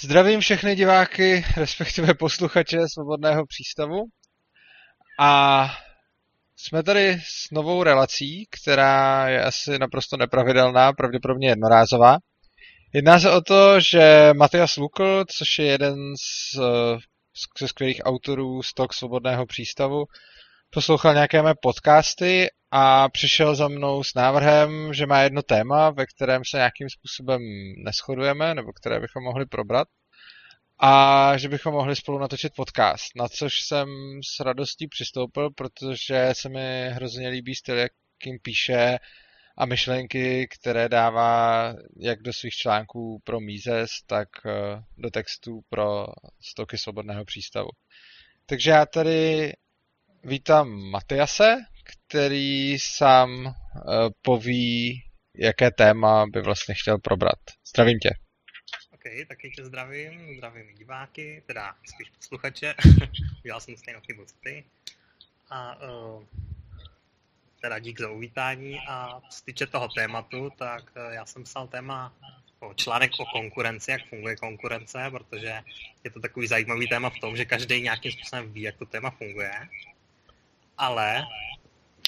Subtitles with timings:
[0.00, 4.04] Zdravím všechny diváky, respektive posluchače Svobodného přístavu.
[5.20, 5.70] A
[6.56, 12.16] jsme tady s novou relací, která je asi naprosto nepravidelná, pravděpodobně jednorázová.
[12.94, 16.58] Jedná se o to, že Matias Lukl, což je jeden z,
[17.60, 20.04] ze skvělých autorů Stok Svobodného přístavu,
[20.76, 26.06] poslouchal nějaké mé podcasty a přišel za mnou s návrhem, že má jedno téma, ve
[26.06, 27.40] kterém se nějakým způsobem
[27.84, 29.88] neschodujeme, nebo které bychom mohli probrat.
[30.78, 33.88] A že bychom mohli spolu natočit podcast, na což jsem
[34.24, 38.98] s radostí přistoupil, protože se mi hrozně líbí styl, jakým píše
[39.58, 46.06] a myšlenky, které dává jak do svých článků pro Mízes, tak eh, do textů pro
[46.40, 47.68] stoky svobodného přístavu.
[48.46, 49.52] Takže já tady
[50.26, 53.52] vítám Matiase, který sám uh,
[54.22, 55.02] poví,
[55.36, 57.38] jaké téma by vlastně chtěl probrat.
[57.68, 58.10] Zdravím tě.
[58.94, 62.74] OK, taky tě zdravím, zdravím diváky, teda spíš posluchače,
[63.44, 64.64] udělal jsem stejnou chybu co ty.
[65.50, 66.24] A uh,
[67.60, 72.14] teda dík za uvítání a co týče toho tématu, tak uh, já jsem psal téma
[72.60, 75.62] o článek o konkurenci, jak funguje konkurence, protože
[76.04, 79.10] je to takový zajímavý téma v tom, že každý nějakým způsobem ví, jak to téma
[79.10, 79.68] funguje,
[80.78, 81.26] ale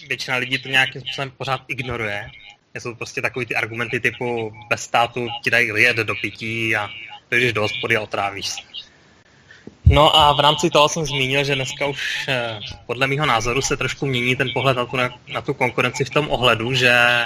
[0.09, 2.31] většina lidí to nějakým způsobem pořád ignoruje.
[2.79, 6.89] Jsou prostě takový ty argumenty typu bez státu ti dají lijet do pití a
[7.31, 8.61] jdeš do hospody a otrávíš se.
[9.85, 13.77] No a v rámci toho jsem zmínil, že dneska už eh, podle mého názoru se
[13.77, 14.97] trošku mění ten pohled na tu,
[15.33, 17.25] na tu konkurenci v tom ohledu, že,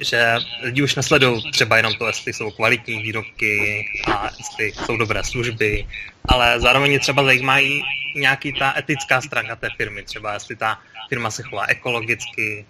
[0.00, 5.24] že lidi už nesledují třeba jenom to, jestli jsou kvalitní výrobky a jestli jsou dobré
[5.24, 5.86] služby,
[6.24, 7.82] ale zároveň třeba zajímají
[8.14, 12.66] nějaký ta etická stránka té firmy, třeba jestli ta firma se chová ekologicky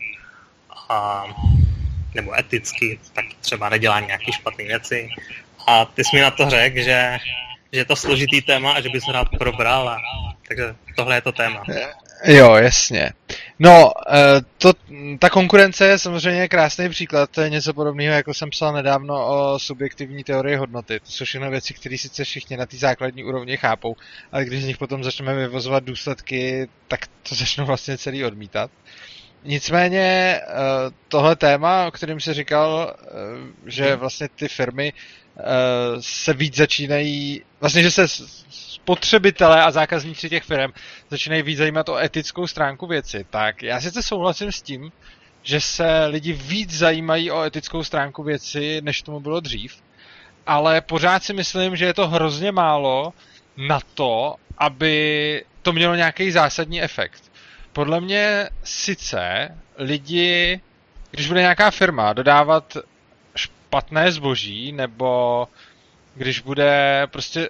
[0.88, 1.24] a,
[2.14, 5.08] nebo eticky, tak třeba nedělá nějaké špatné věci.
[5.66, 7.18] A ty jsi mi na to řekl, že,
[7.72, 9.88] že je to složitý téma a že bys rád probral.
[9.88, 9.98] A,
[10.48, 11.62] takže tohle je to téma.
[12.24, 13.10] Jo, jasně.
[13.58, 14.72] No, eh, to,
[15.18, 19.58] ta konkurence je samozřejmě krásný příklad, to je něco podobného, jako jsem psal nedávno o
[19.58, 21.00] subjektivní teorii hodnoty.
[21.00, 23.96] To jsou všechno věci, které sice všichni na té základní úrovni chápou,
[24.32, 28.70] ale když z nich potom začneme vyvozovat důsledky, tak to začnou vlastně celý odmítat.
[29.44, 30.44] Nicméně eh,
[31.08, 33.06] tohle téma, o kterém si říkal, eh,
[33.66, 34.92] že vlastně ty firmy
[36.00, 38.08] se víc začínají, vlastně, že se
[38.50, 40.72] spotřebitelé a zákazníci těch firm
[41.10, 44.92] začínají víc zajímat o etickou stránku věci, tak já sice souhlasím s tím,
[45.42, 49.82] že se lidi víc zajímají o etickou stránku věci, než tomu bylo dřív,
[50.46, 53.12] ale pořád si myslím, že je to hrozně málo
[53.56, 57.32] na to, aby to mělo nějaký zásadní efekt.
[57.72, 60.60] Podle mě sice lidi,
[61.10, 62.76] když bude nějaká firma dodávat
[63.72, 65.48] špatné zboží, nebo
[66.14, 67.48] když bude prostě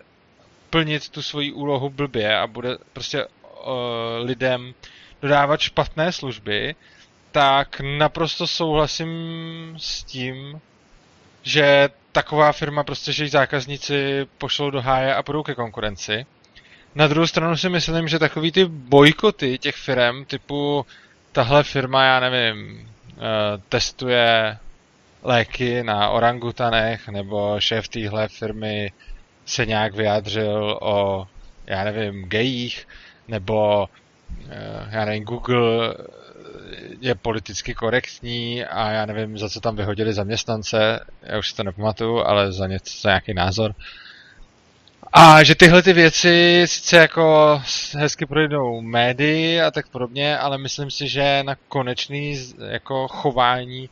[0.71, 3.31] plnit tu svoji úlohu blbě a bude prostě uh,
[4.25, 4.75] lidem
[5.23, 6.75] dodávat špatné služby,
[7.33, 9.11] tak naprosto souhlasím
[9.79, 10.61] s tím,
[11.43, 16.27] že taková firma prostě, že zákazníci pošlou do háje a půjdou ke konkurenci.
[16.95, 20.87] Na druhou stranu si myslím, že takový ty bojkoty těch firm, typu
[21.33, 23.23] tahle firma, já nevím, uh,
[23.69, 24.59] testuje
[25.23, 28.93] léky na orangutanech, nebo šéf téhle firmy
[29.47, 31.27] se nějak vyjádřil o,
[31.67, 32.89] já nevím, gejích,
[33.29, 33.89] nebo
[34.51, 35.95] eh, já nevím, Google
[37.01, 41.63] je politicky korektní a já nevím, za co tam vyhodili zaměstnance, já už si to
[41.63, 43.75] nepamatuju, ale za něco, za nějaký názor.
[45.13, 47.63] A že tyhle ty věci sice jako
[47.95, 52.37] hezky projdou médii a tak podobně, ale myslím si, že na konečný
[52.69, 53.91] jako chování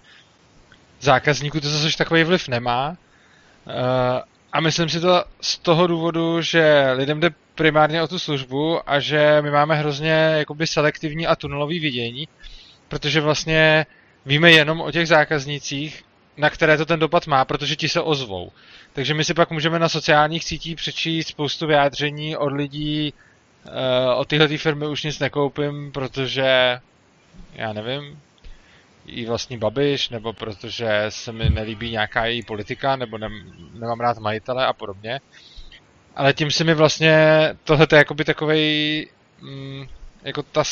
[1.01, 2.97] zákazníků to zase takový vliv nemá.
[3.69, 4.23] Eh,
[4.53, 9.01] a myslím si to z toho důvodu, že lidem jde primárně o tu službu a
[9.01, 12.29] že my máme hrozně jakoby selektivní a tunelový vidění,
[12.89, 13.87] protože vlastně
[14.27, 16.03] víme jenom o těch zákaznících,
[16.37, 18.53] na které to ten dopad má, protože ti se ozvou.
[18.93, 23.13] Takže my si pak můžeme na sociálních sítích přečíst spoustu vyjádření od lidí,
[23.67, 23.73] uh,
[24.17, 26.81] od tyhle firmy už nic nekoupím, protože
[27.55, 28.21] já nevím,
[29.07, 33.29] jí vlastní Babiš, nebo protože se mi nelíbí nějaká její politika, nebo ne,
[33.73, 35.21] nemám rád majitele a podobně.
[36.17, 37.15] Ale tím si mi vlastně,
[37.65, 39.07] tohle je jakoby takovej,
[39.41, 39.87] mm,
[40.23, 40.63] jako ta,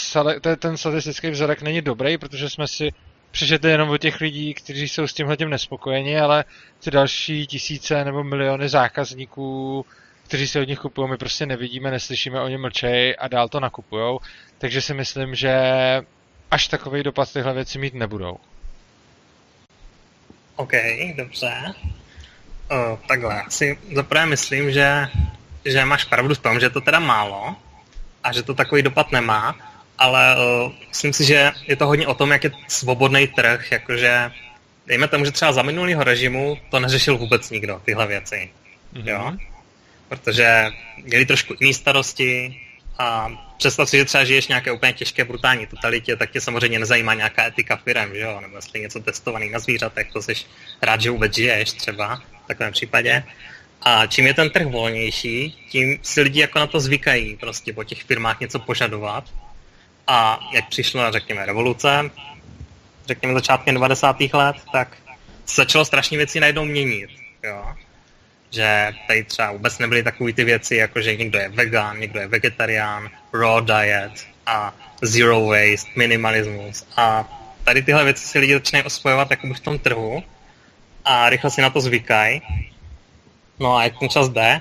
[0.58, 2.92] ten statistický vzorek není dobrý, protože jsme si
[3.30, 6.44] přečetli jenom o těch lidí, kteří jsou s tímhle tím nespokojeni, ale
[6.84, 9.86] ty další tisíce nebo miliony zákazníků,
[10.26, 14.20] kteří se od nich kupují, my prostě nevidíme, neslyšíme, oni mlčej a dál to nakupujou.
[14.58, 15.52] Takže si myslím, že
[16.50, 18.36] až takový dopad tyhle věci mít nebudou.
[20.56, 20.72] OK,
[21.16, 21.74] dobře.
[22.70, 25.08] Uh, takhle, já si zaprvé myslím, že,
[25.64, 27.56] že máš pravdu v tom, že to teda málo
[28.24, 29.56] a že to takový dopad nemá,
[29.98, 34.30] ale uh, myslím si, že je to hodně o tom, jak je svobodný trh, jakože
[34.86, 38.50] dejme tomu, že třeba za minulého režimu to neřešil vůbec nikdo, tyhle věci.
[38.94, 39.08] Mm-hmm.
[39.08, 39.32] Jo?
[40.08, 40.66] Protože
[41.04, 42.60] měli trošku jiné starosti
[42.98, 47.14] a představ si, že třeba žiješ nějaké úplně těžké, brutální totalitě, tak tě samozřejmě nezajímá
[47.14, 48.40] nějaká etika firem, že jo?
[48.40, 50.34] nebo jestli něco testovaný na zvířatech, to jsi
[50.82, 53.24] rád, že vůbec žiješ třeba v takovém případě.
[53.82, 57.84] A čím je ten trh volnější, tím si lidi jako na to zvykají prostě po
[57.84, 59.24] těch firmách něco požadovat.
[60.06, 62.10] A jak přišla, řekněme, revoluce,
[63.06, 64.16] řekněme začátkem 90.
[64.20, 64.96] let, tak
[65.46, 67.10] se začalo strašně věci najednou měnit.
[67.42, 67.74] Jo?
[68.50, 72.26] Že tady třeba vůbec nebyly takové ty věci, jako že někdo je vegan, někdo je
[72.26, 76.86] vegetarián, raw diet a zero waste, minimalismus.
[76.96, 77.24] A
[77.64, 80.22] tady tyhle věci si lidi začínají osvojovat jako v tom trhu
[81.04, 82.42] a rychle si na to zvykají.
[83.58, 84.60] No a jak ten čas jde,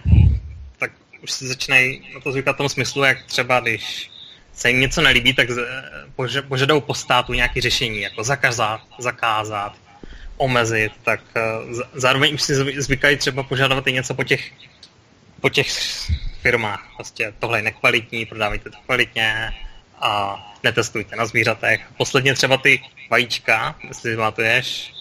[0.78, 0.92] tak
[1.24, 4.12] už si začínají na to zvykat v tom smyslu, jak třeba když
[4.54, 5.48] se jim něco nelíbí, tak
[6.48, 9.75] požadují po státu nějaké řešení, jako zakázat, zakázat,
[10.38, 11.42] omezit, tak eh,
[11.94, 14.51] zároveň už si zvykají třeba požadovat i něco po těch,
[15.42, 15.68] po těch
[16.42, 16.88] firmách.
[16.95, 19.51] Prostě tohle je nekvalitní, prodávejte to kvalitně
[20.01, 21.81] a netestujte na zvířatech.
[21.98, 24.94] Posledně třeba ty vajíčka, jestli pamatuješ,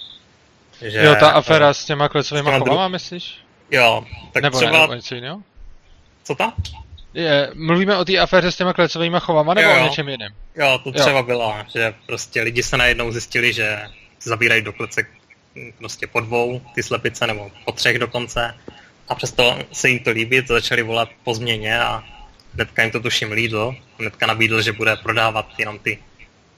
[0.81, 1.05] že...
[1.05, 3.39] Jo, ta aféra s těma klecovými chovama, myslíš?
[3.71, 4.73] Jo, tak nebo třeba...
[4.73, 5.43] Ne, nebo něco jiného?
[6.25, 6.53] Co to?
[7.15, 10.33] Je, mluvíme o té aféře s těma klecovými chovama nebo jo, o něčem jiném?
[10.57, 11.23] Jo, to třeba jo.
[11.23, 13.81] byla, že prostě lidi se najednou zjistili, že
[14.23, 15.09] zabírají do klecek
[15.79, 18.55] prostě po dvou ty slepice, nebo po třech dokonce.
[19.09, 22.05] A přesto se jim to líbí, to začali volat po změně a
[22.55, 23.75] hnedka jim to tuším lídl.
[23.99, 25.99] Hnedka nabídl, že bude prodávat jenom ty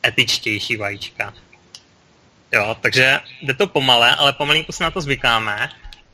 [0.07, 1.35] etičtější vajíčka.
[2.53, 5.71] Jo, takže jde to pomale, ale pomalinku se na to zvykáme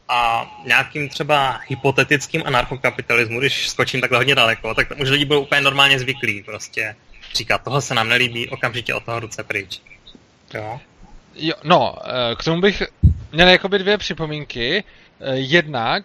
[0.09, 5.61] a nějakým třeba hypotetickým anarchokapitalismu, když skočím takhle hodně daleko, tak už lidi budou úplně
[5.61, 6.97] normálně zvyklí prostě
[7.35, 9.81] říkat, toho se nám nelíbí, okamžitě od toho ruce pryč.
[10.55, 10.81] Jo?
[11.37, 12.83] Jo, no, eh, k tomu bych
[13.33, 14.85] měl jakoby dvě připomínky.
[15.21, 16.05] Eh, jednak,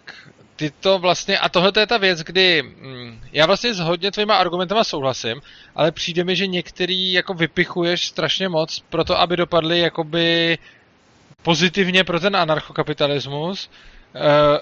[0.56, 4.36] ty to vlastně, a tohle je ta věc, kdy hm, já vlastně s hodně tvýma
[4.36, 5.40] argumentama souhlasím,
[5.74, 10.58] ale přijde mi, že některý jako vypichuješ strašně moc pro to, aby dopadly jakoby
[11.42, 13.70] pozitivně pro ten anarchokapitalismus.
[14.14, 14.58] Eh,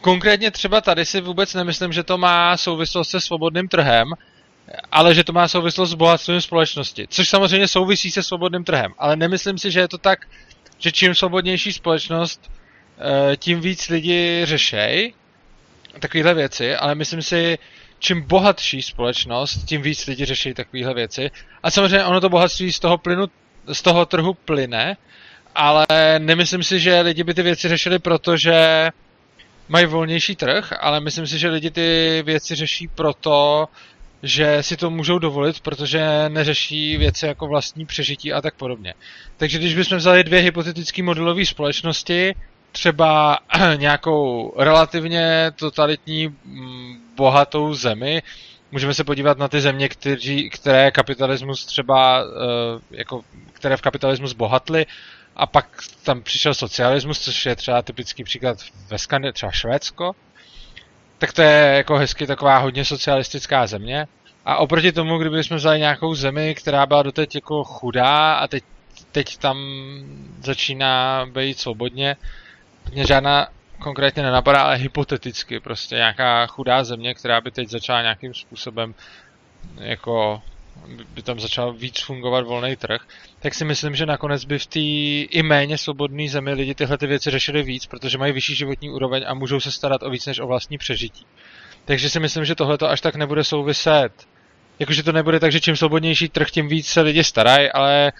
[0.00, 4.08] konkrétně třeba tady si vůbec nemyslím, že to má souvislost se svobodným trhem,
[4.92, 7.06] ale že to má souvislost s bohatstvím společnosti.
[7.10, 8.94] Což samozřejmě souvisí se svobodným trhem.
[8.98, 10.18] Ale nemyslím si, že je to tak,
[10.78, 12.50] že čím svobodnější společnost,
[12.98, 15.14] eh, tím víc lidi řešej
[15.98, 17.58] takovéhle věci, ale myslím si,
[17.98, 21.30] čím bohatší společnost, tím víc lidi řeší takovéhle věci.
[21.62, 23.26] A samozřejmě ono to bohatství z toho plynu,
[23.72, 24.96] z toho trhu plyne,
[25.54, 25.86] ale
[26.18, 28.88] nemyslím si, že lidi by ty věci řešili, protože
[29.68, 33.68] mají volnější trh, ale myslím si, že lidi ty věci řeší proto,
[34.22, 38.94] že si to můžou dovolit, protože neřeší věci jako vlastní přežití a tak podobně.
[39.36, 42.34] Takže když bychom vzali dvě hypotetické modelové společnosti,
[42.72, 43.38] třeba
[43.76, 48.22] nějakou relativně totalitní mm, bohatou zemi,
[48.72, 53.22] můžeme se podívat na ty země, kteří, které kapitalismus třeba, eh, jako,
[53.52, 54.86] které v kapitalismus bohatly,
[55.36, 55.66] a pak
[56.02, 58.58] tam přišel socialismus, což je třeba typický příklad
[58.90, 60.12] ve Skandinávii, třeba Švédsko,
[61.18, 64.06] tak to je jako hezky taková hodně socialistická země.
[64.44, 68.64] A oproti tomu, kdyby jsme vzali nějakou zemi, která byla doteď jako chudá a teď,
[69.12, 69.58] teď tam
[70.42, 72.16] začíná být svobodně,
[72.92, 78.34] mě žádná konkrétně nenapadá, ale hypoteticky prostě nějaká chudá země, která by teď začala nějakým
[78.34, 78.94] způsobem
[79.80, 80.42] jako
[81.14, 83.00] by tam začal víc fungovat volný trh,
[83.40, 84.80] tak si myslím, že nakonec by v té
[85.38, 89.24] i méně svobodné zemi lidi tyhle ty věci řešili víc, protože mají vyšší životní úroveň
[89.26, 91.26] a můžou se starat o víc než o vlastní přežití.
[91.84, 94.12] Takže si myslím, že tohle to až tak nebude souviset.
[94.78, 98.12] Jakože to nebude tak, že čím svobodnější trh, tím víc se lidi starají, ale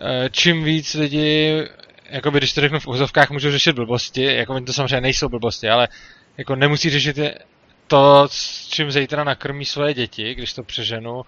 [0.00, 1.62] eh, čím víc lidi,
[2.10, 5.88] jako když to řeknu v úzovkách, můžou řešit blbosti, jako to samozřejmě nejsou blbosti, ale
[6.38, 7.18] jako nemusí řešit
[7.86, 11.22] to, s čím zítra nakrmí svoje děti, když to přeženu,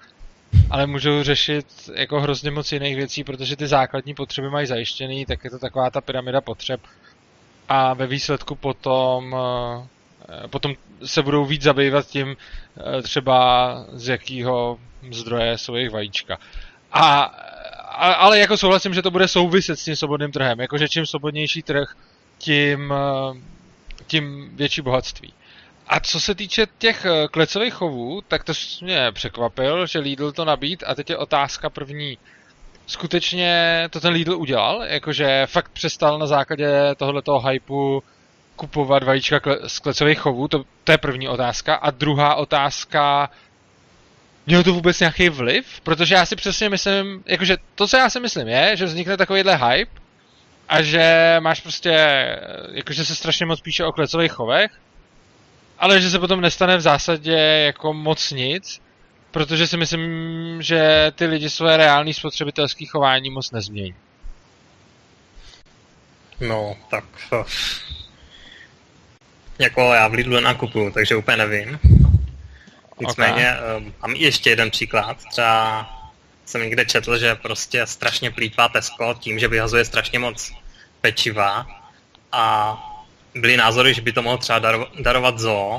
[0.71, 5.45] ale můžou řešit jako hrozně moc jiných věcí, protože ty základní potřeby mají zajištěný, tak
[5.45, 6.81] je to taková ta pyramida potřeb.
[7.69, 9.37] A ve výsledku potom,
[10.29, 14.79] eh, potom se budou víc zabývat tím eh, třeba z jakého
[15.11, 16.39] zdroje jsou jejich vajíčka.
[16.93, 17.23] A,
[17.99, 20.61] ale jako souhlasím, že to bude souviset s tím svobodným trhem.
[20.61, 21.97] Jakože čím svobodnější trh,
[22.39, 23.41] tím, eh,
[24.07, 25.33] tím větší bohatství.
[25.89, 30.45] A co se týče těch eh, klecových chovů, tak to mě překvapil, že Lidl to
[30.45, 32.19] nabít a teď je otázka první.
[32.87, 34.83] Skutečně to ten Lidl udělal?
[34.83, 38.03] Jakože fakt přestal na základě tohoto hypeu
[38.57, 40.49] kupovat vajíčka z klecových chovů?
[40.49, 41.75] To, to je první otázka.
[41.75, 43.31] A druhá otázka,
[44.47, 45.81] mělo to vůbec nějaký vliv?
[45.81, 49.57] Protože já si přesně myslím, jakože to, co já si myslím, je, že vznikne takovýhle
[49.57, 50.01] hype
[50.69, 51.91] a že máš prostě,
[52.73, 54.71] jakože se strašně moc píše o klecových chovech,
[55.85, 57.33] ale že se potom nestane v zásadě
[57.67, 58.81] jako moc nic,
[59.31, 60.09] protože si myslím,
[60.63, 63.95] že ty lidi své reální spotřebitelské chování moc nezmění.
[66.41, 67.45] No, tak eh,
[69.59, 71.79] jako já v Lidlu nakupuju, takže úplně nevím.
[73.01, 73.93] Nicméně okay.
[74.03, 75.17] mám ještě jeden příklad.
[75.31, 75.87] Třeba
[76.45, 80.53] jsem někde četl, že prostě strašně plýtvá Tesco tím, že vyhazuje strašně moc
[81.01, 81.67] pečiva
[82.33, 82.94] a
[83.35, 84.59] byly názory, že by to mohl třeba
[85.01, 85.79] darovat zoo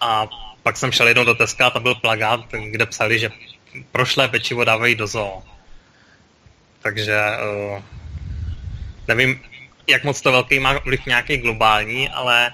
[0.00, 0.26] a
[0.62, 3.30] pak jsem šel jednou do Teska a tam byl plagát, kde psali, že
[3.92, 5.42] prošlé pečivo dávají do zoo.
[6.82, 7.20] Takže
[7.74, 7.82] uh,
[9.08, 9.40] nevím,
[9.86, 12.52] jak moc to velký má vliv nějaký globální, ale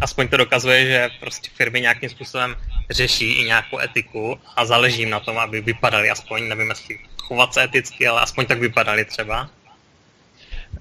[0.00, 2.56] aspoň to dokazuje, že prostě firmy nějakým způsobem
[2.90, 7.54] řeší i nějakou etiku a záleží jim na tom, aby vypadali aspoň, nevím jestli chovat
[7.54, 9.50] se eticky, ale aspoň tak vypadali třeba.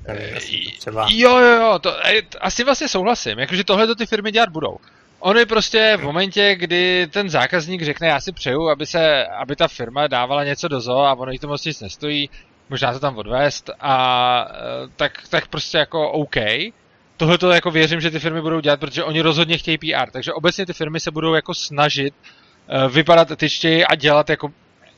[0.07, 0.35] Nevím,
[0.79, 1.07] třeba...
[1.09, 1.95] Jo, jo, jo, to,
[2.41, 4.77] asi vlastně souhlasím, jakože tohle to ty firmy dělat budou.
[5.19, 9.55] Ono je prostě v momentě, kdy ten zákazník řekne, já si přeju, aby, se, aby
[9.55, 12.29] ta firma dávala něco do zoo a ono jí to moc nic nestojí,
[12.69, 16.35] možná to tam odvést a e, tak, tak prostě jako OK.
[17.17, 20.33] Tohle to jako věřím, že ty firmy budou dělat, protože oni rozhodně chtějí PR, takže
[20.33, 22.13] obecně ty firmy se budou jako snažit
[22.89, 24.49] vypadat etičtěji a dělat jako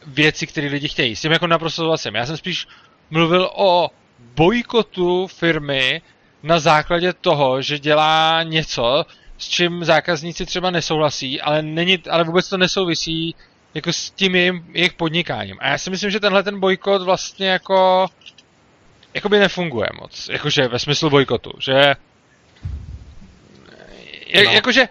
[0.07, 1.15] věci, které lidi chtějí.
[1.15, 2.15] S tím jako naprosto souhlasím.
[2.15, 2.67] Já jsem spíš
[3.09, 3.89] mluvil o
[4.35, 6.01] bojkotu firmy
[6.43, 9.05] na základě toho, že dělá něco,
[9.37, 13.35] s čím zákazníci třeba nesouhlasí, ale, není, ale vůbec to nesouvisí
[13.73, 15.57] jako s tím jejím, jejich podnikáním.
[15.59, 18.07] A já si myslím, že tenhle ten bojkot vlastně jako
[19.13, 20.29] jakoby nefunguje moc.
[20.31, 21.95] Jakože ve smyslu bojkotu, že
[24.27, 24.51] je, no.
[24.51, 24.87] jakože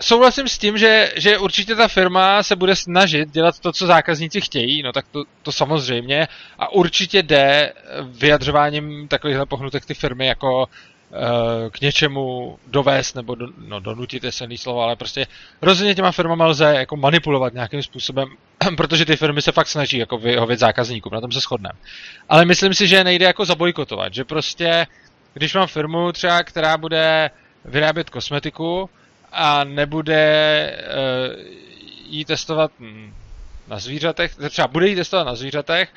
[0.00, 4.40] souhlasím s tím, že, že určitě ta firma se bude snažit dělat to, co zákazníci
[4.40, 7.72] chtějí, no tak to, to samozřejmě a určitě jde
[8.02, 10.66] vyjadřováním takovýchhle pohnutek ty firmy jako
[11.12, 15.26] Eh, k něčemu dovést nebo do, no, donutit je silný slovo, ale prostě
[15.62, 18.28] rozhodně těma firmama lze jako manipulovat nějakým způsobem,
[18.76, 21.78] protože ty firmy se fakt snaží jako vyhovět zákazníkům, na tom se shodneme.
[22.28, 24.86] Ale myslím si, že nejde jako zabojkotovat, že prostě
[25.34, 27.30] když mám firmu třeba, která bude
[27.64, 28.90] vyrábět kosmetiku
[29.36, 31.44] a nebude uh,
[32.08, 32.70] jí testovat
[33.68, 35.92] na zvířatech, třeba bude jí testovat na zvířatech,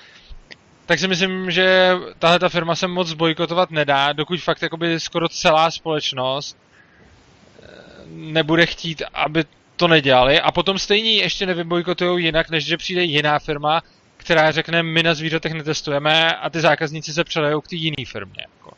[0.85, 5.29] tak si myslím, že tahle ta firma se moc bojkotovat nedá, dokud fakt jakoby skoro
[5.29, 7.67] celá společnost eh,
[8.07, 9.43] nebude chtít, aby
[9.75, 13.81] to nedělali a potom stejně ještě nevybojkotují jinak, než že přijde jiná firma,
[14.17, 18.43] která řekne, my na zvířatech netestujeme a ty zákazníci se přelejou k té jiné firmě.
[18.55, 18.71] Jako.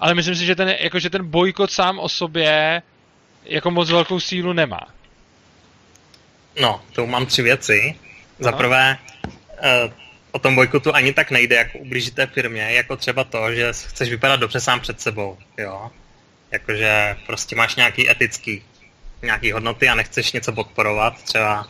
[0.00, 2.82] Ale myslím si, že ten, jako, že ten bojkot sám o sobě
[3.46, 4.80] jako moc velkou sílu nemá.
[6.60, 7.94] No, to mám tři věci.
[8.38, 9.92] Za prvé, uh,
[10.32, 14.10] o tom bojkotu ani tak nejde, jako ublížit té firmě, jako třeba to, že chceš
[14.10, 15.90] vypadat dobře sám před sebou, jo.
[16.50, 18.62] Jakože prostě máš nějaký etický,
[19.22, 21.68] nějaký hodnoty a nechceš něco podporovat, třeba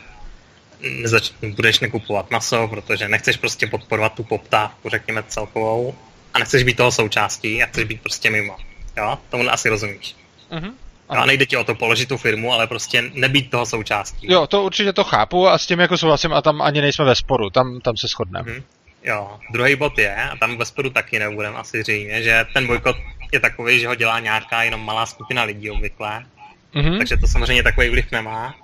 [0.81, 5.95] nezač- budeš nekupovat maso, protože nechceš prostě podporovat tu poptávku, řekněme celkovou,
[6.35, 8.57] a nechceš být toho součástí a chceš být prostě mimo.
[8.97, 10.17] Jo, tomu asi rozumíš.
[10.51, 10.73] Mm-hmm.
[11.09, 11.23] Ano.
[11.23, 14.33] A nejde ti o to položit tu firmu, ale prostě nebýt toho součástí.
[14.33, 17.15] Jo, to určitě to chápu a s tím jako souhlasím a tam ani nejsme ve
[17.15, 18.53] sporu, tam, tam se shodneme.
[18.53, 18.63] Hmm.
[19.05, 22.97] Jo, druhý bod je, a tam ve sporu taky nebudeme asi zřejmě, že ten bojkot
[23.33, 26.27] je takový, že ho dělá nějaká jenom malá skupina lidí obvykle.
[26.75, 26.99] Mm-hmm.
[26.99, 28.55] Takže to samozřejmě takový vliv nemá.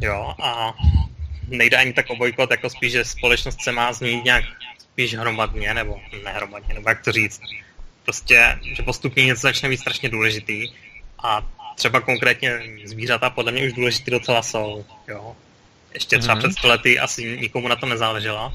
[0.00, 0.74] Jo, a
[1.48, 4.44] nejde ani tak o bojkot, jako spíš, že společnost se má změnit nějak
[4.78, 7.40] spíš hromadně, nebo nehromadně, nebo jak to říct
[8.04, 10.68] prostě, že postupně něco začne být strašně důležitý
[11.22, 11.46] a
[11.76, 15.36] třeba konkrétně zvířata podle mě už důležitý docela jsou, jo.
[15.94, 16.38] Ještě třeba mm-hmm.
[16.38, 18.52] před sto lety asi nikomu na to nezáleželo.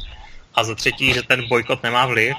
[0.55, 2.35] A za třetí, že ten bojkot nemá vliv.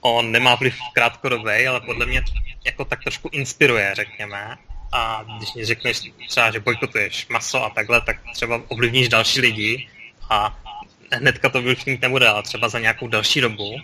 [0.00, 2.22] On nemá vliv krátkodobý, ale podle mě
[2.64, 4.56] jako tak trošku inspiruje, řekněme.
[4.92, 9.88] A když mi řekneš třeba, že bojkotuješ maso a takhle, tak třeba ovlivníš další lidi
[10.30, 10.58] a
[11.12, 13.80] hnedka to vliv nebude, ale třeba za nějakou další dobu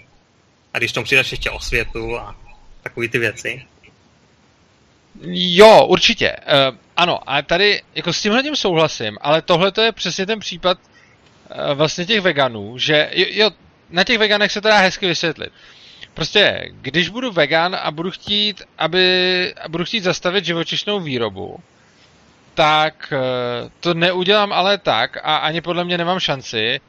[0.75, 2.37] a když tomu přidáš ještě osvětu a
[2.83, 3.67] takové ty věci.
[5.31, 6.37] Jo, určitě.
[6.37, 10.41] Uh, ano, a tady jako s tímhle tím souhlasím, ale tohle to je přesně ten
[10.41, 13.51] případ uh, vlastně těch veganů, že jo, jo,
[13.91, 15.53] na těch veganech se to dá hezky vysvětlit.
[16.15, 21.61] Prostě, když budu vegan a budu chtít, aby, budu chtít zastavit živočišnou výrobu,
[22.55, 26.81] tak uh, to neudělám ale tak a ani podle mě nemám šanci,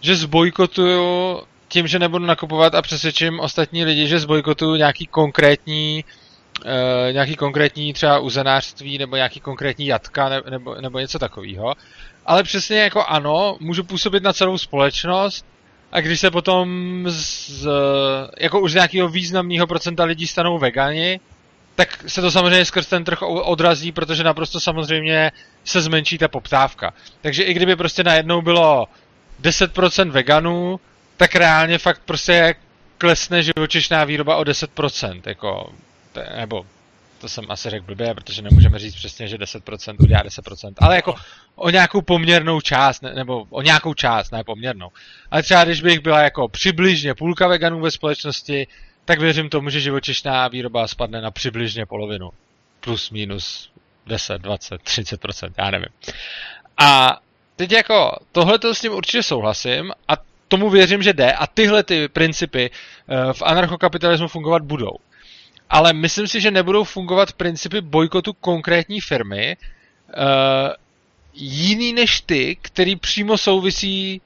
[0.00, 6.04] že zbojkotuju tím, že nebudu nakupovat a přesvědčím ostatní lidi, že zbojkotuju nějaký konkrétní
[6.64, 11.74] e, nějaký konkrétní třeba uzenářství nebo nějaký konkrétní jatka ne, nebo, nebo něco takového.
[12.26, 15.46] Ale přesně jako ano, můžu působit na celou společnost
[15.92, 16.68] a když se potom
[17.08, 17.66] z,
[18.38, 21.20] jako už z nějakého významného procenta lidí stanou vegani,
[21.74, 25.32] tak se to samozřejmě skrz ten trh odrazí, protože naprosto samozřejmě
[25.64, 26.92] se zmenší ta poptávka.
[27.20, 28.86] Takže i kdyby prostě najednou bylo
[29.42, 30.80] 10% veganů,
[31.20, 32.54] tak reálně fakt prostě
[32.98, 35.72] klesne živočišná výroba o 10%, jako,
[36.36, 36.66] nebo
[37.18, 41.14] to jsem asi řekl blbě, protože nemůžeme říct přesně, že 10% udělá 10%, ale jako
[41.54, 44.88] o nějakou poměrnou část, ne, nebo o nějakou část, ne poměrnou.
[45.30, 48.66] Ale třeba když bych byla jako přibližně půlka veganů ve společnosti,
[49.04, 52.30] tak věřím tomu, že živočišná výroba spadne na přibližně polovinu.
[52.80, 53.70] Plus, minus
[54.06, 55.88] 10, 20, 30%, já nevím.
[56.78, 57.20] A
[57.56, 61.82] teď jako tohle to s tím určitě souhlasím a tomu věřím, že jde a tyhle
[61.82, 64.96] ty principy eh, v anarchokapitalismu fungovat budou.
[65.70, 70.74] Ale myslím si, že nebudou fungovat principy bojkotu konkrétní firmy uh,
[71.34, 74.20] jiný než ty, který přímo souvisí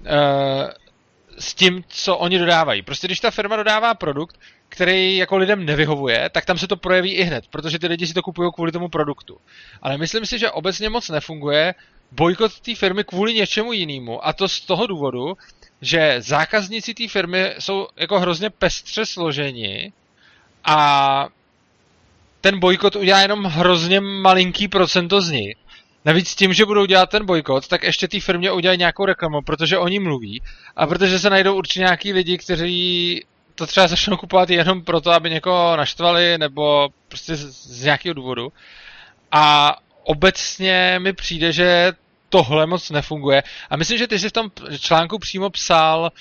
[0.00, 0.06] uh,
[1.38, 2.82] s tím, co oni dodávají.
[2.82, 4.36] Prostě když ta firma dodává produkt,
[4.68, 8.14] který jako lidem nevyhovuje, tak tam se to projeví i hned, protože ty lidi si
[8.14, 9.38] to kupují kvůli tomu produktu.
[9.82, 11.74] Ale myslím si, že obecně moc nefunguje
[12.10, 14.26] bojkot té firmy kvůli něčemu jinému.
[14.26, 15.36] A to z toho důvodu,
[15.82, 19.92] že zákazníci té firmy jsou jako hrozně pestře složeni
[20.64, 21.28] a
[22.40, 25.56] ten bojkot udělá jenom hrozně malinký procento z nich.
[26.04, 29.78] Navíc tím, že budou dělat ten bojkot, tak ještě té firmě udělají nějakou reklamu, protože
[29.78, 30.42] oni mluví
[30.76, 33.24] a protože se najdou určitě nějaký lidi, kteří
[33.54, 38.52] to třeba začnou kupovat jenom proto, aby někoho naštvali nebo prostě z, z nějakého důvodu.
[39.32, 41.92] A obecně mi přijde, že
[42.32, 43.42] tohle moc nefunguje.
[43.70, 46.12] A myslím, že ty jsi v tom článku přímo psal,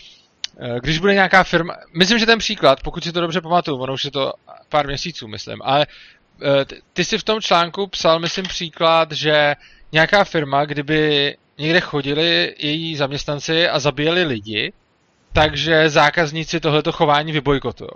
[0.60, 3.94] eh, když bude nějaká firma, myslím, že ten příklad, pokud si to dobře pamatuju, ono
[3.94, 4.34] už je to
[4.70, 5.88] pár měsíců, myslím, ale
[6.44, 9.56] eh, ty jsi v tom článku psal, myslím, příklad, že
[9.92, 14.74] nějaká firma, kdyby někde chodili její zaměstnanci a zabíjeli lidi,
[15.34, 17.90] takže zákazníci tohleto chování vybojkotují.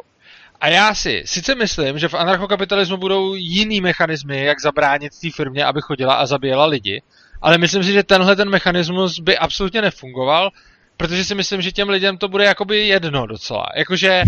[0.61, 5.65] A já si sice myslím, že v anarchokapitalismu budou jiný mechanismy, jak zabránit té firmě,
[5.65, 7.01] aby chodila a zabíjela lidi,
[7.41, 10.51] ale myslím si, že tenhle ten mechanismus by absolutně nefungoval,
[10.97, 13.65] protože si myslím, že těm lidem to bude jakoby jedno docela.
[13.75, 14.23] Jakože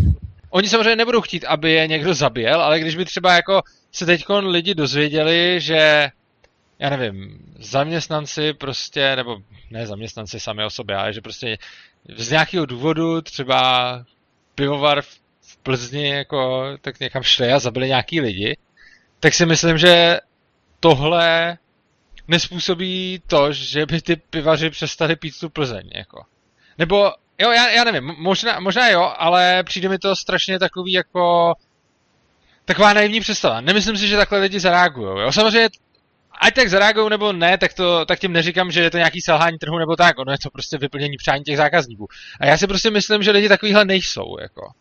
[0.50, 4.26] oni samozřejmě nebudou chtít, aby je někdo zabijel, ale když by třeba jako se teď
[4.30, 6.10] lidi dozvěděli, že
[6.80, 9.38] já nevím, zaměstnanci prostě, nebo
[9.72, 11.58] ne zaměstnanci sami o sobě, ale že prostě
[12.16, 14.04] z nějakého důvodu třeba
[14.56, 15.02] pivovar
[15.42, 18.58] v Plzni jako tak někam šli a zabili nějaký lidi,
[19.20, 20.20] tak si myslím, že
[20.80, 21.58] tohle
[22.28, 26.24] nespůsobí to, že by ty pivaři přestali pít tu Plzeň, jako.
[26.78, 31.54] Nebo, jo, já, já nevím, možná, možná jo, ale přijde mi to strašně takový jako
[32.66, 33.62] taková naivní představa.
[33.62, 35.22] Nemyslím si, že takhle lidi zareagují.
[35.22, 35.32] Jo?
[35.32, 35.70] Samozřejmě
[36.42, 39.58] ať tak zareagují nebo ne, tak, to, tak tím neříkám, že je to nějaký selhání
[39.58, 42.08] trhu nebo tak, ono je to prostě vyplnění přání těch zákazníků.
[42.40, 44.72] A já si prostě myslím, že lidi takovýhle nejsou, jako.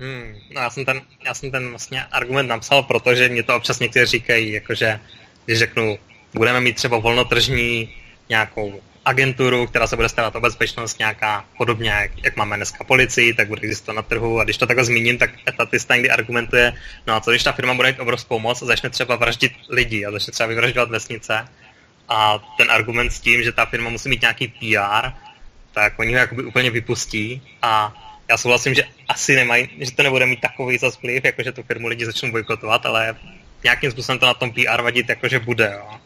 [0.00, 3.80] Hmm, no já jsem, ten, já jsem ten vlastně argument napsal, protože mě to občas
[3.80, 5.00] někteří říkají, jakože
[5.44, 5.98] když řeknu,
[6.34, 7.94] budeme mít třeba volnotržní
[8.28, 13.34] nějakou agenturu, která se bude starat o bezpečnost nějaká podobně, jak, jak máme dneska policii,
[13.34, 14.40] tak bude existovat na trhu.
[14.40, 16.72] A když to takhle zmíním, tak etatista někdy argumentuje,
[17.06, 20.06] no a co když ta firma bude mít obrovskou moc a začne třeba vraždit lidi
[20.06, 21.48] a začne třeba vyvražďovat vesnice?
[22.08, 25.08] A ten argument s tím, že ta firma musí mít nějaký PR,
[25.72, 27.42] tak oni ho jakoby úplně vypustí.
[27.62, 27.94] A
[28.30, 31.62] já souhlasím, že asi nemají, že to nebude mít takový zas vliv, jako že tu
[31.62, 33.16] firmu lidi začnou bojkotovat, ale
[33.64, 36.00] nějakým způsobem to na tom PR vadit, jakože bude, jo.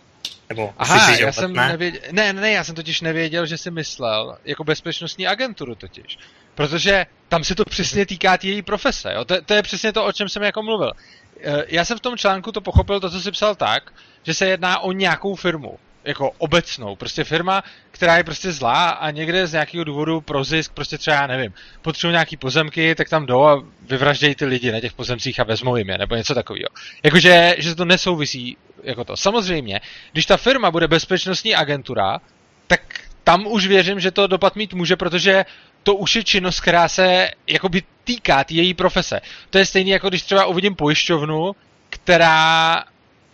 [0.48, 1.68] Nebo Aha, myslíš, že já jsem ne?
[1.68, 6.18] nevěděl, ne, ne, já jsem totiž nevěděl, že si myslel, jako bezpečnostní agenturu totiž.
[6.54, 9.24] Protože tam se to přesně týká její profese, jo?
[9.24, 10.92] To, to je přesně to, o čem jsem jako mluvil.
[11.40, 13.92] E, já jsem v tom článku to pochopil, to, co jsi psal tak,
[14.22, 16.96] že se jedná o nějakou firmu jako obecnou.
[16.96, 21.16] Prostě firma, která je prostě zlá a někde z nějakého důvodu pro zisk, prostě třeba
[21.16, 25.40] já nevím, potřebují nějaký pozemky, tak tam jdou a vyvraždějí ty lidi na těch pozemcích
[25.40, 26.68] a vezmou jim je, nebo něco takového.
[27.02, 29.16] Jakože, že to nesouvisí jako to.
[29.16, 29.80] Samozřejmě,
[30.12, 32.18] když ta firma bude bezpečnostní agentura,
[32.66, 32.80] tak
[33.24, 35.44] tam už věřím, že to dopad mít může, protože
[35.82, 39.20] to už je činnost, která se jakoby týká tý její profese.
[39.50, 41.52] To je stejné, jako když třeba uvidím pojišťovnu,
[41.90, 42.84] která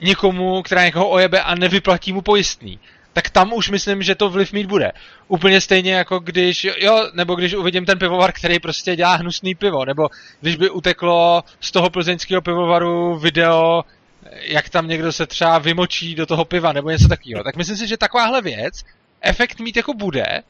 [0.05, 2.79] někomu, která někoho ojebe a nevyplatí mu pojistný,
[3.13, 4.93] tak tam už myslím, že to vliv mít bude.
[5.29, 9.85] Úplně stejně jako když, jo, nebo když uvidím ten pivovar, který prostě dělá hnusný pivo,
[9.85, 10.09] nebo
[10.41, 13.85] když by uteklo z toho plzeňského pivovaru video,
[14.43, 17.45] jak tam někdo se třeba vymočí do toho piva, nebo něco takového.
[17.45, 18.85] Tak myslím si, že takováhle věc
[19.21, 20.43] efekt mít jako bude,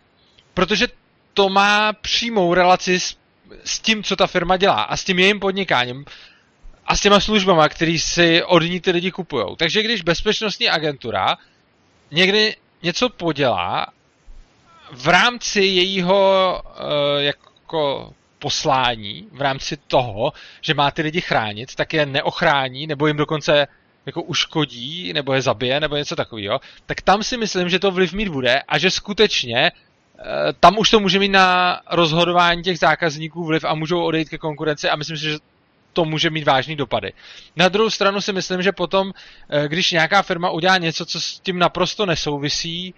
[0.54, 0.88] protože
[1.34, 3.16] to má přímou relaci s,
[3.64, 6.04] s tím, co ta firma dělá a s tím jejím podnikáním.
[6.86, 9.44] A s těma službama, který si od ní ty lidi kupují.
[9.56, 11.36] Takže když bezpečnostní agentura
[12.10, 13.86] někdy něco podělá
[14.92, 21.92] v rámci jejího uh, jako poslání, v rámci toho, že má ty lidi chránit, tak
[21.92, 23.66] je neochrání, nebo jim dokonce
[24.06, 28.12] jako uškodí, nebo je zabije, nebo něco takového, tak tam si myslím, že to vliv
[28.12, 30.24] mít bude a že skutečně uh,
[30.60, 34.88] tam už to může mít na rozhodování těch zákazníků vliv a můžou odejít ke konkurenci
[34.88, 35.38] a myslím si, že
[35.94, 37.12] to může mít vážný dopady.
[37.56, 39.12] Na druhou stranu si myslím, že potom,
[39.50, 42.94] eh, když nějaká firma udělá něco, co s tím naprosto nesouvisí,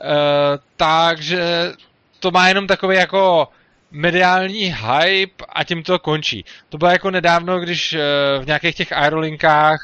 [0.00, 1.72] Eh, takže
[2.20, 3.48] to má jenom takový jako
[3.90, 6.44] mediální hype a tím to končí.
[6.68, 9.80] To bylo jako nedávno, když uh, v nějakých těch aerolinkách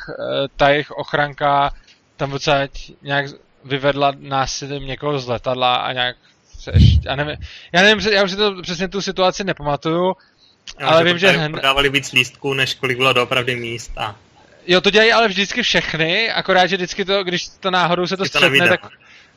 [0.57, 1.71] ta jejich ochranka
[2.17, 2.71] tam odsaď
[3.03, 3.27] nějak
[3.65, 6.17] vyvedla násilím někoho z letadla a nějak
[7.05, 7.37] já nevím,
[7.73, 10.15] já nevím, já už si to přesně tu situaci nepamatuju,
[10.81, 11.29] já, ale že vím, že...
[11.29, 11.53] Hned...
[11.53, 14.17] Prodávali víc lístků, než kolik bylo doopravdy míst a...
[14.67, 18.25] Jo, to dělají ale vždycky všechny, akorát, že vždycky to, když to náhodou se to
[18.25, 18.81] střetne, tak,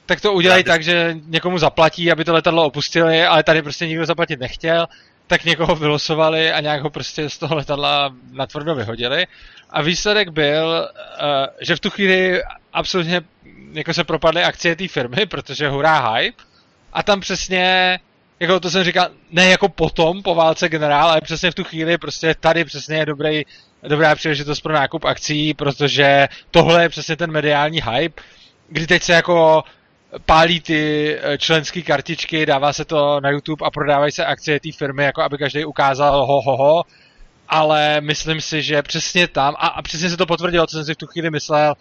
[0.06, 4.06] tak to udělají tak, že někomu zaplatí, aby to letadlo opustili, ale tady prostě nikdo
[4.06, 4.88] zaplatit nechtěl,
[5.28, 9.28] tak někoho vylosovali a nějak ho prostě z toho letadla natvrdo vyhodili.
[9.70, 12.42] A výsledek byl, eh, že v tu chvíli
[12.74, 13.22] absolutně
[13.74, 16.44] jako se propadly akcie té firmy, protože hurá hype.
[16.94, 18.00] A tam přesně,
[18.40, 21.98] jako to jsem říkal, ne jako potom, po válce generál, ale přesně v tu chvíli
[21.98, 23.42] prostě tady přesně je dobrý,
[23.84, 28.22] dobrá příležitost pro nákup akcí, protože tohle je přesně ten mediální hype,
[28.70, 29.64] kdy teď se jako
[30.26, 34.72] pálí ty eh, členské kartičky, dává se to na YouTube a prodávají se akcie té
[34.72, 36.84] firmy, jako aby každý ukázal ho, ho, ho.
[37.50, 40.94] Ale myslím si, že přesně tam, a, a přesně se to potvrdilo, co jsem si
[40.94, 41.74] v tu chvíli myslel,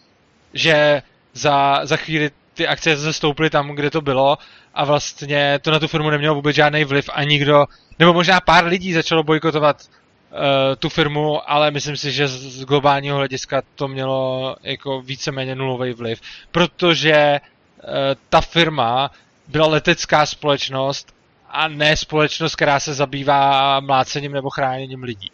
[0.54, 1.02] že
[1.34, 4.38] za, za chvíli ty akcie zase stouply tam, kde to bylo
[4.74, 7.66] a vlastně to na tu firmu nemělo vůbec žádný vliv a nikdo,
[7.98, 10.38] nebo možná pár lidí začalo bojkotovat uh,
[10.78, 16.20] tu firmu, ale myslím si, že z, globálního hlediska to mělo jako víceméně nulový vliv,
[16.50, 17.40] protože
[17.86, 19.10] Eh, ta firma
[19.48, 21.14] byla letecká společnost
[21.48, 25.30] a ne společnost, která se zabývá mlácením nebo chráněním lidí.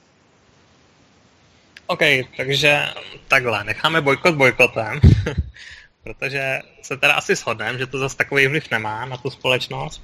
[1.87, 2.01] OK,
[2.37, 2.89] takže
[3.29, 5.01] takhle, necháme bojkot bojkotem,
[6.03, 10.03] protože se teda asi shodneme, že to zase takový vliv nemá na tu společnost.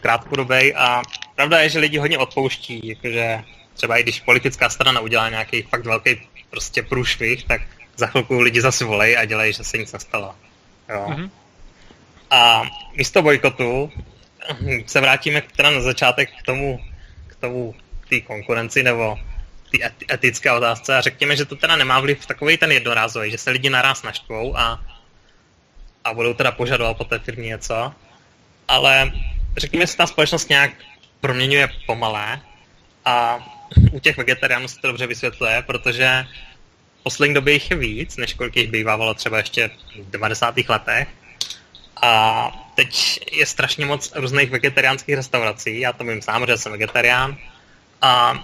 [0.00, 1.02] Krátkodobej a
[1.34, 5.84] pravda je, že lidi hodně odpouští, jakože třeba i když politická strana udělá nějaký fakt
[5.84, 7.62] velký prostě průšvih, tak
[7.96, 10.34] za chvilku lidi zase volej a dělají, že se nic nestalo.
[10.88, 11.06] Jo.
[11.08, 11.30] Mm-hmm.
[12.30, 12.62] A
[12.96, 13.92] místo bojkotu
[14.86, 16.80] se vrátíme teda na začátek k tomu,
[17.26, 17.74] k tomu
[18.08, 19.18] té konkurenci nebo
[20.12, 23.70] etické otázce a řekněme, že to teda nemá vliv takový ten jednorázový, že se lidi
[23.70, 24.80] naraz naštvou a,
[26.04, 27.92] a budou teda požadovat po té firmě něco,
[28.68, 29.12] ale
[29.56, 30.70] řekněme, že ta společnost nějak
[31.20, 32.40] proměňuje pomalé
[33.04, 33.38] a
[33.92, 36.26] u těch vegetariánů se to dobře vysvětluje, protože
[37.02, 39.70] poslední době jich je víc, než kolik jich bývalo třeba ještě
[40.02, 40.54] v 90.
[40.68, 41.08] letech.
[42.02, 47.36] A teď je strašně moc různých vegetariánských restaurací, já to vím sám, že jsem vegetarián.
[48.02, 48.34] A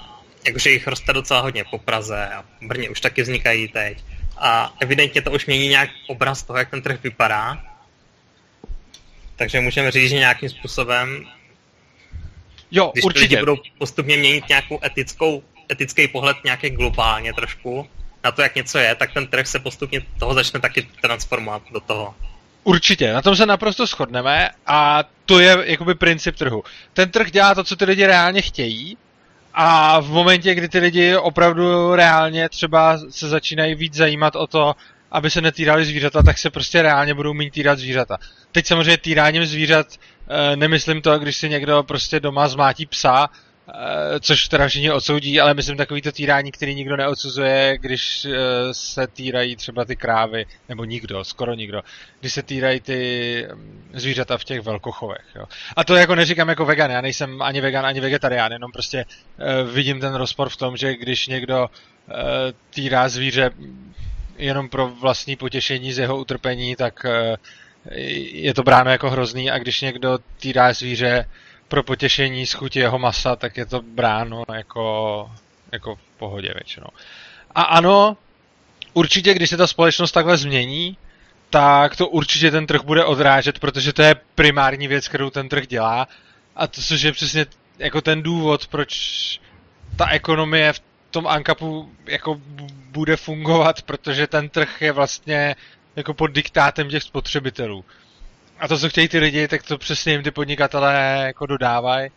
[0.46, 4.04] jakože jich roste docela hodně po Praze a Brně už taky vznikají teď.
[4.38, 7.64] A evidentně to už mění nějak obraz toho, jak ten trh vypadá.
[9.36, 11.26] Takže můžeme říct, že nějakým způsobem
[12.70, 13.24] Jo, když určitě.
[13.24, 17.88] lidi budou postupně měnit nějakou etickou, etický pohled nějaký globálně trošku,
[18.24, 21.80] na to, jak něco je, tak ten trh se postupně toho začne taky transformovat do
[21.80, 22.14] toho.
[22.64, 26.64] Určitě, na tom se naprosto shodneme a to je jakoby princip trhu.
[26.92, 28.98] Ten trh dělá to, co ty lidi reálně chtějí
[29.54, 34.74] a v momentě, kdy ty lidi opravdu reálně třeba se začínají víc zajímat o to,
[35.10, 38.18] aby se netýrali zvířata, tak se prostě reálně budou mít týrat zvířata.
[38.52, 43.28] Teď samozřejmě týráním zvířat eh, nemyslím to, když si někdo prostě doma zmátí psa,
[44.20, 48.38] což teda všichni odsoudí, ale myslím takový to týrání, který nikdo neodsuzuje, když eh,
[48.72, 51.82] se týrají třeba ty krávy, nebo nikdo, skoro nikdo,
[52.20, 55.24] když se týrají ty mm, zvířata v těch velkochovech.
[55.34, 55.44] Jo.
[55.76, 59.70] A to jako neříkám jako vegan, já nejsem ani vegan, ani vegetarián, jenom prostě uh,
[59.70, 61.66] vidím ten rozpor v tom, že když někdo
[62.70, 63.50] týrá zvíře
[64.38, 67.06] jenom pro vlastní potěšení z jeho utrpení, tak
[68.32, 71.26] je to bráno jako hrozný a když někdo týrá zvíře
[71.70, 75.30] pro potěšení z chuti jeho masa, tak je to bráno jako,
[75.72, 76.86] jako v pohodě většinou.
[77.54, 78.16] A ano,
[78.92, 80.96] určitě, když se ta společnost takhle změní,
[81.50, 85.66] tak to určitě ten trh bude odrážet, protože to je primární věc, kterou ten trh
[85.66, 86.08] dělá.
[86.56, 87.46] A to, což je přesně
[87.78, 88.90] jako ten důvod, proč
[89.96, 90.80] ta ekonomie v
[91.10, 92.40] tom Ankapu jako
[92.90, 95.56] bude fungovat, protože ten trh je vlastně
[95.96, 97.84] jako pod diktátem těch spotřebitelů.
[98.60, 102.10] A to, co chtějí ty lidi, tak to přesně jim ty podnikatelé jako dodávají.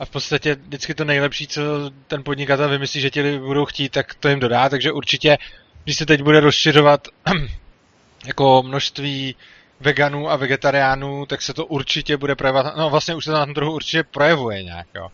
[0.00, 1.60] a v podstatě vždycky to nejlepší, co
[2.06, 5.38] ten podnikatel vymyslí, že ti lidi budou chtít, tak to jim dodá, takže určitě,
[5.84, 7.08] když se teď bude rozšiřovat
[8.26, 9.36] jako množství
[9.80, 13.44] veganů a vegetariánů, tak se to určitě bude projevovat, no vlastně už se to na
[13.44, 15.08] tom trhu určitě projevuje nějak, jo.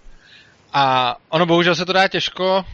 [0.72, 2.64] A ono bohužel se to dá těžko,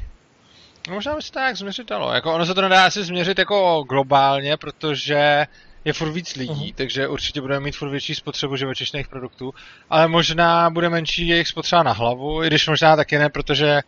[0.88, 3.38] no možná by se to nějak změřit dalo, jako ono se to nedá asi změřit
[3.38, 5.46] jako globálně, protože
[5.88, 6.74] je furt víc lidí, uh-huh.
[6.74, 9.54] takže určitě budeme mít furt větší spotřebu živočišných produktů,
[9.90, 13.80] ale možná bude menší jejich spotřeba na hlavu, i když možná taky ne, protože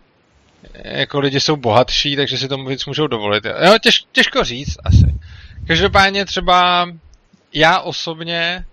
[0.74, 3.44] jako lidi jsou bohatší, takže si tomu víc můžou dovolit.
[3.44, 5.14] Jo, těž, těžko říct asi.
[5.66, 6.88] Každopádně třeba
[7.54, 8.64] já osobně,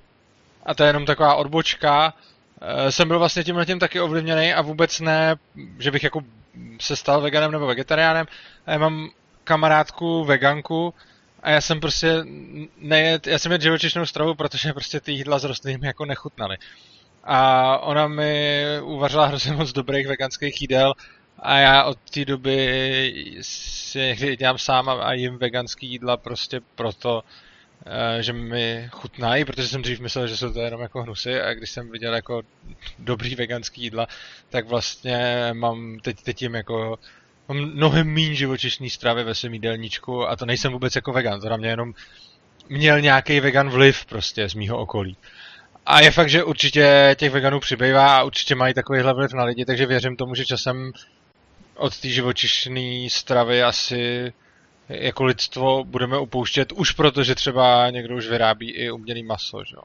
[0.65, 2.13] a to je jenom taková odbočka,
[2.61, 5.35] eh, jsem byl vlastně tímhle tím taky ovlivněný a vůbec ne,
[5.79, 6.21] že bych jako
[6.81, 8.25] se stal veganem nebo vegetariánem.
[8.65, 9.09] A já mám
[9.43, 10.93] kamarádku veganku
[11.43, 12.23] a já jsem prostě
[12.77, 16.57] nejet, já jsem jet živočišnou stravu, protože prostě ty jídla z rostlin jako nechutnaly.
[17.23, 20.93] A ona mi uvařila hrozně moc dobrých veganských jídel
[21.39, 27.23] a já od té doby si někdy dělám sám a jim veganský jídla prostě proto,
[27.85, 31.53] Eh, že mi chutnají, protože jsem dřív myslel, že jsou to jenom jako hnusy a
[31.53, 32.41] když jsem viděl jako
[32.99, 34.07] dobrý veganský jídla,
[34.49, 36.99] tak vlastně mám teď, teď jim jako
[37.47, 41.49] mám mnohem méně živočišní stravy ve svém jídelníčku a to nejsem vůbec jako vegan, to
[41.49, 41.93] na mě jenom
[42.69, 45.17] měl nějaký vegan vliv prostě z mýho okolí.
[45.85, 49.65] A je fakt, že určitě těch veganů přibývá a určitě mají takovýhle vliv na lidi,
[49.65, 50.91] takže věřím tomu, že časem
[51.75, 54.33] od té živočišné stravy asi
[54.89, 59.75] jako lidstvo budeme upouštět už proto, že třeba někdo už vyrábí i umělý maso, že
[59.75, 59.81] jo?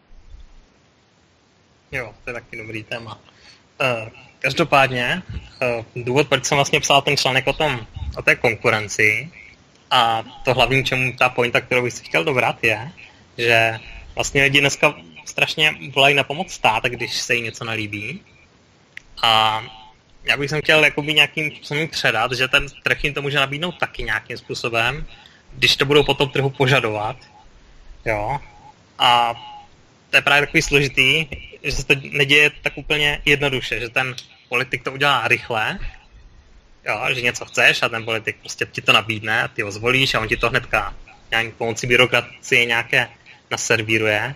[1.92, 3.18] Jo, to je taky dobrý téma.
[3.80, 4.08] Uh,
[4.42, 5.22] každopádně,
[5.96, 9.30] uh, důvod, proč jsem vlastně psal ten článek o, tom, o té konkurenci
[9.90, 12.90] a to hlavní, čemu ta pointa, kterou bych si chtěl dobrat, je,
[13.38, 13.78] že
[14.14, 18.20] vlastně lidi dneska strašně volají na pomoc stát, když se jí něco nelíbí.
[19.22, 19.62] A
[20.24, 24.02] já bych chtěl jakoby nějakým způsobem předat, že ten trh jim to může nabídnout taky
[24.02, 25.06] nějakým způsobem,
[25.52, 27.16] když to budou po tom trhu požadovat.
[28.04, 28.38] Jo.
[28.98, 29.34] A
[30.12, 31.26] to je právě takový složitý,
[31.62, 34.14] že se to neděje tak úplně jednoduše, že ten
[34.48, 35.78] politik to udělá rychle,
[36.88, 40.20] jo, že něco chceš a ten politik prostě ti to nabídne, ty ho zvolíš a
[40.20, 40.94] on ti to hnedka
[41.30, 43.08] nějak pomocí byrokracie nějaké
[43.50, 44.34] naservíruje.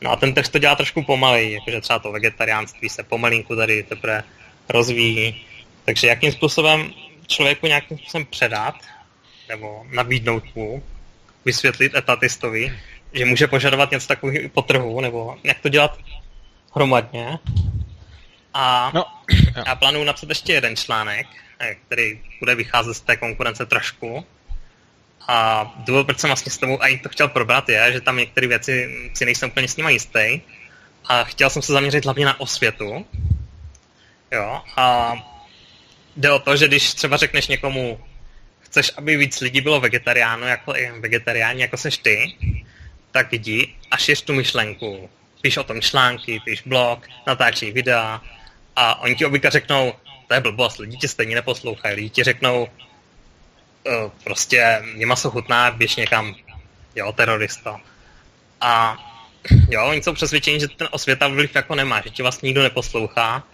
[0.00, 3.82] No a ten trh to dělá trošku pomalej, jakože třeba to vegetariánství se pomalinku tady
[3.82, 4.22] teprve
[4.68, 5.44] rozvíjí.
[5.84, 6.92] Takže jakým způsobem
[7.26, 8.74] člověku nějakým způsobem předat,
[9.48, 10.82] nebo nabídnout mu,
[11.44, 12.78] vysvětlit etatistovi,
[13.14, 15.98] že může požadovat něco takového po trhu, nebo jak to dělat
[16.74, 17.38] hromadně.
[18.54, 19.04] A no,
[19.66, 21.26] já plánuju napsat ještě jeden článek,
[21.58, 24.26] eh, který bude vycházet z té konkurence trošku.
[25.28, 28.46] A důvod, proč jsem vlastně s tebou i to chtěl probrat, je, že tam některé
[28.46, 30.40] věci si nejsem úplně s nimi jistý.
[31.08, 33.06] A chtěl jsem se zaměřit hlavně na osvětu,
[34.34, 35.14] Jo, a
[36.16, 38.00] jde o to, že když třeba řekneš někomu,
[38.60, 42.34] chceš, aby víc lidí bylo vegetariáno, jako vegetariáni, jako seš ty,
[43.14, 45.10] tak jdi a šiř tu myšlenku.
[45.40, 48.20] Píš o tom články, píš blog, natáčí videa
[48.76, 49.92] a oni ti obvykle řeknou,
[50.28, 55.70] to je blbost, lidi tě stejně neposlouchají, lidi ti řeknou, uh, prostě mě maso chutná,
[55.70, 56.34] běž někam,
[56.96, 57.80] jo, terorista.
[58.60, 58.96] A
[59.70, 63.44] jo, oni jsou přesvědčeni, že ten osvěta vliv jako nemá, že tě vlastně nikdo neposlouchá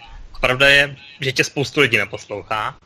[0.40, 2.77] Pravda je, že tě spoustu lidí neposlouchá,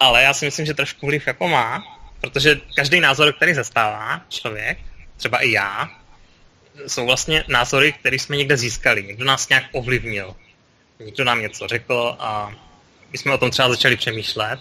[0.00, 1.84] ale já si myslím, že trošku vliv jako má,
[2.20, 4.78] protože každý názor, který zastává člověk,
[5.16, 5.90] třeba i já,
[6.86, 9.02] jsou vlastně názory, které jsme někde získali.
[9.02, 10.36] Někdo nás nějak ovlivnil.
[10.98, 12.52] Někdo nám něco řekl a
[13.12, 14.60] my jsme o tom třeba začali přemýšlet.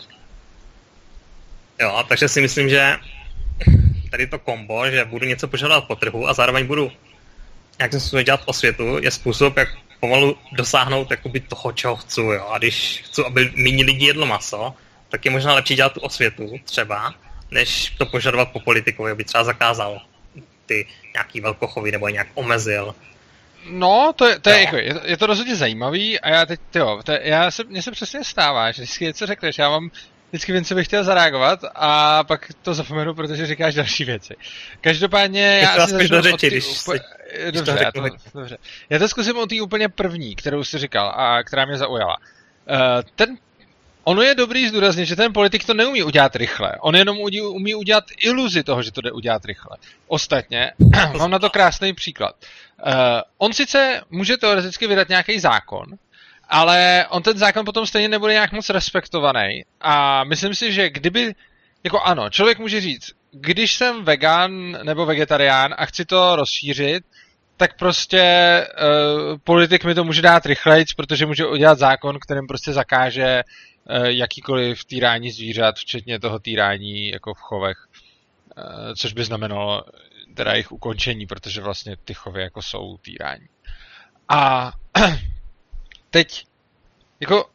[1.80, 2.98] Jo, takže si myslím, že
[4.12, 6.92] tady to kombo, že budu něco požadovat po trhu a zároveň budu
[7.80, 12.48] nějakým způsobem dělat osvětu, je způsob, jak pomalu dosáhnout jakoby toho, čeho chci, jo.
[12.52, 14.74] A když chci, aby méně lidí jedlo maso,
[15.10, 17.14] tak je možná lepší dělat tu osvětu třeba,
[17.52, 20.02] než to požadovat po politikovi, aby třeba zakázal
[20.66, 22.96] ty nějaký velkochovy nebo nějak omezil.
[23.70, 26.60] No, to je, to je, jako, je, to, je to rozhodně zajímavý a já teď,
[26.76, 29.92] jo, to, já se, mně se přesně stává, že vždycky něco řekneš, já mám
[30.30, 34.36] vždycky vím, co bych chtěl zareagovat a pak to zapomenu, protože říkáš další věci.
[34.82, 37.00] Každopádně já asi začnu řeči, když úplně...
[37.52, 38.02] Dobře, já to,
[38.34, 38.58] dobře.
[38.90, 42.18] Já to zkusím o té úplně první, kterou jsi říkal a která mě zaujala.
[42.18, 42.78] Uh,
[43.16, 43.38] ten
[44.08, 46.72] Ono je dobrý zdůraznit, že ten politik to neumí udělat rychle.
[46.80, 47.18] On jenom
[47.50, 49.78] umí udělat iluzi toho, že to jde udělat rychle.
[50.08, 50.72] Ostatně,
[51.18, 52.36] mám na to krásný příklad.
[52.86, 52.94] Uh,
[53.38, 55.86] on sice může teoreticky vydat nějaký zákon,
[56.50, 59.66] ale on ten zákon potom stejně nebude nějak moc respektovaný.
[59.82, 61.36] A myslím si, že kdyby,
[61.84, 67.04] jako ano, člověk může říct, když jsem vegan nebo vegetarián a chci to rozšířit,
[67.58, 68.24] tak prostě
[68.82, 73.75] uh, politik mi to může dát rychleji, protože může udělat zákon, kterým prostě zakáže uh,
[74.06, 77.88] jakýkoliv týrání zvířat, včetně toho týrání jako v chovech.
[78.58, 79.84] Uh, což by znamenalo
[80.36, 83.48] teda jejich ukončení, protože vlastně ty chovy jako jsou týrání.
[84.30, 84.72] A
[86.10, 86.46] teď,
[87.20, 87.50] jako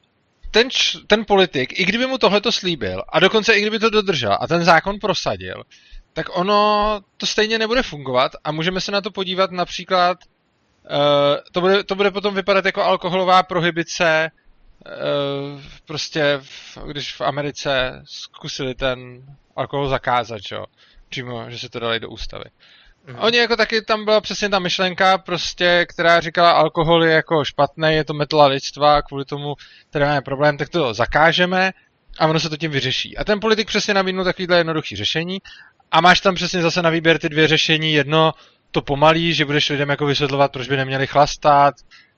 [0.51, 0.69] ten,
[1.07, 4.65] ten politik, i kdyby mu tohleto slíbil, a dokonce i kdyby to dodržel a ten
[4.65, 5.65] zákon prosadil,
[6.13, 10.19] tak ono to stejně nebude fungovat a můžeme se na to podívat například,
[10.91, 14.31] uh, to, bude, to bude potom vypadat jako alkoholová prohibice,
[15.87, 19.23] prostě v, když v Americe zkusili ten
[19.57, 20.65] alkohol zakázat, jo,
[21.09, 22.45] přímo, že se to dali do ústavy.
[23.07, 23.17] Mm.
[23.19, 27.95] Oni jako taky, tam byla přesně ta myšlenka, prostě, která říkala, alkohol je jako špatný,
[27.95, 29.55] je to metla lidstva, kvůli tomu
[29.91, 31.73] teda máme problém, tak to zakážeme
[32.19, 33.17] a ono se to tím vyřeší.
[33.17, 35.39] A ten politik přesně nabídnul takovýhle jednoduchý řešení
[35.91, 37.93] a máš tam přesně zase na výběr ty dvě řešení.
[37.93, 38.33] Jedno
[38.71, 41.75] to pomalí, že budeš lidem jako vysvětlovat, proč by neměli chlastat,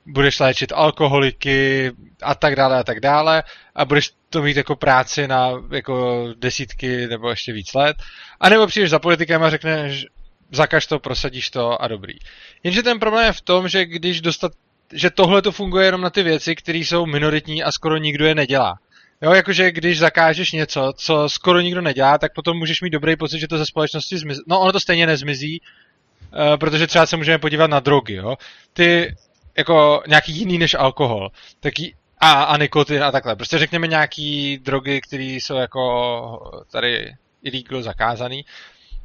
[0.07, 1.91] budeš léčit alkoholiky
[2.23, 3.43] a tak dále a tak dále
[3.75, 7.97] a budeš to mít jako práci na jako desítky nebo ještě víc let.
[8.41, 10.07] A nebo přijdeš za politikem a řekneš,
[10.53, 12.15] zakaž to, prosadíš to a dobrý.
[12.63, 14.53] Jenže ten problém je v tom, že když dostat,
[14.93, 18.35] že tohle to funguje jenom na ty věci, které jsou minoritní a skoro nikdo je
[18.35, 18.75] nedělá.
[19.23, 23.39] Jo, jakože když zakážeš něco, co skoro nikdo nedělá, tak potom můžeš mít dobrý pocit,
[23.39, 24.41] že to ze společnosti zmizí.
[24.47, 28.37] No, ono to stejně nezmizí, uh, protože třeba se můžeme podívat na drogy, jo.
[28.73, 29.15] Ty,
[29.57, 33.37] jako nějaký jiný než alkohol, taky a, a nikotin a takhle.
[33.37, 38.45] Prostě řekněme nějaký drogy, které jsou jako tady illegal zakázaný,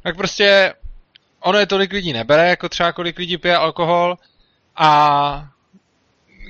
[0.02, 0.74] tak prostě
[1.40, 4.16] ono je tolik lidí nebere, jako třeba kolik lidí pije alkohol.
[4.76, 5.48] A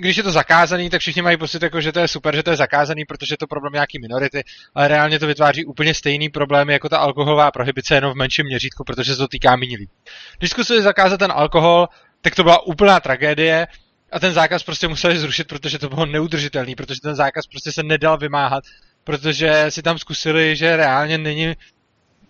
[0.01, 2.51] když je to zakázaný, tak všichni mají pocit, jako, že to je super, že to
[2.51, 6.71] je zakázaný, protože je to problém nějaký minority, ale reálně to vytváří úplně stejný problém
[6.71, 9.93] jako ta alkoholová prohibice, jenom v menším měřítku, protože se to týká méně lidí.
[10.39, 11.89] Když zkusili zakázat ten alkohol,
[12.21, 13.67] tak to byla úplná tragédie
[14.13, 17.83] a ten zákaz prostě museli zrušit, protože to bylo neudržitelný, protože ten zákaz prostě se
[17.83, 18.65] nedal vymáhat,
[19.05, 21.55] protože si tam zkusili, že reálně není,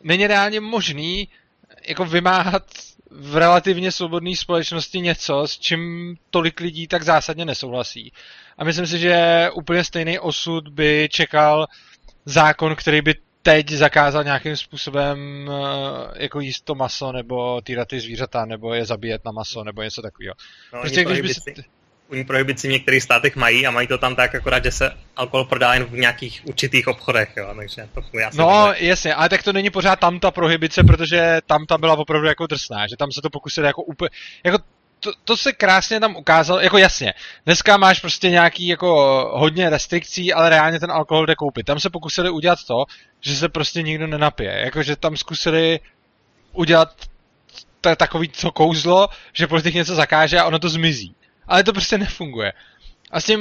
[0.02, 1.28] není reálně možný
[1.88, 2.64] jako vymáhat
[3.10, 8.12] v relativně svobodné společnosti něco, s čím tolik lidí tak zásadně nesouhlasí.
[8.58, 11.66] A myslím si, že úplně stejný osud by čekal
[12.24, 13.14] zákon, který by
[13.48, 15.18] teď zakázal nějakým způsobem
[15.50, 19.82] eh, jako jíst to maso, nebo týrat ty zvířata, nebo je zabíjet na maso, nebo
[19.82, 20.34] něco takového.
[20.72, 21.54] No, prostě když by si
[22.11, 25.44] oni prohibici v některých státech mají a mají to tam tak akorát, že se alkohol
[25.44, 28.84] prodá jen v nějakých určitých obchodech, jo, takže to já No, dobře.
[28.84, 32.46] jasně, ale tak to není pořád tam ta prohibice, protože tam ta byla opravdu jako
[32.46, 34.11] drsná, že tam se to pokusili jako úplně,
[34.44, 34.58] jako
[35.00, 37.14] to, to se krásně tam ukázalo, jako jasně,
[37.46, 38.90] dneska máš prostě nějaký jako
[39.34, 41.66] hodně restrikcí, ale reálně ten alkohol jde koupit.
[41.66, 42.84] Tam se pokusili udělat to,
[43.20, 45.80] že se prostě nikdo nenapije, jakože tam zkusili
[46.52, 46.94] udělat
[47.88, 51.14] je takový co kouzlo, že politik něco zakáže a ono to zmizí
[51.48, 52.52] ale to prostě nefunguje.
[53.11, 53.40] A s tím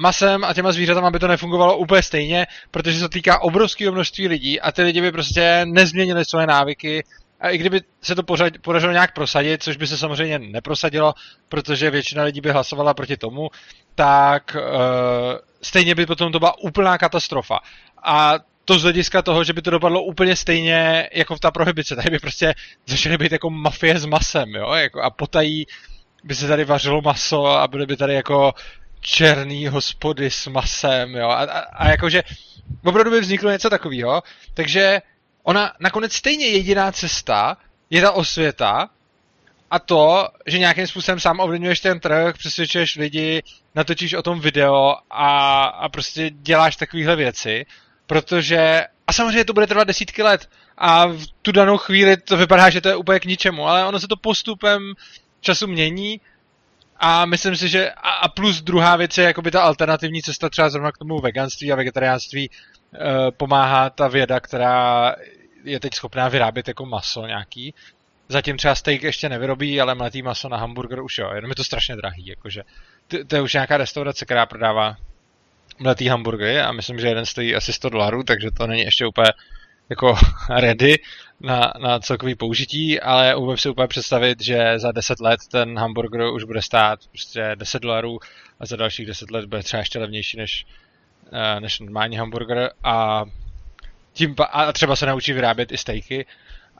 [0.00, 4.28] masem a těma zvířatama by to nefungovalo úplně stejně, protože se to týká obrovského množství
[4.28, 7.04] lidí a ty lidi by prostě nezměnili svoje návyky
[7.44, 8.22] a i kdyby se to
[8.62, 11.14] podařilo nějak prosadit, což by se samozřejmě neprosadilo,
[11.48, 13.50] protože většina lidí by hlasovala proti tomu,
[13.94, 17.58] tak uh, stejně by potom to byla úplná katastrofa.
[18.04, 21.96] A to z hlediska toho, že by to dopadlo úplně stejně jako v ta prohibice.
[21.96, 22.54] Tady by prostě
[22.86, 25.66] začaly být jako mafie s masem, jo, jako a potají
[26.24, 28.54] by se tady vařilo maso a byly by tady jako
[29.00, 32.22] černý hospody s masem, jo, a, a, a jakože
[32.84, 34.22] opravdu by vzniklo něco takového,
[34.54, 35.00] takže
[35.44, 37.56] ona nakonec stejně jediná cesta
[37.90, 38.88] je ta osvěta
[39.70, 43.42] a to, že nějakým způsobem sám ovlivňuješ ten trh, přesvědčuješ lidi,
[43.74, 47.66] natočíš o tom video a, a prostě děláš takovéhle věci,
[48.06, 52.70] protože a samozřejmě to bude trvat desítky let a v tu danou chvíli to vypadá,
[52.70, 54.94] že to je úplně k ničemu, ale ono se to postupem
[55.40, 56.20] času mění
[56.96, 57.90] a myslím si, že
[58.22, 61.76] a plus druhá věc je jakoby ta alternativní cesta třeba zrovna k tomu veganství a
[61.76, 62.50] vegetariánství e,
[63.30, 65.14] pomáhá ta věda, která
[65.64, 67.74] je teď schopná vyrábět jako maso nějaký.
[68.28, 71.64] Zatím třeba steak ještě nevyrobí, ale mletý maso na hamburger už jo, jenom je to
[71.64, 72.62] strašně drahý, jakože.
[73.08, 74.96] To, to je už nějaká restaurace, která prodává
[75.78, 79.32] mletý hamburgery a myslím, že jeden stojí asi 100 dolarů, takže to není ještě úplně
[79.88, 80.16] jako
[80.50, 80.98] ready
[81.40, 86.22] na, na celkový použití, ale umím si úplně představit, že za 10 let ten hamburger
[86.22, 88.18] už bude stát prostě 10 dolarů
[88.60, 90.66] a za dalších 10 let bude třeba ještě levnější než,
[91.32, 93.24] eh, než normální hamburger a
[94.14, 96.26] tím a třeba se naučí vyrábět i stejky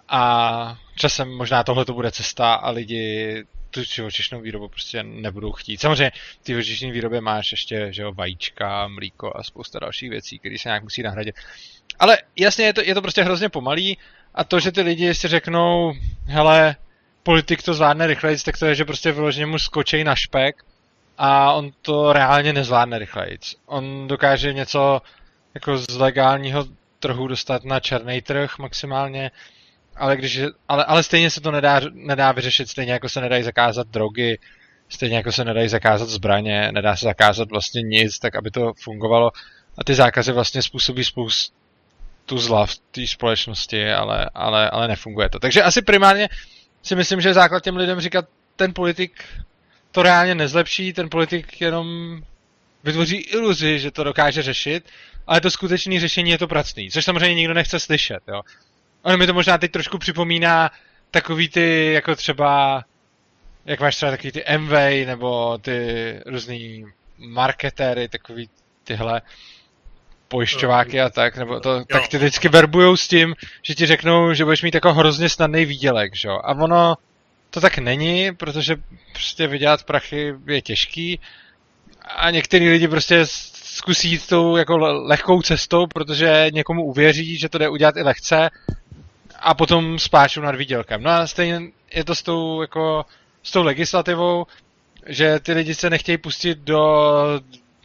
[0.08, 5.80] a časem možná tohle to bude cesta a lidi tu živočišnou výrobu prostě nebudou chtít.
[5.80, 6.10] Samozřejmě
[6.42, 10.68] ty živočišní výrobě máš ještě že jo, vajíčka, mlíko a spousta dalších věcí, které se
[10.68, 11.34] nějak musí nahradit.
[11.98, 13.98] Ale jasně, je to, je to prostě hrozně pomalý
[14.34, 15.92] a to, že ty lidi si řeknou,
[16.26, 16.76] hele,
[17.22, 20.64] politik to zvládne rychleji, tak to je, že prostě vyloženě mu skočí na špek
[21.18, 23.38] a on to reálně nezvládne rychleji.
[23.66, 25.02] On dokáže něco
[25.54, 26.66] jako z legálního
[27.04, 29.30] trhu dostat na černý trh maximálně,
[29.96, 33.88] ale, když, ale, ale stejně se to nedá, nedá vyřešit, stejně jako se nedají zakázat
[33.88, 34.38] drogy,
[34.88, 39.30] stejně jako se nedají zakázat zbraně, nedá se zakázat vlastně nic, tak aby to fungovalo.
[39.78, 45.38] A ty zákazy vlastně způsobí spoustu zla v té společnosti, ale, ale, ale nefunguje to.
[45.38, 46.28] Takže asi primárně
[46.82, 48.24] si myslím, že základ těm lidem říkat,
[48.56, 49.24] ten politik
[49.92, 52.18] to reálně nezlepší, ten politik jenom
[52.84, 54.84] vytvoří iluzi, že to dokáže řešit,
[55.26, 58.42] ale to skutečné řešení je to pracný, což samozřejmě nikdo nechce slyšet, jo.
[59.02, 60.70] Ono mi to možná teď trošku připomíná
[61.10, 62.84] takový ty, jako třeba,
[63.64, 64.72] jak máš třeba takový ty MV,
[65.06, 66.84] nebo ty různý
[67.18, 68.48] marketéry, takový
[68.84, 69.22] tyhle
[70.28, 74.44] pojišťováky a tak, nebo to, tak ty vždycky verbujou s tím, že ti řeknou, že
[74.44, 76.40] budeš mít jako hrozně snadný výdělek, že jo.
[76.44, 76.94] A ono
[77.50, 78.76] to tak není, protože
[79.12, 81.20] prostě vydělat prachy je těžký
[82.16, 83.26] a některý lidi prostě
[83.84, 88.50] zkusí jít tou jako lehkou cestou, protože někomu uvěří, že to jde udělat i lehce
[89.40, 91.02] a potom spáčou nad výdělkem.
[91.02, 91.60] No a stejně
[91.94, 93.04] je to s tou, jako,
[93.42, 94.46] s tou legislativou,
[95.06, 96.80] že ty lidi se nechtějí pustit do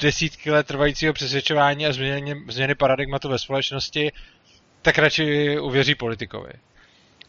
[0.01, 4.11] desítky let trvajícího přesvědčování a změny, změny paradigmatu ve společnosti,
[4.81, 6.51] tak radši uvěří politikovi.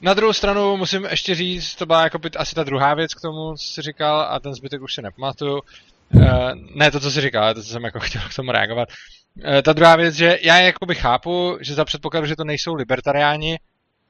[0.00, 3.54] Na druhou stranu musím ještě říct, to byla jako asi ta druhá věc k tomu,
[3.56, 5.60] co jsi říkal, a ten zbytek už si nepamatuju.
[6.14, 8.88] Uh, ne to, co jsi říkal, ale to, co jsem jako chtěl k tomu reagovat.
[9.36, 13.58] Uh, ta druhá věc, že já jakoby chápu, že za předpokladu, že to nejsou libertariáni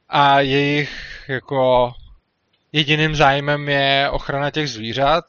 [0.09, 1.93] a jejich jako
[2.73, 5.25] jediným zájmem je ochrana těch zvířat,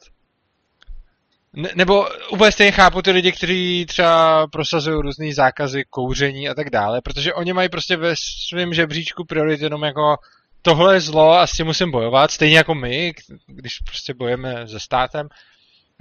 [1.52, 6.70] ne, nebo úplně stejně chápu ty lidi, kteří třeba prosazují různé zákazy kouření a tak
[6.70, 8.14] dále, protože oni mají prostě ve
[8.48, 10.16] svém žebříčku priorit jenom jako
[10.62, 13.12] tohle je zlo a s tím musím bojovat, stejně jako my,
[13.46, 15.28] když prostě bojujeme se státem,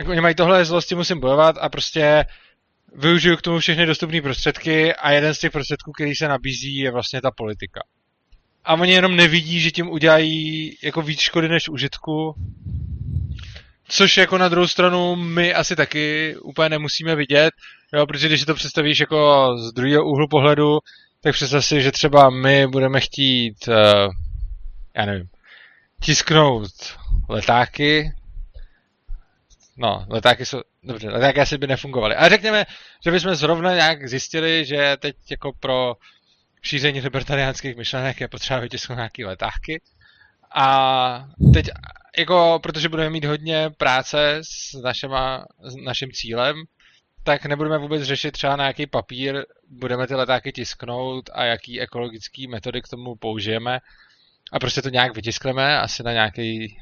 [0.01, 2.25] tak oni mají tohle je zlo, s tím musím bojovat a prostě
[2.95, 6.91] využiju k tomu všechny dostupné prostředky a jeden z těch prostředků, který se nabízí, je
[6.91, 7.81] vlastně ta politika.
[8.65, 12.35] A oni jenom nevidí, že tím udělají jako víc škody než užitku
[13.87, 17.53] Což jako na druhou stranu my asi taky úplně nemusíme vidět,
[17.93, 20.77] jo, protože když si to představíš jako z druhého úhlu pohledu,
[21.23, 23.75] tak představ si, že třeba my budeme chtít, uh,
[24.95, 25.27] já nevím,
[26.01, 26.71] tisknout
[27.29, 28.11] letáky,
[29.77, 32.65] no, letáky jsou, dobře, letáky asi by nefungovaly, ale řekněme,
[33.03, 35.95] že bychom zrovna nějak zjistili, že teď jako pro
[36.61, 39.81] šíření libertariánských myšlenek je potřeba vytisknout nějaké letáky,
[40.55, 41.69] a teď
[42.17, 46.55] jako, protože budeme mít hodně práce s, našima, s naším cílem,
[47.23, 52.47] tak nebudeme vůbec řešit třeba na jaký papír budeme ty letáky tisknout a jaký ekologický
[52.47, 53.79] metody k tomu použijeme.
[54.51, 56.77] A prostě to nějak vytiskneme, asi na nějaký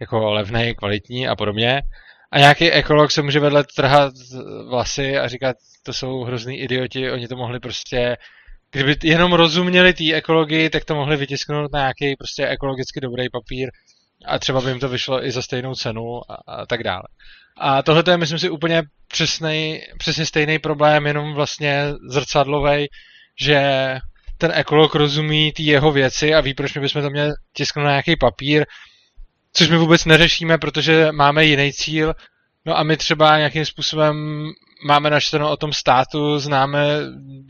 [0.00, 1.82] jako levný, kvalitní a podobně.
[2.32, 4.12] A nějaký ekolog se může vedle trhat
[4.68, 8.16] vlasy a říkat, to jsou hrozný idioti, oni to mohli prostě
[8.70, 13.70] kdyby jenom rozuměli té ekologii, tak to mohli vytisknout na nějaký prostě ekologicky dobrý papír
[14.26, 17.02] a třeba by jim to vyšlo i za stejnou cenu a, a tak dále.
[17.60, 22.88] A tohle je, myslím si, úplně přesnej, přesně stejný problém, jenom vlastně zrcadlovej,
[23.40, 23.60] že
[24.38, 27.90] ten ekolog rozumí ty jeho věci a ví, proč my bychom to měli tisknout na
[27.90, 28.64] nějaký papír,
[29.56, 32.14] což my vůbec neřešíme, protože máme jiný cíl.
[32.66, 34.46] No a my třeba nějakým způsobem
[34.84, 36.86] máme načteno o tom státu, známe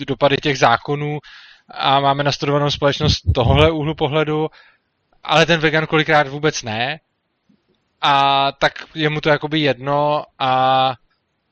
[0.07, 1.18] dopady těch zákonů
[1.70, 4.48] a máme nastudovanou společnost tohohle úhlu pohledu,
[5.24, 7.00] ale ten vegan kolikrát vůbec ne.
[8.00, 10.92] A tak je mu to jakoby jedno a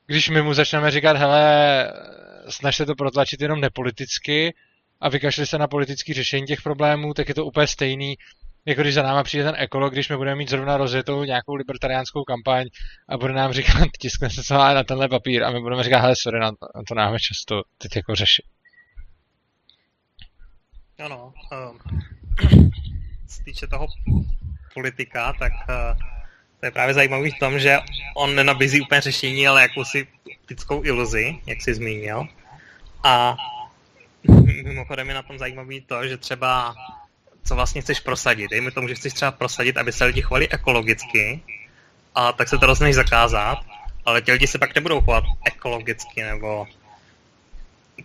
[0.07, 1.93] když my mu začneme říkat, hele,
[2.49, 4.53] snaž se to protlačit jenom nepoliticky
[5.01, 8.15] a vykašli se na politické řešení těch problémů, tak je to úplně stejný,
[8.65, 12.23] jako když za náma přijde ten ekolog, když my budeme mít zrovna rozjetou nějakou libertariánskou
[12.23, 12.65] kampaň
[13.09, 16.13] a bude nám říkat, tiskne se celá na tenhle papír a my budeme říkat, hele,
[16.21, 18.45] sorry, na to, na to máme často teď jako řešit.
[20.99, 21.33] Ano,
[21.69, 21.79] um,
[23.45, 23.87] týče toho
[24.73, 25.99] politika, tak uh,
[26.59, 27.77] to je právě zajímavý v tom, že
[28.15, 30.07] on nenabízí úplně řešení, ale jakousi
[30.41, 32.27] optickou iluzi, jak jsi zmínil.
[33.03, 33.35] A
[34.63, 36.75] mimochodem je na tom zajímavý to, že třeba
[37.45, 38.51] co vlastně chceš prosadit.
[38.51, 41.41] Dejme tomu, že chceš třeba prosadit, aby se lidi chovali ekologicky,
[42.15, 43.59] a tak se to rozhodneš zakázat,
[44.05, 46.67] ale ti lidi se pak nebudou chovat ekologicky, nebo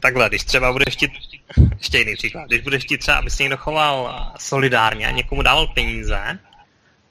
[0.01, 1.11] takhle, když třeba budeš chtít,
[1.79, 5.67] ještě jiný příklad, když budeš chtít třeba, aby se někdo choval solidárně a někomu dával
[5.67, 6.39] peníze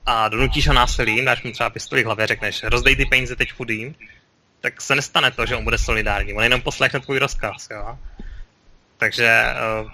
[0.05, 3.95] a donutíš ho násilím, dáš mu třeba pistoli hlavě, řekneš, rozdej ty peníze teď chudým,
[4.61, 7.97] tak se nestane to, že on bude solidární, on jenom poslechne tvůj rozkaz, jo.
[8.97, 9.43] Takže
[9.83, 9.91] uh,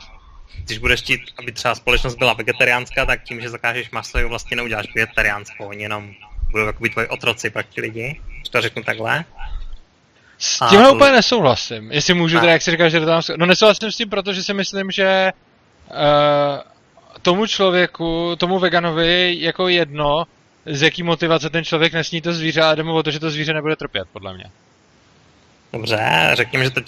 [0.65, 4.57] když budeš chtít, aby třeba společnost byla vegetariánská, tak tím, že zakážeš maso, ji vlastně
[4.57, 6.13] neuděláš vegetariánskou, oni jenom
[6.51, 9.25] budou jakoby tvoji otroci pro ty lidi, když to řeknu takhle.
[10.37, 13.21] S tímhle úplně nesouhlasím, jestli můžu, teda, jak si říkáš, že to tam...
[13.37, 15.31] No nesouhlasím s tím, protože si myslím, že
[15.89, 15.97] uh,
[17.21, 20.23] tomu člověku, tomu veganovi jako jedno,
[20.65, 23.29] z jaký motivace ten člověk nesní to zvíře, ale jde mu o to, že to
[23.29, 24.45] zvíře nebude trpět, podle mě.
[25.73, 26.81] Dobře, řekněme, že to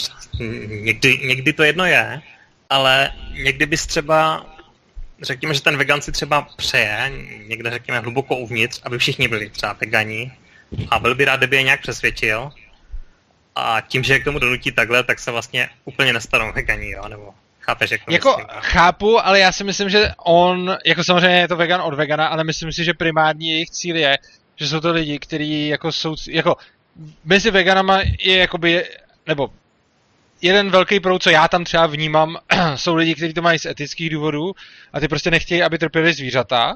[0.68, 2.22] někdy, někdy to jedno je,
[2.70, 4.46] ale někdy bys třeba,
[5.22, 7.12] řekněme, že ten vegan si třeba přeje,
[7.48, 10.32] někde řekněme hluboko uvnitř, aby všichni byli třeba vegani
[10.92, 12.52] a byl by rád, kdyby je nějak přesvědčil.
[13.56, 17.08] A tím, že je k tomu donutí takhle, tak se vlastně úplně nestanou vegani, jo,
[17.08, 21.40] nebo chápeš, jak to Jako myslím, chápu, ale já si myslím, že on, jako samozřejmě
[21.40, 24.18] je to vegan od vegana, ale myslím si, že primární jejich cíl je,
[24.56, 26.56] že jsou to lidi, kteří jako jsou, jako
[27.26, 28.86] mezi veganama je jakoby,
[29.28, 29.50] nebo
[30.42, 32.38] jeden velký proud, co já tam třeba vnímám,
[32.76, 34.54] jsou lidi, kteří to mají z etických důvodů
[34.94, 36.76] a ty prostě nechtějí, aby trpěli zvířata.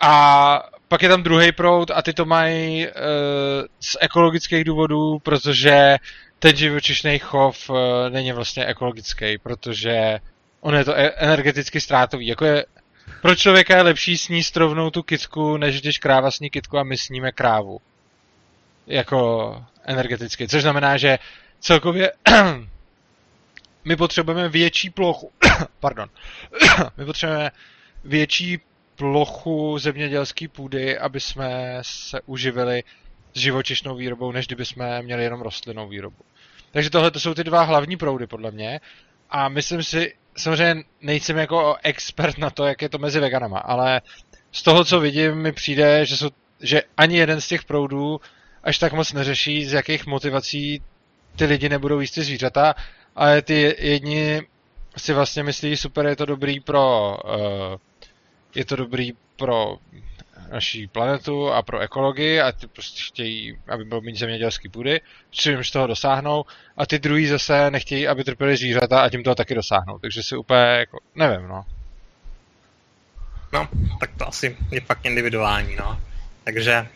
[0.00, 2.92] A pak je tam druhý proud a ty to mají uh,
[3.80, 5.96] z ekologických důvodů, protože
[6.38, 7.76] ten živočišný chov uh,
[8.08, 10.18] není vlastně ekologický, protože
[10.60, 12.26] on je to e- energeticky ztrátový.
[12.26, 12.64] Jako je,
[13.22, 16.98] pro člověka je lepší sníst rovnou tu kitku, než když kráva sní kitku a my
[16.98, 17.80] sníme krávu.
[18.86, 20.48] Jako energeticky.
[20.48, 21.18] Což znamená, že
[21.60, 22.12] celkově
[23.84, 25.32] my potřebujeme větší plochu.
[25.80, 26.08] Pardon.
[26.96, 27.50] my potřebujeme
[28.04, 28.58] větší
[28.96, 32.82] plochu zemědělské půdy, aby jsme se uživili
[33.34, 36.16] s živočišnou výrobou, než kdyby jsme měli jenom rostlinnou výrobu.
[36.70, 38.80] Takže tohle to jsou ty dva hlavní proudy, podle mě.
[39.30, 44.00] A myslím si, samozřejmě nejsem jako expert na to, jak je to mezi veganama, ale
[44.52, 46.30] z toho, co vidím, mi přijde, že, jsou,
[46.60, 48.20] že ani jeden z těch proudů
[48.62, 50.82] až tak moc neřeší, z jakých motivací
[51.36, 52.74] ty lidi nebudou jíst ty zvířata,
[53.16, 54.42] ale ty jedni
[54.96, 57.76] si vlastně myslí, super, je to dobrý pro uh,
[58.54, 59.76] je to dobrý pro
[60.52, 65.00] naší planetu a pro ekologii a ty prostě chtějí, aby bylo méně zemědělský půdy,
[65.30, 66.44] čímž z toho dosáhnou
[66.76, 69.98] a ty druhý zase nechtějí, aby trpěli zvířata a tím toho taky dosáhnou.
[69.98, 71.64] Takže si úplně jako, nevím, no.
[73.52, 73.68] No,
[74.00, 76.00] tak to asi je fakt individuální, no.
[76.44, 76.86] Takže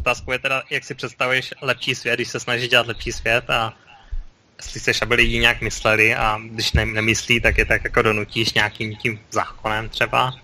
[0.00, 3.72] otázkou je teda, jak si představuješ lepší svět, když se snažíš dělat lepší svět a
[4.56, 8.52] jestli chceš, aby lidi nějak mysleli a když ne, nemyslí, tak je tak jako donutíš
[8.52, 10.34] nějakým tím zákonem třeba.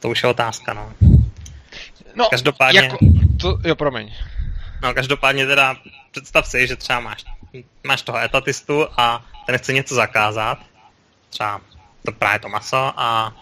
[0.00, 0.92] To už je otázka, no.
[2.14, 2.80] No, Každopádně...
[2.80, 2.98] Jako,
[3.40, 4.14] to, jo, promiň.
[4.82, 5.76] No, každopádně teda
[6.10, 7.24] představ si, že třeba máš,
[7.86, 10.58] máš toho etatistu a ten chce něco zakázat,
[11.30, 11.60] třeba
[12.04, 13.36] to právě to maso a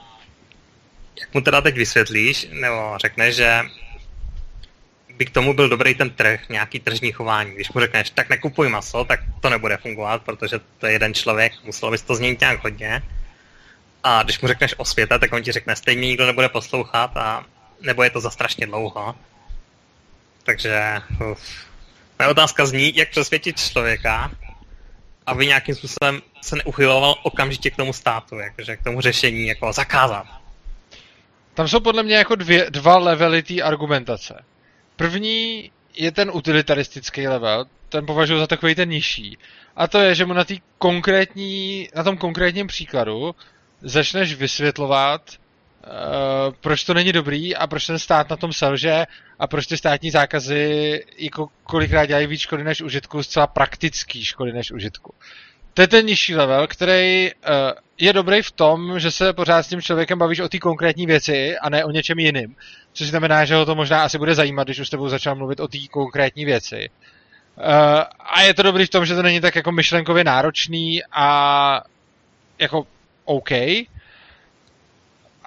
[1.20, 3.60] jak mu teda teď vysvětlíš, nebo řekneš, že
[5.18, 7.54] by k tomu byl dobrý ten trh, nějaký tržní chování.
[7.54, 11.52] Když mu řekneš, tak nekupuj maso, tak to nebude fungovat, protože to je jeden člověk,
[11.64, 13.02] muselo bys to změnit nějak hodně.
[14.04, 17.44] A když mu řekneš o světa, tak on ti řekne, stejně nikdo nebude poslouchat a
[17.80, 19.14] nebo je to za strašně dlouho.
[20.42, 21.02] Takže
[21.32, 21.66] uf.
[22.18, 24.30] moje otázka zní, jak přesvědčit člověka,
[25.26, 30.26] aby nějakým způsobem se neuchyloval okamžitě k tomu státu, jakože k tomu řešení, jako zakázat.
[31.54, 34.44] Tam jsou podle mě jako dvě, dva levely té argumentace.
[34.98, 39.38] První je ten utilitaristický level, ten považuji za takový ten nižší.
[39.76, 43.34] A to je, že mu na, tý konkrétní, na tom konkrétním příkladu
[43.80, 49.04] začneš vysvětlovat, uh, proč to není dobrý a proč ten stát na tom selže
[49.38, 54.52] a proč ty státní zákazy jako kolikrát dělají víc škody než užitku, zcela praktický škody
[54.52, 55.14] než užitku.
[55.74, 57.52] To je ten nižší level, který uh,
[57.98, 61.58] je dobrý v tom, že se pořád s tím člověkem bavíš o té konkrétní věci
[61.58, 62.56] a ne o něčem jiným.
[62.92, 65.60] Což znamená, že ho to možná asi bude zajímat, když už s tebou začal mluvit
[65.60, 66.90] o té konkrétní věci.
[67.56, 67.64] Uh,
[68.20, 71.82] a je to dobrý v tom, že to není tak jako myšlenkově náročný a
[72.58, 72.86] jako
[73.24, 73.50] OK.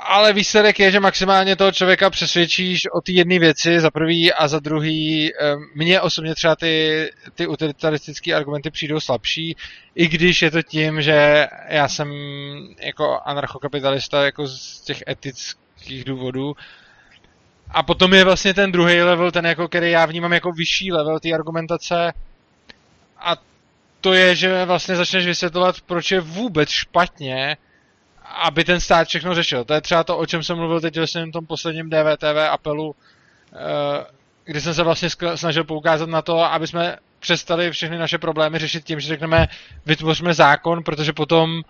[0.03, 4.47] Ale výsledek je, že maximálně toho člověka přesvědčíš o té jedné věci za prvý a
[4.47, 5.31] za druhý.
[5.75, 9.55] Mně osobně třeba ty, ty utilitaristické argumenty přijdou slabší,
[9.95, 12.13] i když je to tím, že já jsem
[12.79, 16.55] jako anarchokapitalista jako z těch etických důvodů.
[17.69, 21.19] A potom je vlastně ten druhý level, ten jako, který já vnímám jako vyšší level
[21.19, 22.13] té argumentace.
[23.17, 23.35] A
[24.01, 27.57] to je, že vlastně začneš vysvětlovat, proč je vůbec špatně
[28.35, 29.63] aby ten stát všechno řešil.
[29.63, 32.95] To je třeba to, o čem jsem mluvil teď vlastně v tom posledním DVTV apelu,
[33.53, 34.05] eh,
[34.45, 38.83] kdy jsem se vlastně snažil poukázat na to, aby jsme přestali všechny naše problémy řešit
[38.83, 39.47] tím, že řekneme,
[39.85, 41.61] vytvoříme zákon, protože potom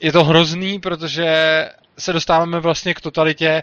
[0.00, 1.28] je to hrozný, protože
[1.98, 3.62] se dostáváme vlastně k totalitě,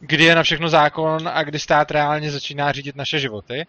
[0.00, 3.66] kdy je na všechno zákon a kdy stát reálně začíná řídit naše životy.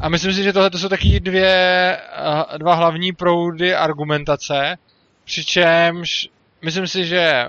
[0.00, 4.76] A myslím si, že tohle jsou taky dvě, eh, dva hlavní proudy argumentace,
[5.24, 6.28] Přičemž
[6.62, 7.48] myslím si, že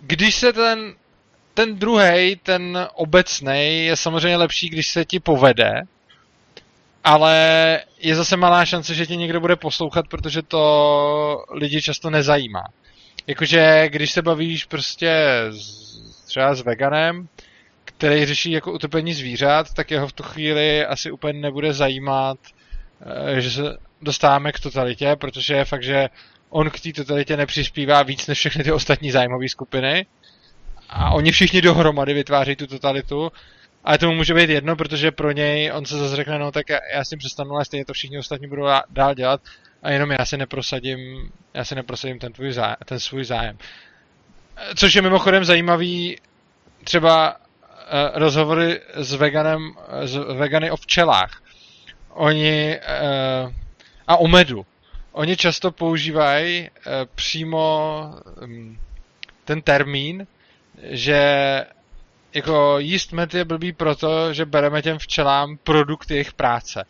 [0.00, 0.94] když se ten,
[1.54, 5.82] ten druhý, ten obecný, je samozřejmě lepší, když se ti povede,
[7.04, 7.36] ale
[7.98, 12.64] je zase malá šance, že tě někdo bude poslouchat, protože to lidi často nezajímá.
[13.26, 15.12] Jakože když se bavíš prostě
[15.50, 17.28] s, třeba s veganem,
[17.84, 22.38] který řeší jako utrpení zvířat, tak jeho v tu chvíli asi úplně nebude zajímat,
[23.36, 23.62] eh, že se
[24.02, 26.08] dostáváme k totalitě, protože je fakt, že
[26.50, 30.06] on k té totalitě nepřispívá víc než všechny ty ostatní zájmové skupiny
[30.88, 33.32] a oni všichni dohromady vytváří tu totalitu
[33.84, 36.78] ale tomu může být jedno, protože pro něj on se zase řekne, no tak já,
[36.94, 39.40] já s tím přestanu, ale stejně to všichni ostatní budou dál dělat
[39.82, 43.58] a jenom já si neprosadím, já si neprosadím ten, tvůj zájem, ten svůj zájem.
[44.76, 46.18] Což je mimochodem zajímavý
[46.84, 47.42] třeba uh,
[48.14, 49.72] rozhovory s veganem,
[50.02, 51.42] s vegany o včelách.
[52.10, 52.78] Oni
[53.44, 53.52] uh,
[54.06, 54.66] a o medu.
[55.12, 58.78] Oni často používají uh, přímo um,
[59.44, 60.26] ten termín,
[60.82, 61.20] že
[62.34, 66.84] jako jíst med je blbý proto, že bereme těm včelám produkt jejich práce.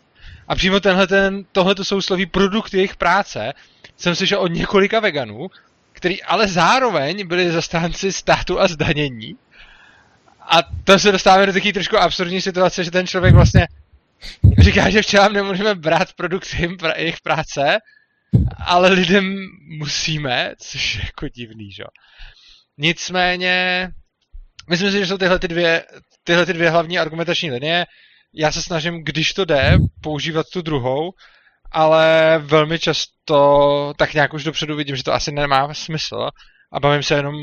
[0.48, 3.52] A přímo tenhle ten, tohleto sousloví produkt jejich práce
[3.96, 5.50] jsem slyšel od několika veganů,
[5.92, 9.36] který ale zároveň byli zastánci státu a zdanění.
[10.40, 13.66] A to se dostáváme do takové trošku absurdní situace, že ten člověk vlastně
[14.58, 16.54] říká, že včelám nemůžeme brát produkt
[16.96, 17.78] jejich práce,
[18.66, 19.36] ale lidem
[19.78, 21.84] musíme, což je jako divný, že?
[22.78, 23.88] Nicméně,
[24.70, 25.84] Myslím si, že jsou tyhle ty dvě,
[26.24, 27.86] tyhle ty dvě hlavní argumentační linie.
[28.34, 31.12] Já se snažím, když to jde, používat tu druhou,
[31.72, 36.28] ale velmi často tak nějak už dopředu vidím, že to asi nemá smysl
[36.72, 37.34] a bavím se jenom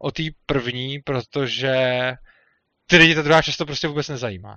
[0.00, 1.74] o té první, protože
[2.86, 4.56] ty lidi ta druhá často prostě vůbec nezajímá.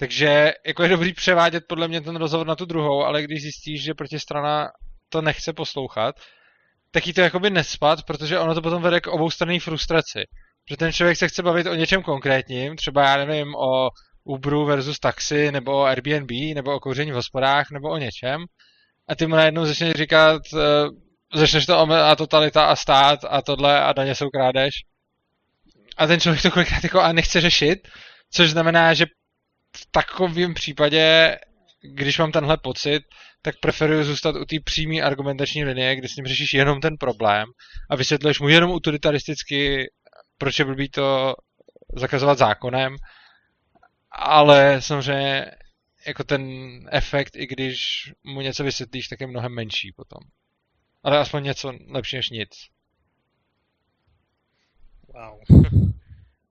[0.00, 3.82] Takže jako je dobrý převádět podle mě ten rozhovor na tu druhou, ale když zjistíš,
[3.82, 4.68] že protistrana
[5.08, 6.14] to nechce poslouchat,
[6.90, 10.24] tak jí to jakoby nespat, protože ono to potom vede k oboustranné frustraci
[10.70, 13.88] že ten člověk se chce bavit o něčem konkrétním, třeba já nevím o
[14.24, 18.44] Uberu versus taxi, nebo o Airbnb, nebo o kouření v hospodách, nebo o něčem.
[19.08, 20.60] A ty mu najednou začneš říkat, uh,
[21.34, 24.70] začneš to a totalita a stát a tohle a daně jsou krádež.
[25.96, 27.78] A ten člověk to kolikrát jako a nechce řešit,
[28.32, 29.06] což znamená, že
[29.76, 31.36] v takovém případě,
[31.82, 33.02] když mám tenhle pocit,
[33.42, 37.44] tak preferuji zůstat u té přímé argumentační linie, kde s ním řešíš jenom ten problém
[37.90, 39.86] a vysvětluješ mu jenom utilitaristicky
[40.40, 41.34] proč je blbý to
[41.96, 42.96] zakazovat zákonem,
[44.10, 45.50] ale samozřejmě
[46.06, 46.42] jako ten
[46.92, 47.78] efekt, i když
[48.24, 50.20] mu něco vysvětlíš, tak je mnohem menší potom.
[51.02, 52.50] Ale aspoň něco lepší než nic.
[55.08, 55.40] Wow.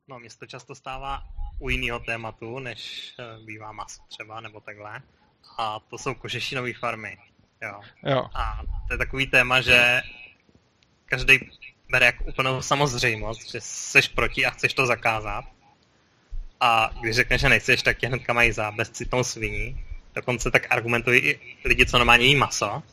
[0.10, 1.24] No, mě se to často stává
[1.60, 5.02] u jiného tématu, než eh, bývá maso třeba, nebo takhle.
[5.58, 7.18] A to jsou kožešinové farmy.
[7.62, 7.82] Jo.
[8.04, 8.26] jo.
[8.34, 10.02] A to je takový téma, že
[11.06, 11.40] každý
[11.90, 15.46] bere jako úplnou samozřejmost, že jsi proti a chceš to zakázat.
[16.60, 19.86] A když řekneš, že nechceš, tak tě hnedka mají za bezcitnou sviní.
[20.16, 22.84] Dokonce tak argumentují i lidi, co normálně jí maso.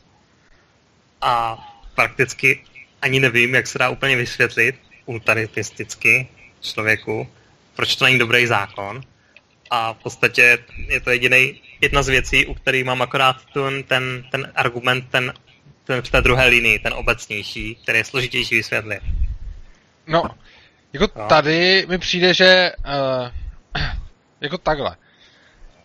[1.21, 1.57] A
[1.95, 2.65] prakticky
[3.01, 6.27] ani nevím, jak se dá úplně vysvětlit utilitaristicky
[6.73, 7.27] člověku,
[7.75, 9.01] proč to není dobrý zákon.
[9.69, 10.57] A v podstatě
[10.87, 15.33] je to jediný, jedna z věcí, u kterých mám akorát ten, ten, ten argument, ten
[15.87, 19.01] ten v té druhé linii, ten obecnější, který je složitější vysvětlit.
[20.07, 20.23] No,
[20.93, 21.27] jako no.
[21.27, 23.81] tady mi přijde, že uh,
[24.41, 24.95] jako takhle.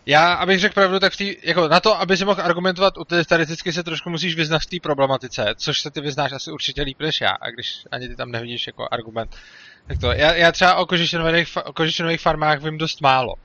[0.05, 3.73] Já, abych řekl pravdu, tak v tý, jako na to, aby si mohl argumentovat utilitaristicky,
[3.73, 7.21] se trošku musíš vyznat v té problematice, což se ty vyznáš asi určitě líp než
[7.21, 9.35] já, a když ani ty tam nevidíš jako argument.
[9.87, 13.35] Tak to, já, já třeba o kožešinových, o kožešinových farmách vím dost málo.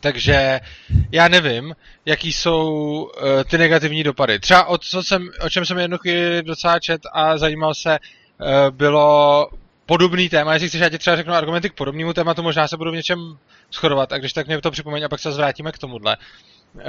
[0.00, 0.60] Takže
[1.12, 1.76] já nevím,
[2.06, 2.64] jaký jsou
[3.02, 4.38] uh, ty negativní dopady.
[4.38, 8.70] Třeba o, co jsem, o čem jsem jednu chvíli docela čet a zajímal se, uh,
[8.70, 9.48] bylo
[9.90, 10.52] podobný téma.
[10.52, 13.38] Jestli chceš, já ti třeba řeknu argumenty k podobnému tématu, možná se budu v něčem
[13.72, 16.16] shodovat, a když tak mě to připomeň a pak se zvrátíme k tomuhle.
[16.74, 16.82] Uh,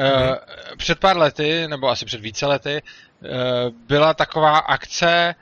[0.78, 3.30] před pár lety, nebo asi před více lety, uh,
[3.88, 5.36] byla taková akce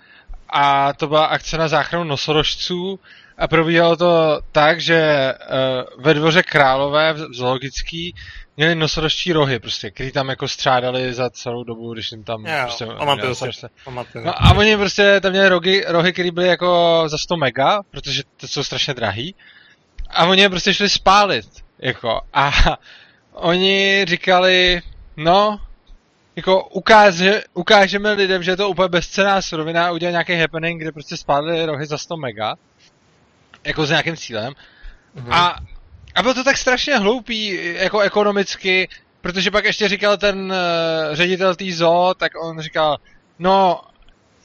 [0.50, 3.00] a to byla akce na záchranu nosorožců
[3.38, 8.16] a probíhalo to tak, že uh, ve dvoře králové v zoologický
[8.60, 12.46] měli nosorožčí rohy, prostě, který tam jako střádali za celou dobu, když jim tam...
[12.46, 13.50] Jo, prostě, pamatuju se,
[13.86, 14.26] pamatuju.
[14.26, 18.24] No, a oni prostě tam měli rohy, rohy které byly jako za 100 mega, protože
[18.38, 19.36] to jsou strašně drahý.
[20.10, 21.46] A oni je prostě šli spálit,
[21.80, 22.22] jako.
[22.34, 22.52] A
[23.34, 24.82] oni říkali,
[25.18, 25.60] no,
[26.36, 31.18] jako ukáže, ukážeme lidem, že je to úplně bezcená surovina a nějaký happening, kde prostě
[31.18, 32.56] spálili rohy za 100 mega
[33.64, 34.54] jako s nějakým cílem.
[35.16, 35.34] Mm-hmm.
[35.34, 35.56] A,
[36.16, 38.90] a bylo to tak strašně hloupý, jako ekonomicky,
[39.22, 42.98] protože pak ještě říkal ten uh, ředitel tý zoo, tak on říkal,
[43.40, 43.82] No,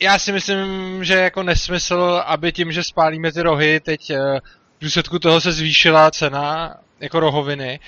[0.01, 4.41] já si myslím, že jako nesmysl, aby tím, že spálíme ty rohy, teď eh,
[4.79, 7.81] v důsledku toho se zvýšila cena jako rohoviny.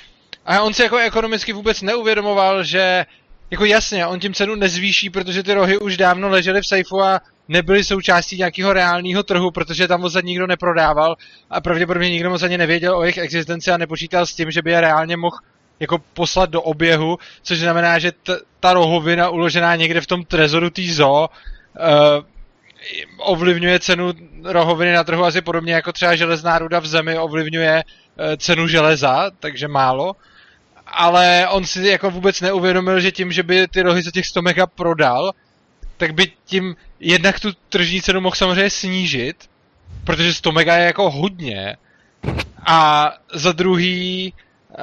[0.47, 3.07] A on si jako ekonomicky vůbec neuvědomoval, že
[3.51, 7.21] jako jasně, on tím cenu nezvýší, protože ty rohy už dávno ležely v sejfu a
[7.49, 11.17] nebyly součástí nějakého reálného trhu, protože tam moc nikdo neprodával
[11.51, 14.71] a pravděpodobně nikdo moc ani nevěděl o jejich existenci a nepočítal s tím, že by
[14.71, 15.37] je reálně mohl
[15.81, 20.71] jako poslat do oběhu, což znamená, že t- ta rohovina uložená někde v tom trezoru
[20.71, 22.25] tý zoo uh,
[23.19, 24.13] ovlivňuje cenu
[24.45, 29.31] rohoviny na trhu asi podobně jako třeba železná ruda v zemi ovlivňuje uh, cenu železa,
[29.41, 30.17] takže málo.
[30.87, 34.43] Ale on si jako vůbec neuvědomil, že tím, že by ty rohy za těch 100
[34.43, 35.33] mega prodal,
[35.97, 39.37] tak by tím jednak tu tržní cenu mohl samozřejmě snížit,
[40.05, 41.77] protože 100 mega je jako hodně.
[42.67, 44.33] A za druhý,
[44.71, 44.77] uh,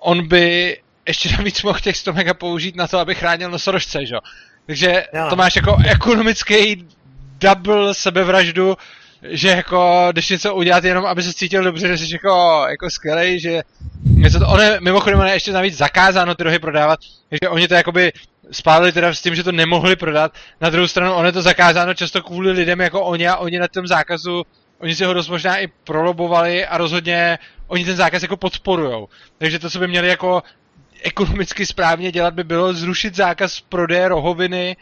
[0.00, 0.78] on by
[1.08, 4.16] ještě navíc mohl těch 100 mega použít na to, aby chránil nosorožce, že?
[4.66, 5.26] Takže jo.
[5.30, 6.86] to máš jako ekonomický
[7.40, 8.76] double sebevraždu,
[9.22, 13.40] že jako jdeš něco udělat jenom, aby se cítil dobře, že jsi jako, jako skvělej,
[13.40, 13.62] že
[14.04, 17.00] něco to, ono je, mimochodem ono je ještě navíc zakázáno ty rohy prodávat,
[17.30, 18.12] takže oni to jakoby
[18.50, 21.94] spálili teda s tím, že to nemohli prodat, na druhou stranu ono je to zakázáno
[21.94, 24.46] často kvůli lidem jako oni a oni na tom zákazu,
[24.78, 29.08] oni si ho dost možná i prolobovali a rozhodně oni ten zákaz jako podporujou.
[29.38, 30.42] Takže to, co by měli jako
[31.02, 34.76] ekonomicky správně dělat, by bylo zrušit zákaz prodeje rohoviny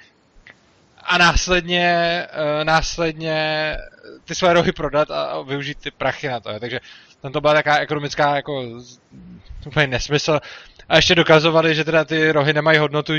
[1.05, 3.77] a následně, uh, následně
[4.25, 6.61] ty své rohy prodat a využít ty prachy na to.
[6.61, 6.81] Takže
[7.23, 8.65] tam to byla taková ekonomická jako
[9.67, 10.41] úplně nesmysl.
[10.89, 13.13] A ještě dokazovali, že teda ty rohy nemají hodnotu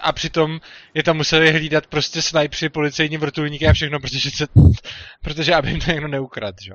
[0.00, 0.60] a přitom
[0.94, 4.46] je tam museli hlídat prostě snajpři, policejní vrtulníky a všechno, protože, se,
[5.22, 6.72] protože aby jim to někdo neukrad, že?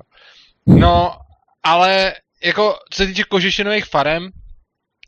[0.67, 1.17] No,
[1.63, 4.29] ale jako co se týče kožešinových farem,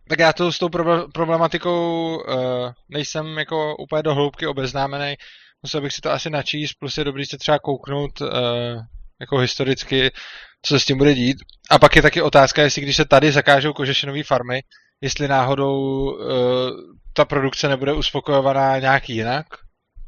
[0.09, 0.69] tak já to s tou
[1.13, 5.15] problematikou uh, nejsem jako úplně do hloubky obeznámený.
[5.63, 8.29] Musel bych si to asi načíst, plus je dobrý se třeba kouknout uh,
[9.21, 10.11] jako historicky,
[10.61, 11.37] co se s tím bude dít.
[11.69, 14.61] A pak je taky otázka, jestli když se tady zakážou kožešinové farmy,
[15.01, 15.77] jestli náhodou
[16.11, 16.19] uh,
[17.13, 19.45] ta produkce nebude uspokojovaná nějak jinak,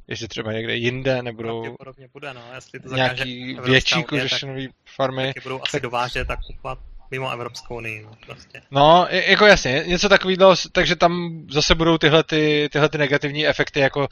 [0.08, 1.76] jestli třeba někde jinde nebudou
[2.14, 2.42] bude, no.
[2.56, 4.62] jestli to nějaký větší kožešinové
[4.96, 5.34] farmy.
[5.34, 5.82] Tak budou asi tak...
[5.82, 6.80] dovážet a kupovat
[7.12, 8.04] mimo Evropskou unii.
[8.04, 8.62] No, prostě.
[8.72, 13.80] no jako jasně, něco takového, takže tam zase budou tyhle, ty, tyhle ty negativní efekty,
[13.80, 14.08] jako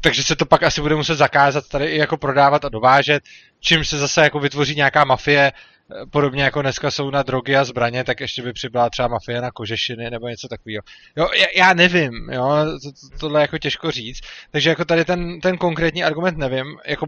[0.00, 3.22] takže se to pak asi bude muset zakázat tady i jako prodávat a dovážet,
[3.60, 5.52] čím se zase jako vytvoří nějaká mafie,
[6.10, 9.50] podobně jako dneska jsou na drogy a zbraně, tak ještě by přibyla třeba mafie na
[9.50, 10.82] kožešiny nebo něco takového.
[11.16, 12.48] Jo, já, já nevím, jo,
[12.82, 14.20] to, to, tohle je jako těžko říct,
[14.50, 17.06] takže jako tady ten, ten konkrétní argument nevím, jako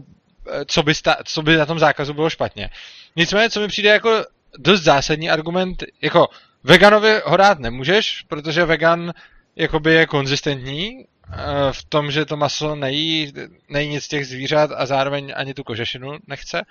[0.65, 2.69] co by, sta, co by na tom zákazu bylo špatně.
[3.15, 4.25] Nicméně, co mi přijde jako
[4.57, 6.27] dost zásadní argument, jako
[6.63, 9.13] veganovi ho dát nemůžeš, protože vegan
[9.55, 11.37] jakoby je konzistentní eh,
[11.71, 13.33] v tom, že to maso nejí,
[13.69, 16.61] nejí nic těch zvířat a zároveň ani tu kožešinu nechce.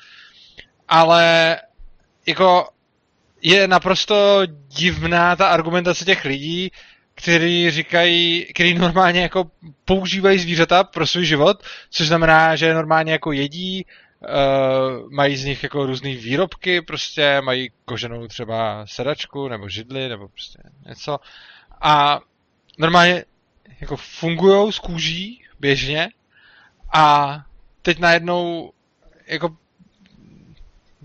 [0.88, 1.56] Ale
[2.28, 2.68] jako
[3.42, 6.70] je naprosto divná ta argumentace těch lidí,
[7.14, 9.50] kteří říkají, kteří normálně jako
[9.84, 15.62] používají zvířata pro svůj život, což znamená, že normálně jako jedí, uh, mají z nich
[15.62, 21.18] jako různé výrobky, prostě mají koženou třeba sedačku nebo židli nebo prostě něco.
[21.80, 22.20] A
[22.78, 23.24] normálně
[23.80, 26.08] jako fungují z kůží běžně
[26.92, 27.36] a
[27.82, 28.72] teď najednou
[29.26, 29.56] jako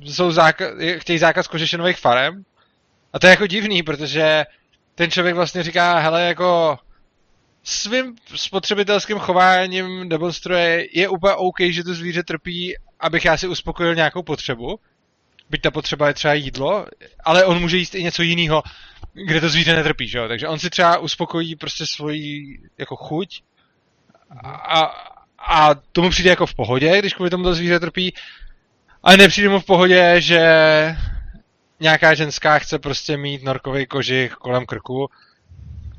[0.02, 2.44] jsou záka- chtějí zákaz kožešinových farem.
[3.14, 4.46] A to je jako divný, protože
[4.96, 6.80] ten člověk vlastně říká, hele, jako
[7.64, 13.96] svým spotřebitelským chováním demonstruje, je úplně OK, že to zvíře trpí, abych já si uspokojil
[13.96, 14.80] nějakou potřebu,
[15.50, 16.86] byť ta potřeba je třeba jídlo,
[17.24, 18.64] ale on může jíst i něco jiného,
[19.14, 20.28] kde to zvíře netrpí, že jo?
[20.28, 23.42] Takže on si třeba uspokojí prostě svoji jako chuť.
[24.46, 24.92] A,
[25.48, 28.14] a tomu přijde jako v pohodě, když kvůli tomu to zvíře trpí,
[29.04, 30.42] ale nepřijde mu v pohodě, že
[31.80, 35.10] nějaká ženská chce prostě mít norkový kožich kolem krku.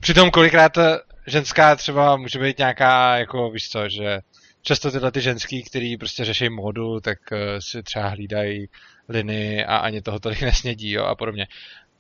[0.01, 0.79] Přitom kolikrát
[1.27, 4.19] ženská třeba může být nějaká, jako víš co, že
[4.63, 8.67] často tyhle ty ženský, který prostě řeší módu, tak uh, si třeba hlídají
[9.09, 11.47] liny a ani toho tolik nesnědí, jo, a podobně.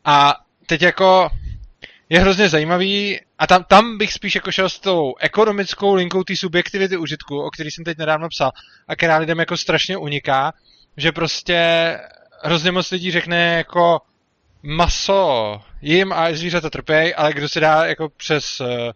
[0.04, 0.34] A
[0.66, 1.30] teď jako
[2.08, 6.36] je hrozně zajímavý a tam, tam bych spíš jako šel s tou ekonomickou linkou té
[6.36, 8.50] subjektivity užitku, o který jsem teď nedávno psal
[8.88, 10.52] a která lidem jako strašně uniká,
[10.96, 11.98] že prostě
[12.42, 14.00] hrozně moc lidí řekne jako
[14.62, 18.92] maso jim a zvířata trpějí, ale kdo si dá jako přes eh,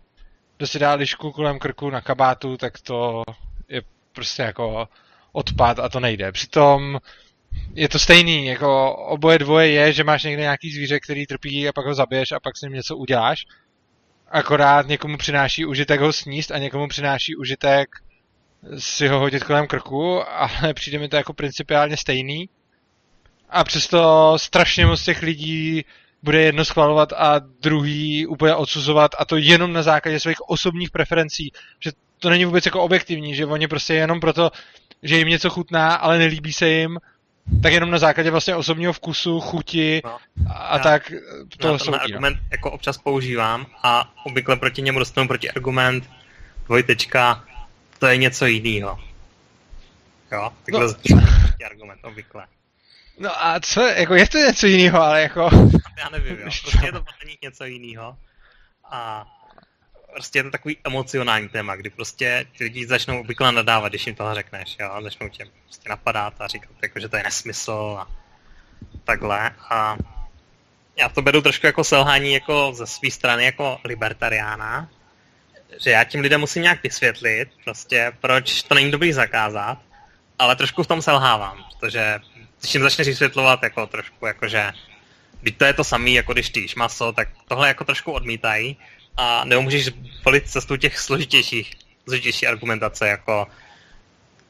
[0.57, 3.23] kdo si dá lišku kolem krku na kabátu, tak to
[3.69, 3.83] je
[4.13, 4.89] prostě jako
[5.33, 6.33] odpad a to nejde.
[6.33, 6.99] Přitom
[7.75, 11.73] je to stejný, jako oboje dvoje je, že máš někde nějaký zvíře, který trpí a
[11.73, 13.45] pak ho zabiješ a pak s ním něco uděláš.
[14.29, 17.89] Akorát někomu přináší užitek ho sníst a někomu přináší užitek
[18.79, 22.49] si ho hodit kolem krku, ale přijde mi to jako principiálně stejný.
[23.51, 25.85] A přesto strašně moc těch lidí
[26.23, 31.53] bude jedno schvalovat a druhý úplně odsuzovat a to jenom na základě svých osobních preferencí,
[31.81, 34.51] že to není vůbec jako objektivní, že oni prostě jenom proto,
[35.03, 36.99] že jim něco chutná, ale nelíbí se jim,
[37.63, 40.19] tak jenom na základě vlastně osobního vkusu, chuti no,
[40.55, 41.13] a já, tak
[41.59, 41.99] to soudí.
[41.99, 46.11] argument jako občas používám a obvykle proti němu dostanu proti argument
[46.67, 47.45] dvojtečka,
[47.99, 48.99] to je něco jiného.
[50.33, 51.23] Jo, takhle no.
[51.67, 52.47] argument, obvykle.
[53.19, 55.51] No a co, jako je to něco jiného, ale jako...
[55.99, 56.43] Já nevím, jo.
[56.43, 58.17] Prostě je to podle něco jiného.
[58.91, 59.27] A
[60.13, 64.17] prostě je to takový emocionální téma, kdy prostě ti lidi začnou obvykle nadávat, když jim
[64.17, 67.97] toho řekneš, jo, a začnou tě prostě napadat a říkat, jako, že to je nesmysl
[67.99, 68.09] a
[69.05, 69.51] takhle.
[69.71, 69.97] A
[70.97, 74.89] já to beru trošku jako selhání jako ze své strany jako libertariána,
[75.81, 79.79] že já tím lidem musím nějak vysvětlit, prostě proč to není dobrý zakázat,
[80.39, 82.21] ale trošku v tom selhávám, protože
[82.61, 84.73] když jim začneš vysvětlovat jako trošku, jakože
[85.41, 88.77] když to je to samý, jako když ty maso, tak tohle jako trošku odmítají
[89.17, 89.91] a nebo můžeš
[90.25, 91.73] volit cestu těch složitějších,
[92.05, 93.47] složitější argumentace, jako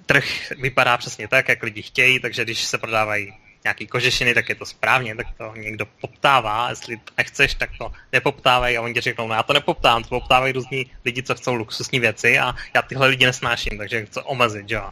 [0.07, 3.35] trh vypadá přesně tak, jak lidi chtějí, takže když se prodávají
[3.65, 8.77] nějaký kožešiny, tak je to správně, tak to někdo poptává, jestli nechceš, tak to nepoptávají
[8.77, 12.01] a oni ti řeknou, no já to nepoptávám, to poptávají různí lidi, co chcou luxusní
[12.01, 14.91] věci a já tyhle lidi nesnáším, takže chci omezit, jo.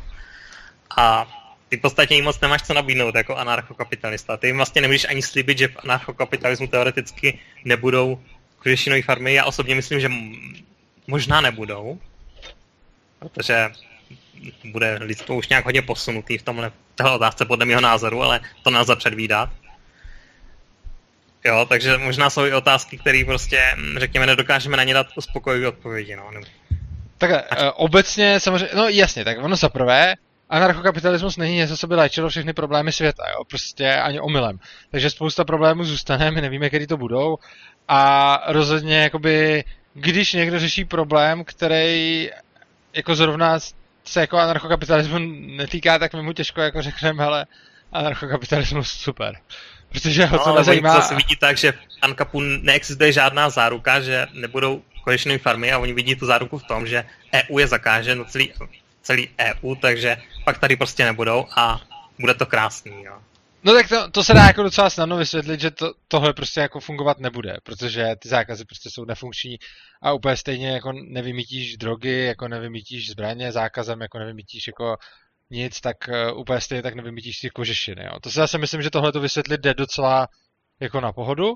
[0.96, 1.26] A
[1.68, 4.36] ty v podstatě jim moc nemáš co nabídnout jako anarchokapitalista.
[4.36, 8.22] Ty jim vlastně nemůžeš ani slíbit, že v anarchokapitalismu teoreticky nebudou
[8.58, 9.34] kožešinové farmy.
[9.34, 10.08] Já osobně myslím, že
[11.06, 11.98] možná nebudou,
[13.18, 13.70] protože
[14.64, 18.70] bude lidstvo už nějak hodně posunutý v tomhle téhle otázce podle mého názoru, ale to
[18.70, 19.50] nelze předvídat.
[21.44, 26.16] Jo, takže možná jsou i otázky, které prostě, řekněme, nedokážeme na ně dát uspokojivé odpovědi.
[26.16, 26.30] No.
[27.18, 30.14] Tak uh, obecně samozřejmě, no jasně, tak ono za prvé,
[30.50, 34.58] anarchokapitalismus není něco, co by léčilo všechny problémy světa, jo, prostě ani omylem.
[34.90, 37.38] Takže spousta problémů zůstane, my nevíme, kdy to budou
[37.88, 39.64] a rozhodně, jakoby,
[39.94, 42.30] když někdo řeší problém, který
[42.92, 43.58] jako zrovna
[44.08, 45.18] se jako anarchokapitalismu
[45.56, 47.46] netýká, tak mi mu těžko jako řekneme, ale
[47.92, 49.36] anarchokapitalismus super.
[49.88, 50.96] Protože ho to no, nezajímá.
[50.96, 55.78] To se vidí tak, že v Ankapu neexistuje žádná záruka, že nebudou konečné farmy a
[55.78, 57.04] oni vidí tu záruku v tom, že
[57.34, 58.52] EU je zakáže no celý,
[59.02, 61.80] celý EU, takže pak tady prostě nebudou a
[62.18, 63.02] bude to krásný.
[63.02, 63.18] Jo.
[63.64, 66.80] No tak to, to se dá jako docela snadno vysvětlit, že to, tohle prostě jako
[66.80, 69.56] fungovat nebude, protože ty zákazy prostě jsou nefunkční
[70.02, 74.96] a úplně stejně jako nevymítíš drogy, jako nevymítíš zbraně zákazem, jako nevymítíš jako
[75.50, 78.04] nic, tak uh, úplně stejně tak nevymítíš ty kožešiny.
[78.04, 78.20] Jo.
[78.22, 80.28] To se zase myslím, že tohle to vysvětlit jde docela
[80.80, 81.54] jako na pohodu,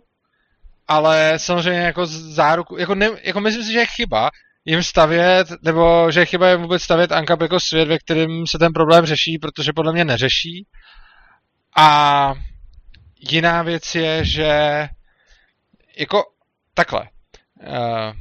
[0.88, 4.30] ale samozřejmě jako záruku, jako, ne, jako myslím si, že je chyba
[4.64, 8.58] jim stavět, nebo že je chyba je vůbec stavět Ankap jako svět, ve kterém se
[8.58, 10.66] ten problém řeší, protože podle mě neřeší
[11.76, 12.32] a
[13.20, 14.88] jiná věc je, že
[15.96, 16.24] jako
[16.74, 17.08] takhle.
[17.60, 18.12] Uh,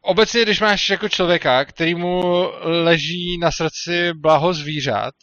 [0.00, 5.14] obecně, když máš jako člověka, který mu leží na srdci blaho zvířat,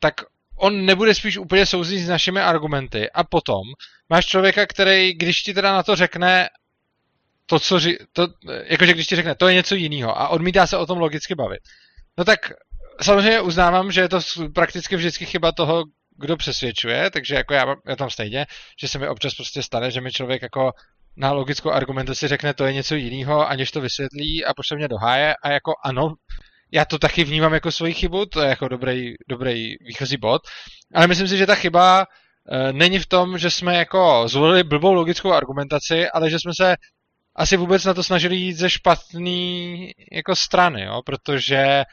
[0.00, 0.14] tak
[0.56, 3.10] on nebude spíš úplně souzit s našimi argumenty.
[3.10, 3.62] A potom
[4.08, 6.48] máš člověka, který, když ti teda na to řekne
[7.46, 8.28] to, co ři, to,
[8.64, 11.60] jakože když ti řekne, to je něco jiného a odmítá se o tom logicky bavit,
[12.18, 12.52] no tak
[13.02, 14.20] samozřejmě uznávám, že je to
[14.54, 15.84] prakticky vždycky chyba toho,
[16.16, 18.46] kdo přesvědčuje, takže jako já, já tam stejně,
[18.80, 20.72] že se mi občas prostě stane, že mi člověk jako
[21.16, 24.96] na logickou argumentaci řekne, to je něco jiného, aniž to vysvětlí a pošle mě do
[24.96, 26.14] háje a jako ano,
[26.72, 30.42] já to taky vnímám jako svoji chybu, to je jako dobrý, dobrý výchozí bod,
[30.94, 32.06] ale myslím si, že ta chyba
[32.50, 36.76] e, není v tom, že jsme jako zvolili blbou logickou argumentaci, ale že jsme se
[37.36, 41.84] asi vůbec na to snažili jít ze špatný jako strany, jo, protože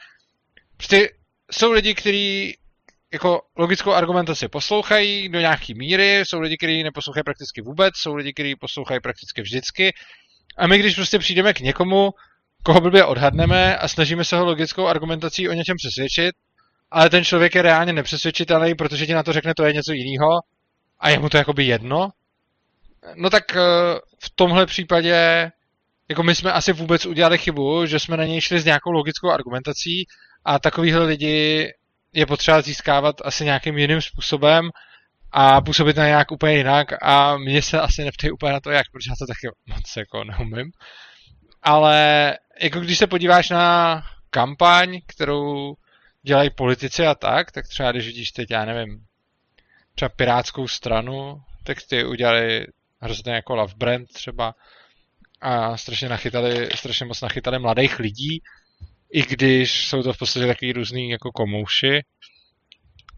[0.82, 1.10] Prostě
[1.50, 2.56] jsou lidi, kteří
[3.12, 8.32] jako logickou argumentaci poslouchají do nějaký míry, jsou lidi, kteří neposlouchají prakticky vůbec, jsou lidi,
[8.32, 9.92] kteří poslouchají prakticky vždycky.
[10.58, 12.10] A my, když prostě přijdeme k někomu,
[12.64, 16.34] koho blbě odhadneme a snažíme se ho logickou argumentací o něčem přesvědčit,
[16.90, 20.40] ale ten člověk je reálně nepřesvědčitelný, protože ti na to řekne, to je něco jiného
[21.00, 22.08] a je mu to jakoby jedno,
[23.14, 23.60] no tak eh,
[24.22, 25.50] v tomhle případě
[26.08, 29.30] jako my jsme asi vůbec udělali chybu, že jsme na něj šli s nějakou logickou
[29.30, 30.04] argumentací
[30.44, 31.68] a takovýhle lidi
[32.12, 34.70] je potřeba získávat asi nějakým jiným způsobem
[35.32, 38.86] a působit na nějak úplně jinak a mě se asi neptej úplně na to jak,
[38.92, 40.70] protože já to taky moc jako neumím.
[41.62, 45.74] Ale jako když se podíváš na kampaň, kterou
[46.22, 49.06] dělají politici a tak, tak třeba když vidíš teď, já nevím,
[49.94, 52.66] třeba pirátskou stranu, tak ty udělali
[53.00, 54.54] hrozně jako love brand třeba
[55.40, 58.42] a strašně nachytali, strašně moc nachytali mladých lidí
[59.12, 62.02] i když jsou to v podstatě takový různý jako komouši,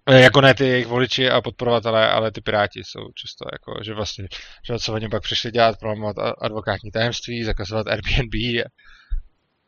[0.07, 3.95] Eh, jako ne ty jejich voliči a podporovatelé, ale ty piráti jsou často jako, že
[3.95, 4.29] vlastně,
[4.67, 8.69] že co oni pak přišli dělat, promovat advokátní tajemství, zakazovat Airbnb a,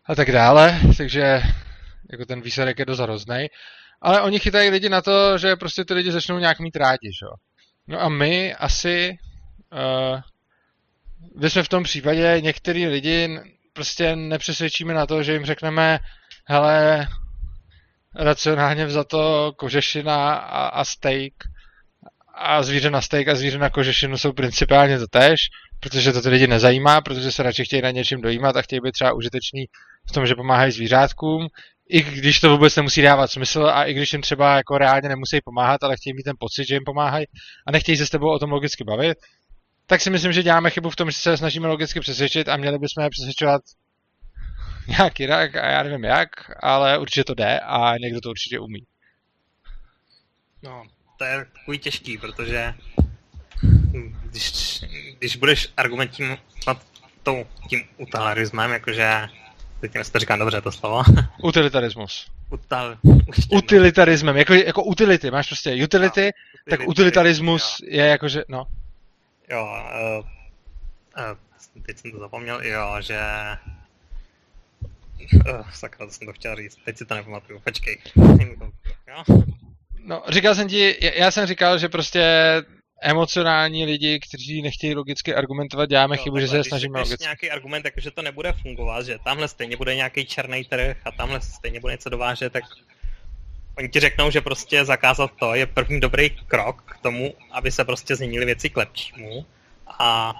[0.07, 1.43] a tak dále, takže
[2.12, 3.47] jako ten výsledek je dost hrozný.
[4.03, 7.27] Ale oni chytají lidi na to, že prostě ty lidi začnou nějak mít rádi, že?
[7.87, 9.18] No a my asi
[9.72, 10.20] uh,
[11.41, 13.41] my jsme v tom případě některý lidi
[13.77, 15.99] prostě nepřesvědčíme na to, že jim řekneme,
[16.45, 17.07] hele,
[18.14, 21.33] racionálně vzato kožešina a, a steak
[22.35, 25.41] a zvíře na steak a zvíře na kožešinu jsou principiálně to tež,
[25.81, 28.93] protože to ty lidi nezajímá, protože se radši chtějí na něčím dojímat a chtějí být
[28.93, 29.64] třeba užiteční
[30.09, 31.49] v tom, že pomáhají zvířátkům,
[31.89, 35.39] i když to vůbec nemusí dávat smysl a i když jim třeba jako reálně nemusí
[35.45, 37.27] pomáhat, ale chtějí mít ten pocit, že jim pomáhají
[37.66, 39.18] a nechtějí se s tebou o tom logicky bavit,
[39.87, 42.78] tak si myslím, že děláme chybu v tom, že se snažíme logicky přesvědčit a měli
[42.78, 43.62] bychom je přesvědčovat
[44.89, 46.28] nějak jinak a já nevím jak,
[46.61, 48.82] ale určitě to jde a někdo to určitě umí.
[50.62, 50.82] No,
[51.18, 52.74] to je takový těžký, protože
[54.30, 54.84] když,
[55.18, 56.82] když budeš argumentovat
[57.22, 59.28] tou, tím utilitarismem, jakože
[59.80, 61.03] teď nevím, to říkám dobře to slovo.
[61.43, 62.26] Utilitarismus.
[62.51, 62.97] Utal,
[63.53, 66.30] Utilitarismem, jako, jako utility, máš prostě utility, no,
[66.70, 67.89] tak utility, utilitarismus jo.
[67.91, 68.66] je jakože, no.
[69.51, 69.68] Jo,
[70.18, 70.26] uh,
[71.76, 73.20] uh, teď jsem to zapomněl, jo, že
[75.34, 76.78] Uh, sakra, to jsem to chtěl říct.
[76.84, 77.61] Teď si to nepamatuju.
[77.61, 77.99] Počkej.
[80.05, 82.22] No, říkal jsem ti, já jsem říkal, že prostě
[83.03, 87.22] emocionální lidi, kteří nechtějí logicky argumentovat, děláme jo, chybu, že se snažíme logicky.
[87.22, 91.11] nějaký argument, jako že to nebude fungovat, že tamhle stejně bude nějaký černý trh a
[91.11, 92.64] tamhle stejně bude něco dovážet, tak
[93.79, 97.85] oni ti řeknou, že prostě zakázat to je první dobrý krok k tomu, aby se
[97.85, 99.47] prostě změnily věci k lepšímu.
[99.99, 100.35] A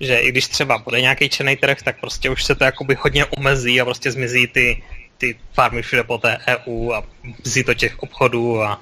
[0.00, 3.24] že i když třeba bude nějaký černý trh, tak prostě už se to jakoby hodně
[3.24, 4.82] omezí a prostě zmizí ty,
[5.18, 7.04] ty farmy všude po té EU a
[7.42, 8.80] zmizí to těch obchodů a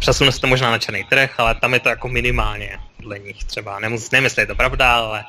[0.00, 3.44] přesune se to možná na černý trh, ale tam je to jako minimálně podle nich
[3.44, 3.80] třeba.
[3.80, 5.24] Nemus, nevím, jestli je to pravda, ale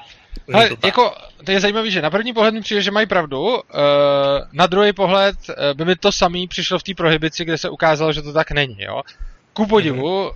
[0.53, 3.39] ale to jako, to je zajímavé, že na první pohled mi přijde, že mají pravdu,
[3.39, 3.59] uh,
[4.51, 8.13] na druhý pohled uh, by mi to samý přišlo v té prohibici, kde se ukázalo,
[8.13, 9.01] že to tak není, jo.
[9.53, 10.31] Ku podivu,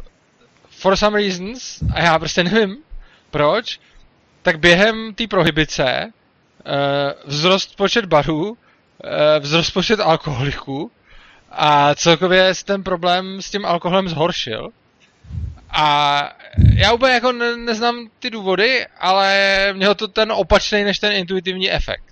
[0.69, 2.77] for some reasons, a já prostě nevím
[3.31, 3.79] proč,
[4.41, 8.57] tak během té prohibice uh, vzrost počet barů,
[9.39, 10.91] vzrost počet alkoholiků
[11.51, 14.69] a celkově se ten problém s tím alkoholem zhoršil.
[15.71, 16.35] A
[16.75, 21.71] já úplně jako ne, neznám ty důvody, ale mělo to ten opačný než ten intuitivní
[21.71, 22.03] efekt.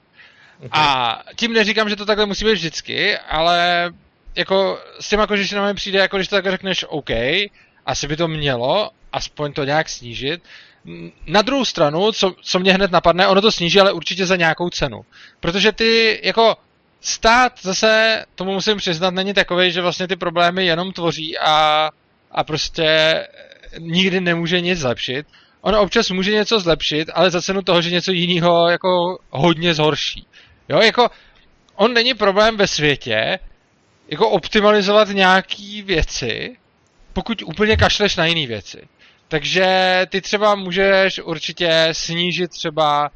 [0.57, 0.70] Okay.
[0.74, 3.89] A tím neříkám, že to takhle musí být vždycky, ale
[4.36, 7.10] jako s tím jako, že mi přijde, jako když to takhle řekneš OK,
[7.86, 10.41] asi by to mělo aspoň to nějak snížit,
[11.28, 14.70] na druhou stranu, co, co mě hned napadne, ono to sníží, ale určitě za nějakou
[14.70, 15.01] cenu.
[15.39, 16.57] Protože ty, jako,
[17.01, 21.89] stát zase, tomu musím přiznat, není takový, že vlastně ty problémy jenom tvoří a,
[22.32, 22.88] a prostě
[23.80, 25.28] nikdy nemůže nic zlepšit.
[25.61, 30.26] On občas může něco zlepšit, ale za cenu toho, že něco jiného jako hodně zhorší.
[30.70, 31.09] Jo, jako,
[31.76, 33.39] on není problém ve světě,
[34.07, 36.57] jako optimalizovat nějaký věci,
[37.13, 38.88] pokud úplně kašleš na jiné věci.
[39.28, 43.09] Takže ty třeba můžeš určitě snížit třeba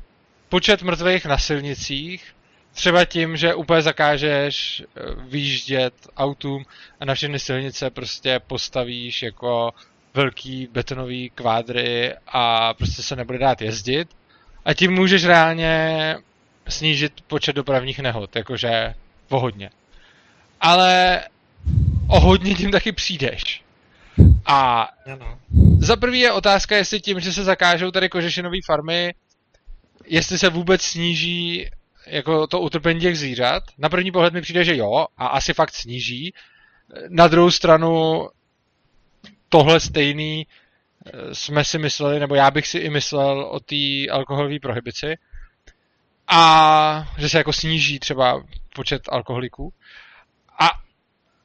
[0.49, 2.33] počet mrtvých na silnicích,
[2.73, 6.65] třeba tím, že úplně zakážeš eh, výjíždět autům
[6.99, 9.71] a na všechny silnice prostě postavíš jako
[10.13, 14.09] velký betonový kvádry a prostě se nebude dát jezdit.
[14.65, 16.15] A tím můžeš reálně
[16.67, 18.93] snížit počet dopravních nehod, jakože
[19.29, 19.69] o hodně.
[20.61, 21.21] Ale
[22.07, 23.63] o hodně tím taky přijdeš.
[24.45, 24.89] A
[25.79, 29.13] za prvý je otázka, jestli tím, že se zakážou tady kožešinové farmy,
[30.05, 31.69] jestli se vůbec sníží
[32.07, 33.63] jako to utrpení těch zvířat.
[33.77, 36.33] Na první pohled mi přijde, že jo, a asi fakt sníží.
[37.09, 38.27] Na druhou stranu
[39.53, 44.59] tohle stejný eh, jsme si mysleli, nebo já bych si i myslel o té alkoholové
[44.59, 45.15] prohibici.
[46.27, 48.43] A že se jako sníží třeba
[48.75, 49.73] počet alkoholiků.
[50.59, 50.69] A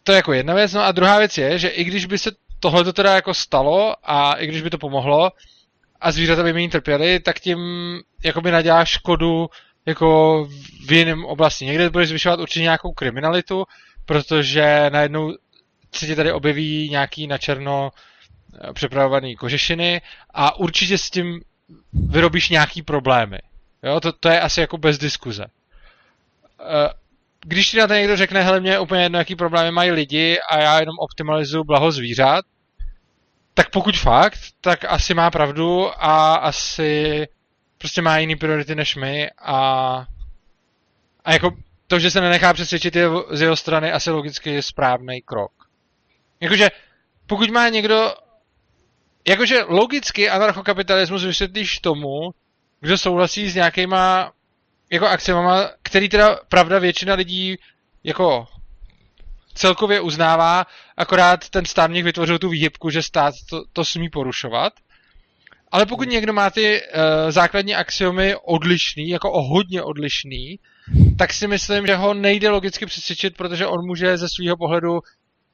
[0.03, 0.73] to je jako jedna věc.
[0.73, 2.31] No a druhá věc je, že i když by se
[2.61, 5.31] tohle to teda jako stalo a i když by to pomohlo
[6.01, 7.59] a zvířata by méně trpěly, tak tím
[8.25, 9.49] jakoby nadělá škodu
[9.87, 10.45] jako
[10.87, 11.67] v jiném oblasti.
[11.67, 13.65] Někde budeš zvyšovat určitě nějakou kriminalitu,
[14.05, 15.33] protože najednou
[15.95, 17.91] se ti tady objeví nějaký na černo
[18.55, 20.03] eh, přepravovaný kožešiny
[20.35, 21.41] a určitě s tím
[21.93, 23.39] vyrobíš nějaký problémy.
[23.83, 25.45] Jo, to, to je asi jako bez diskuze.
[26.61, 26.89] Eh,
[27.45, 30.39] když ti na to někdo řekne, hele, mě je úplně jedno, jaký problémy mají lidi
[30.51, 32.45] a já jenom optimalizuju blaho zvířat,
[33.55, 37.27] tak pokud fakt, tak asi má pravdu a asi
[37.79, 39.61] prostě má jiný priority než my a,
[41.25, 41.51] a jako
[41.87, 45.53] to, že se nenechá přesvědčit je z jeho strany, asi logicky je správný krok.
[46.41, 46.69] Jakože,
[47.27, 48.15] pokud má někdo...
[49.29, 52.31] Jakože logicky anarchokapitalismus vysvětlíš tomu,
[52.81, 54.33] kdo souhlasí s nějakýma
[54.93, 57.57] jako axiomama, který teda pravda většina lidí
[58.05, 58.47] jako
[59.55, 60.67] celkově uznává,
[60.97, 64.73] akorát ten stát nich vytvořil tu výhybku, že stát to, to smí porušovat.
[65.73, 70.59] Ale pokud někdo má ty uh, základní axiomy odlišný, jako o hodně odlišný,
[71.19, 75.01] tak si myslím, že ho nejde logicky přesvědčit, protože on může ze svého pohledu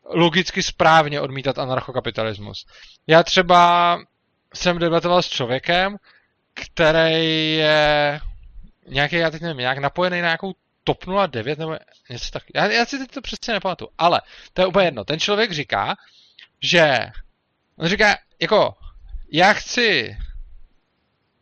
[0.06, 2.66] logicky správně odmítat anarchokapitalismus.
[3.06, 3.98] Já třeba
[4.54, 5.96] jsem debatoval s člověkem,
[6.54, 8.20] který je
[8.88, 11.76] nějaký, já teď nevím, nějak napojený na nějakou TOP 09 nebo
[12.10, 12.42] něco tak.
[12.54, 13.90] Já, já si teď to přesně nepamatuju.
[13.98, 14.20] Ale
[14.52, 15.04] to je úplně jedno.
[15.04, 15.96] Ten člověk říká,
[16.60, 17.10] že
[17.76, 18.74] on říká, jako,
[19.32, 20.16] já chci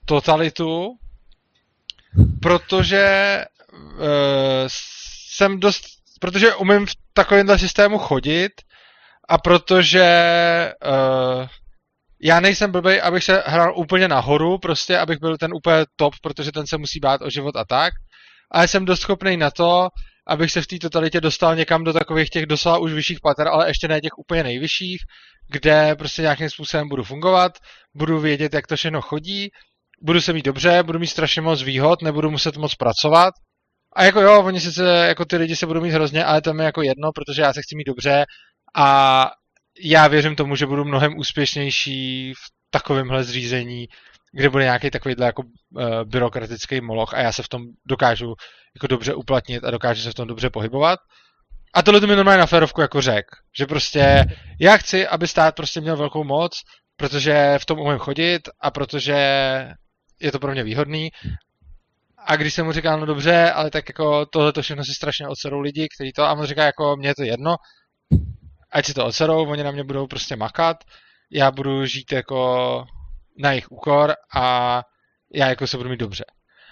[0.04, 0.98] totalitu,
[2.42, 3.98] protože uh,
[4.68, 5.84] jsem dost,
[6.22, 8.52] protože umím v takovémhle systému chodit
[9.28, 10.06] a protože
[10.86, 11.46] uh,
[12.22, 16.52] já nejsem blbej, abych se hrál úplně nahoru, prostě abych byl ten úplně top, protože
[16.52, 17.92] ten se musí bát o život a tak.
[18.52, 19.88] Ale jsem dost schopný na to,
[20.26, 23.68] abych se v té totalitě dostal někam do takových těch doslova už vyšších pater, ale
[23.68, 24.98] ještě ne těch úplně nejvyšších,
[25.50, 27.52] kde prostě nějakým způsobem budu fungovat,
[27.94, 29.50] budu vědět, jak to všechno chodí,
[30.02, 33.34] budu se mít dobře, budu mít strašně moc výhod, nebudu muset moc pracovat.
[33.92, 36.64] A jako jo, oni sice, jako ty lidi se budou mít hrozně, ale to mi
[36.64, 38.24] jako jedno, protože já se chci mít dobře
[38.76, 39.30] a
[39.84, 43.86] já věřím tomu, že budu mnohem úspěšnější v takovémhle zřízení,
[44.32, 48.34] kde bude nějaký takovýhle jako uh, byrokratický moloch a já se v tom dokážu
[48.76, 50.98] jako dobře uplatnit a dokážu se v tom dobře pohybovat.
[51.74, 53.26] A tohle to mi normálně na férovku jako řek,
[53.58, 54.24] že prostě
[54.60, 56.52] já chci, aby stát prostě měl velkou moc,
[56.96, 59.16] protože v tom umím chodit a protože
[60.20, 61.10] je to pro mě výhodný.
[62.26, 65.28] A když jsem mu říkal, no dobře, ale tak jako tohle to všechno si strašně
[65.28, 67.56] odserou lidi, kteří to, a on říká jako, mně je to jedno,
[68.72, 70.76] ať si to odserou, oni na mě budou prostě makat,
[71.32, 72.84] já budu žít jako
[73.38, 74.82] na jejich úkor a
[75.34, 76.24] já jako se budu mít dobře.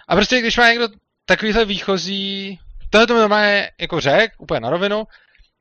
[0.09, 0.89] A prostě když má někdo
[1.25, 2.59] takovýhle výchozí,
[2.91, 5.05] tohle to mi normálně jako řek, úplně na rovinu,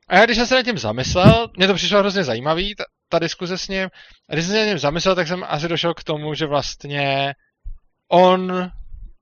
[0.08, 3.18] a já když jsem se nad tím zamyslel, mě to přišlo hrozně zajímavý, ta, ta
[3.18, 3.88] diskuze s ním,
[4.28, 7.34] a když jsem se nad tím zamyslel, tak jsem asi došel k tomu, že vlastně
[8.08, 8.70] on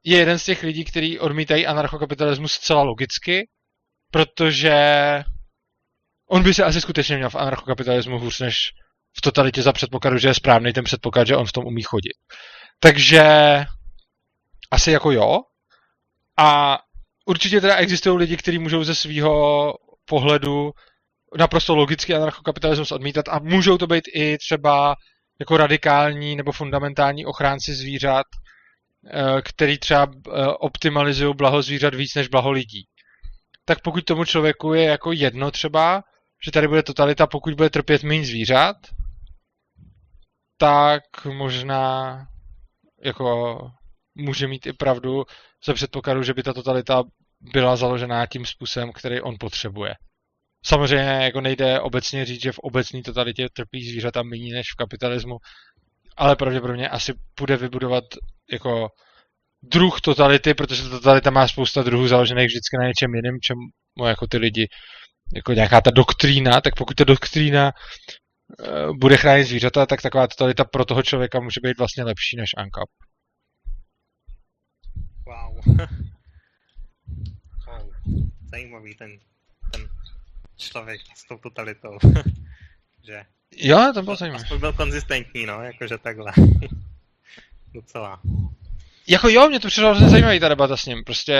[0.05, 3.49] je jeden z těch lidí, kteří odmítají anarchokapitalismus zcela logicky,
[4.13, 4.75] protože
[6.31, 8.71] on by se asi skutečně měl v anarchokapitalismu hůř než
[9.17, 12.13] v totalitě za předpokladu, že je správný ten předpoklad, že on v tom umí chodit.
[12.81, 13.25] Takže
[14.71, 15.39] asi jako jo.
[16.39, 16.79] A
[17.27, 19.75] určitě teda existují lidi, kteří můžou ze svého
[20.05, 20.71] pohledu
[21.39, 24.95] naprosto logicky anarchokapitalismus odmítat a můžou to být i třeba
[25.41, 28.27] jako radikální nebo fundamentální ochránci zvířat,
[29.43, 32.85] který třeba eh, optimalizují blaho zvířat víc než blaho lidí.
[33.65, 36.03] Tak pokud tomu člověku je jako jedno třeba,
[36.45, 38.77] že tady bude totalita, pokud bude trpět méně zvířat,
[40.57, 42.19] tak možná
[43.05, 43.59] jako
[44.15, 45.25] může mít i pravdu
[45.65, 47.03] za předpokladu, že by ta totalita
[47.41, 49.95] byla založena nějakým způsobem, který on potřebuje.
[50.65, 55.37] Samozřejmě jako nejde obecně říct, že v obecné totalitě trpí zvířata méně než v kapitalismu,
[56.19, 58.05] ale pravděpodobně asi bude vybudovat
[58.53, 58.89] jako
[59.63, 63.61] druh totality, protože totalita má spousta druhů založených vždycky na něčem jiném, čemu
[64.09, 64.69] jako ty lidi,
[65.35, 70.65] jako nějaká ta doktrína, tak pokud ta doktrína uh, bude chránit zvířata, tak taková totalita
[70.65, 72.89] pro toho člověka může být vlastně lepší než ANCAP.
[75.27, 75.77] Wow.
[77.67, 77.93] wow.
[78.53, 79.19] Zajímavý ten,
[79.73, 79.89] ten
[80.57, 81.99] člověk s tou totalitou.
[83.07, 83.23] že?
[83.57, 84.43] Jo, to bylo zajímavé.
[84.43, 86.33] aspoň byl konzistentní, no, jakože takhle.
[87.75, 88.21] Docela.
[89.09, 91.35] Jako jo, mě to přišlo hrozně zajímavý ta debata s ním, prostě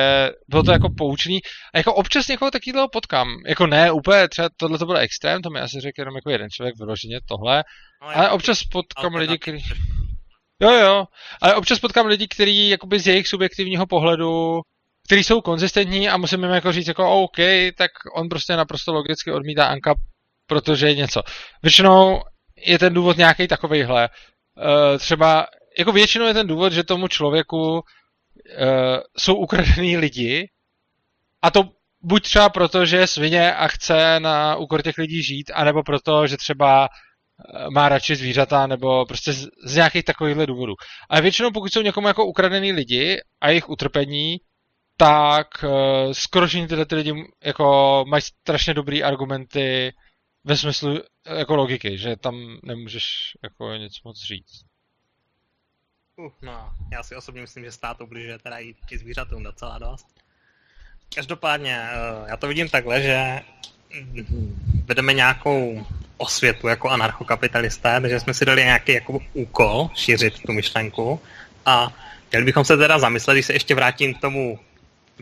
[0.49, 1.41] bylo to jako poučný.
[1.75, 5.51] A jako občas někoho takového potkám, jako ne úplně, třeba tohle to byl extrém, to
[5.51, 7.65] mi asi řekl jenom jako jeden člověk vyloženě tohle,
[8.03, 9.65] No, ale jako občas potkám lidi, kteří...
[10.63, 11.05] Jo, jo,
[11.43, 14.61] ale občas potkám lidi, kteří jakoby z jejich subjektivního pohledu,
[15.07, 17.37] kteří jsou konzistentní a musím jim jako říct jako OK,
[17.77, 19.95] tak on prostě naprosto logicky odmítá Anka,
[20.49, 21.23] protože je něco.
[21.63, 22.21] Většinou
[22.67, 24.09] je ten důvod nějaký takovejhle.
[24.09, 25.47] Uh, třeba,
[25.79, 27.81] jako většinou je ten důvod, že tomu člověku uh,
[29.19, 30.49] jsou ukradený lidi
[31.43, 31.65] a to
[32.03, 36.27] buď třeba proto, že je svině a chce na úkor těch lidí žít, anebo proto,
[36.27, 40.75] že třeba eh, má radši zvířata, nebo prostě z, z nějakých takovýchhle důvodů.
[41.11, 44.37] Ale většinou, pokud jsou někomu jako ukradený lidi a jejich utrpení,
[45.01, 45.71] tak uh,
[46.13, 47.15] skoro všichni tyhle ty lidi
[47.45, 49.93] jako mají strašně dobrý argumenty
[50.49, 54.65] ve smyslu eh, jako logiky, že tam nemůžeš jako nic moc říct.
[56.17, 60.07] Uh, no, já si osobně myslím, že stát ubližuje teda i, i zvířatům docela dost.
[61.15, 61.81] každopádně,
[62.27, 63.41] já to vidím takhle, že
[64.85, 71.21] vedeme nějakou osvětu jako anarchokapitalisté, takže jsme si dali nějaký jako úkol šířit tu myšlenku
[71.67, 71.93] a
[72.31, 74.59] měli bychom se teda zamyslet, když se ještě vrátím k tomu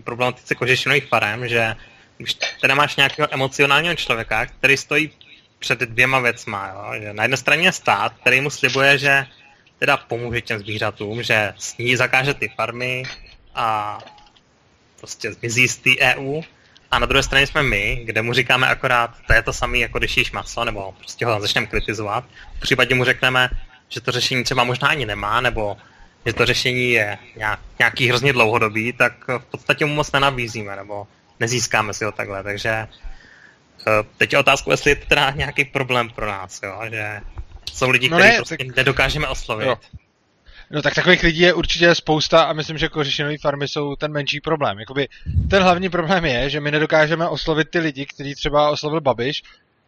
[0.04, 1.76] problematice kožešinových farem, že
[2.16, 5.10] když teda máš nějakého emocionálního člověka, který stojí
[5.58, 7.00] před dvěma věcma, jo?
[7.00, 9.26] že na jedné straně je stát, který mu slibuje, že
[9.78, 13.02] teda pomůže těm zvířatům, že s ní zakáže ty farmy
[13.54, 13.98] a
[15.00, 16.42] prostě zmizí z té EU.
[16.90, 19.98] A na druhé straně jsme my, kde mu říkáme akorát, to je to samé, jako
[19.98, 22.24] když jíš maso, nebo prostě ho začneme kritizovat.
[22.56, 23.48] V případě mu řekneme,
[23.88, 25.76] že to řešení třeba možná ani nemá, nebo
[26.26, 27.18] že to řešení je
[27.78, 31.06] nějaký hrozně dlouhodobý, tak v podstatě mu moc nenabízíme, nebo
[31.40, 32.42] nezískáme si ho takhle.
[32.42, 32.88] Takže eh,
[34.16, 36.80] teď je otázka, jestli je to teda nějaký problém pro nás, jo?
[36.90, 37.20] že
[37.72, 38.76] jsou lidi, no kteří ne, prostě tak...
[38.76, 39.66] nedokážeme oslovit.
[39.66, 39.76] Jo.
[40.70, 44.40] No tak takových lidí je určitě spousta a myslím, že kořešinové farmy jsou ten menší
[44.40, 44.78] problém.
[44.78, 45.08] Jakoby
[45.50, 49.42] ten hlavní problém je, že my nedokážeme oslovit ty lidi, kteří třeba oslovil Babiš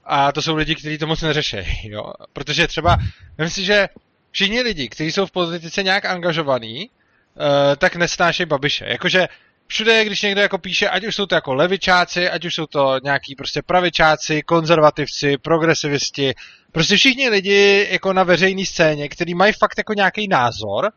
[0.04, 2.12] a to jsou lidi, kteří to moc neřeší, jo.
[2.32, 2.98] Protože třeba,
[3.38, 3.88] myslím si, že
[4.30, 7.44] všichni lidi, kteří jsou v politice nějak angažovaní, uh,
[7.76, 8.84] tak nesnášejí Babiše.
[8.88, 9.28] Jakože
[9.68, 13.00] všude, když někdo jako píše, ať už jsou to jako levičáci, ať už jsou to
[13.04, 16.34] nějaký prostě pravičáci, konzervativci, progresivisti,
[16.72, 20.90] prostě všichni lidi jako na veřejné scéně, kteří mají fakt jako nějaký názor,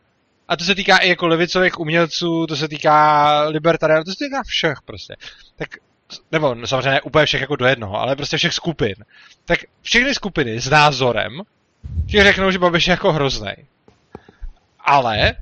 [0.48, 4.44] a to se týká i jako levicových umělců, to se týká libertariánů, to se týká
[4.46, 5.16] všech prostě.
[5.56, 5.70] Tak,
[6.32, 8.96] nebo no, samozřejmě ne úplně všech jako do jednoho, ale prostě všech skupin.
[9.46, 11.42] Tak všechny skupiny s názorem
[12.10, 13.54] ti řeknou, že Babiš je jako hrozný.
[14.80, 15.34] Ale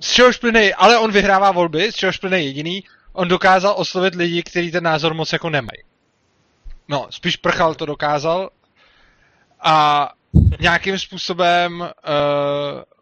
[0.00, 4.42] z čehož plyne, ale on vyhrává volby, z čehož plyne jediný, on dokázal oslovit lidi,
[4.42, 5.82] kteří ten názor moc jako nemají.
[6.88, 8.50] No, spíš prchal to dokázal
[9.60, 10.08] a
[10.60, 11.88] nějakým způsobem uh,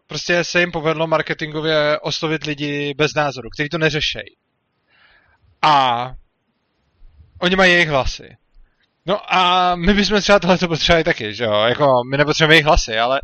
[0.07, 4.35] prostě se jim povedlo marketingově oslovit lidi bez názoru, kteří to neřešejí.
[5.61, 6.11] A
[7.41, 8.37] oni mají jejich hlasy.
[9.05, 11.53] No a my bychom třeba tohle potřebovali taky, že jo?
[11.53, 13.19] Jako, my nepotřebujeme jejich hlasy, ale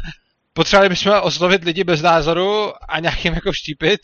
[0.53, 3.99] potřebovali bychom oslovit lidi bez názoru a nějakým jako vštípit,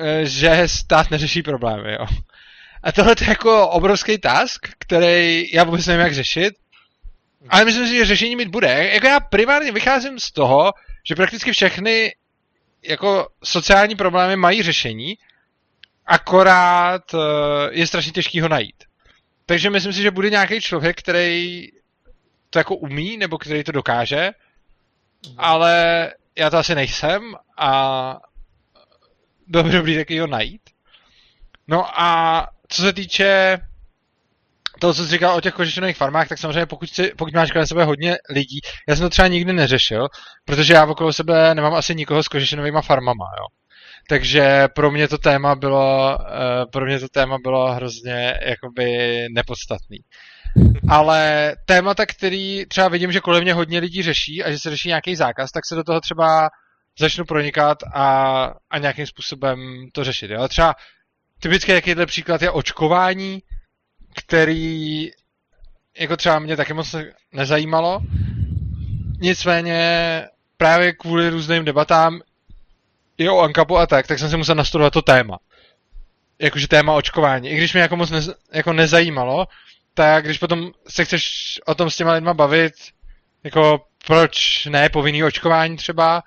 [0.00, 2.06] eh, že stát neřeší problémy, jo.
[2.82, 6.54] A tohle je jako obrovský task, který já vůbec nevím, jak řešit,
[7.48, 8.90] ale myslím si, že řešení mít bude.
[8.92, 10.72] Jako já primárně vycházím z toho,
[11.08, 12.12] že prakticky všechny
[12.88, 15.14] jako sociální problémy mají řešení,
[16.06, 17.18] akorát eh,
[17.70, 18.84] je strašně těžký ho najít.
[19.46, 21.68] Takže myslím si, že bude nějaký člověk, který
[22.50, 24.30] to jako umí, nebo který to dokáže,
[25.38, 28.16] ale já to asi nejsem a
[29.46, 30.62] bylo by dobrý taky ho najít.
[31.68, 33.58] No a co se týče
[34.80, 37.66] toho, co jsi říkal o těch kožešinových farmách, tak samozřejmě pokud, si, pokud máš kolem
[37.66, 40.08] sebe hodně lidí, já jsem to třeba nikdy neřešil,
[40.44, 43.46] protože já okolo sebe nemám asi nikoho s kožešinovými farmama, jo.
[44.08, 49.98] Takže pro mě to téma bylo, eh, pro mě to téma bylo hrozně jakoby nepodstatný.
[50.88, 54.88] Ale témata, který třeba vidím, že kolem mě hodně lidí řeší a že se řeší
[54.88, 56.48] nějaký zákaz, tak se do toho třeba
[56.98, 58.06] začnu pronikat a,
[58.70, 60.30] a nějakým způsobem to řešit.
[60.30, 60.48] Jo?
[60.48, 60.74] Třeba
[61.40, 63.42] typický jakýhle příklad je očkování,
[64.16, 65.10] který
[65.98, 66.94] jako třeba mě taky moc
[67.32, 68.00] nezajímalo.
[69.20, 70.22] Nicméně
[70.56, 72.20] právě kvůli různým debatám
[73.18, 75.38] i o Ankapu a tak, tak jsem si musel nastudovat to téma.
[76.38, 77.50] Jakože téma očkování.
[77.50, 79.46] I když mě jako moc nez, jako nezajímalo,
[79.94, 81.24] tak když potom se chceš
[81.66, 82.72] o tom s těma lidma bavit,
[83.44, 86.22] jako proč ne povinný očkování třeba,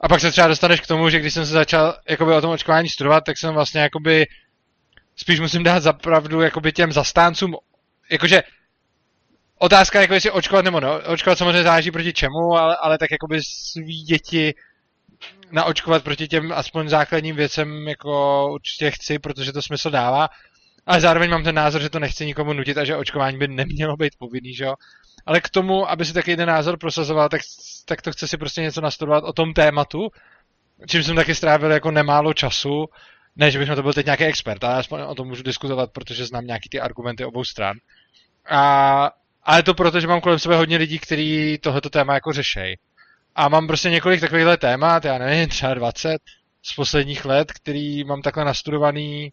[0.00, 2.50] a pak se třeba dostaneš k tomu, že když jsem se začal jakoby o tom
[2.50, 4.26] očkování studovat, tak jsem vlastně jakoby
[5.16, 7.56] spíš musím dát zapravdu jakoby těm zastáncům,
[8.10, 8.42] jakože
[9.58, 13.40] otázka jako jestli očkovat nebo ne, očkovat samozřejmě záleží proti čemu, ale, ale tak jakoby
[13.42, 14.54] svý děti
[15.50, 20.28] naočkovat proti těm aspoň základním věcem jako určitě chci, protože to smysl dává.
[20.88, 23.96] Ale zároveň mám ten názor, že to nechci nikomu nutit a že očkování by nemělo
[23.96, 24.74] být povinný, že jo.
[25.26, 27.40] Ale k tomu, aby si taky ten názor prosazoval, tak,
[27.84, 30.08] tak to chce si prostě něco nastudovat o tom tématu,
[30.86, 32.86] čím jsem taky strávil jako nemálo času,
[33.36, 35.92] ne, že bych na to byl teď nějaký expert, ale aspoň o tom můžu diskutovat,
[35.92, 37.76] protože znám nějaký ty argumenty obou stran.
[38.50, 39.10] A,
[39.42, 42.76] ale to proto, že mám kolem sebe hodně lidí, kteří tohoto téma jako řešejí.
[43.34, 46.18] A mám prostě několik takovýchhle témat, já nevím, třeba 20
[46.62, 49.32] z posledních let, který mám takhle nastudovaný,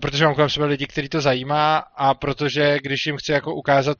[0.00, 3.98] protože mám kolem sebe lidi, který to zajímá a protože když jim chci jako ukázat,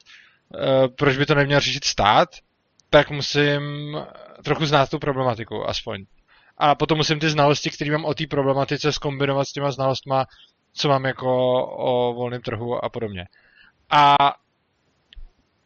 [0.54, 2.28] eh, proč by to neměl řešit stát,
[2.90, 3.62] tak musím
[4.44, 6.04] trochu znát tu problematiku, aspoň.
[6.58, 10.24] A potom musím ty znalosti, které mám o té problematice, zkombinovat s těma znalostma,
[10.72, 11.26] co mám jako
[11.66, 13.24] o volném trhu a podobně.
[13.90, 14.16] A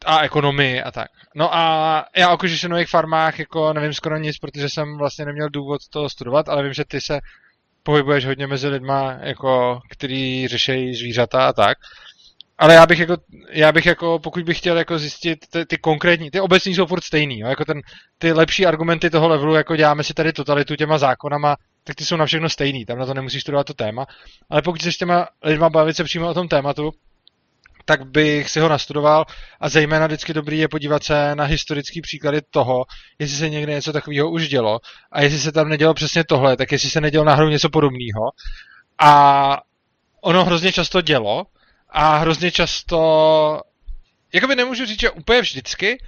[0.07, 1.09] a ekonomii a tak.
[1.35, 5.81] No a já o kožešinových farmách jako nevím skoro nic, protože jsem vlastně neměl důvod
[5.91, 7.21] to studovat, ale vím, že ty se
[7.89, 11.79] pohybuješ hodně mezi lidma, jako, který řeší zvířata a tak.
[12.59, 13.17] Ale já bych jako,
[13.51, 17.05] já bych jako, pokud bych chtěl jako zjistit ty, ty konkrétní, ty obecní jsou furt
[17.05, 17.49] stejný, jo?
[17.49, 17.81] jako ten,
[18.19, 22.17] ty lepší argumenty toho levelu, jako děláme si tady totalitu těma zákonama, tak ty jsou
[22.17, 24.07] na všechno stejný, tam na to nemusíš studovat to téma.
[24.51, 26.91] Ale pokud se s těma lidma bavit se přímo o tom tématu,
[27.89, 29.25] tak bych si ho nastudoval.
[29.61, 32.85] A zejména vždycky dobrý je podívat se na historický příklady toho,
[33.19, 34.79] jestli se někde něco takového už dělo
[35.13, 38.31] a jestli se tam nedělo přesně tohle, tak jestli se nedělo náhodou něco podobného.
[39.01, 39.63] A
[40.21, 41.47] ono hrozně často dělo
[41.89, 43.61] a hrozně často,
[44.35, 45.99] jakoby nemůžu říct, že úplně vždycky,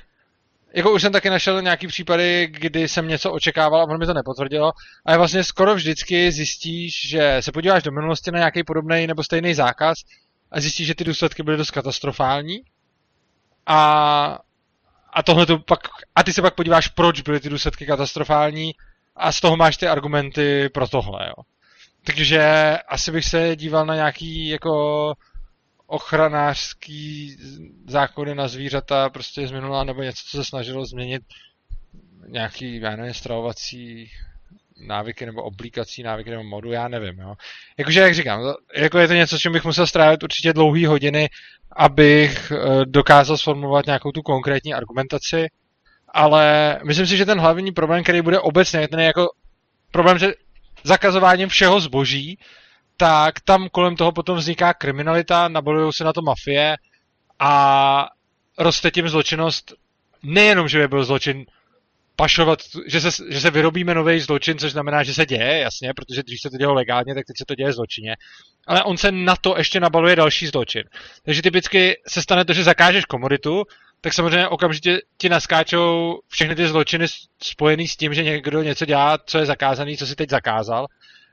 [0.74, 4.14] jako už jsem taky našel nějaký případy, kdy jsem něco očekával a ono mi to
[4.14, 4.72] nepotvrdilo,
[5.06, 9.54] ale vlastně skoro vždycky zjistíš, že se podíváš do minulosti na nějaký podobný nebo stejný
[9.54, 9.98] zákaz
[10.50, 12.60] a zjistíš, že ty důsledky byly dost katastrofální.
[13.66, 14.38] A,
[15.12, 15.78] a tohle to pak,
[16.14, 18.74] a ty se pak podíváš, proč byly ty důsledky katastrofální
[19.16, 21.44] a z toho máš ty argumenty pro tohle, jo.
[22.04, 22.42] Takže
[22.88, 25.14] asi bych se díval na nějaký jako
[25.86, 27.36] ochranářský
[27.86, 31.22] zákony na zvířata prostě z minula, nebo něco, co se snažilo změnit
[32.26, 34.10] nějaký, já nevím, stravovací
[34.86, 37.34] návyky nebo oblíkací návyky nebo modu, já nevím, jo.
[37.78, 38.40] Jakože, jak říkám,
[38.76, 41.28] jako je to něco, čím bych musel strávit určitě dlouhý hodiny,
[41.76, 45.46] abych eh, dokázal sformulovat nějakou tu konkrétní argumentaci,
[46.08, 49.28] ale myslím si, že ten hlavní problém, který bude obecně, ten je jako
[49.90, 50.32] problém, že
[50.84, 52.38] zakazováním všeho zboží,
[52.96, 56.76] tak tam kolem toho potom vzniká kriminalita, nabalují se na to mafie
[57.38, 58.06] a
[58.58, 59.72] roste tím zločinnost
[60.22, 61.46] nejenom, že by byl zločin
[62.20, 66.22] pašovat, že se, že se vyrobíme nový zločin, což znamená, že se děje, jasně, protože
[66.22, 68.16] když se to dělo legálně, tak teď se to děje zločině.
[68.66, 70.82] Ale on se na to ještě nabaluje další zločin.
[71.24, 73.64] Takže typicky se stane to, že zakážeš komoditu,
[74.00, 77.06] tak samozřejmě okamžitě ti naskáčou všechny ty zločiny
[77.42, 80.86] spojený s tím, že někdo něco dělá, co je zakázaný, co si teď zakázal.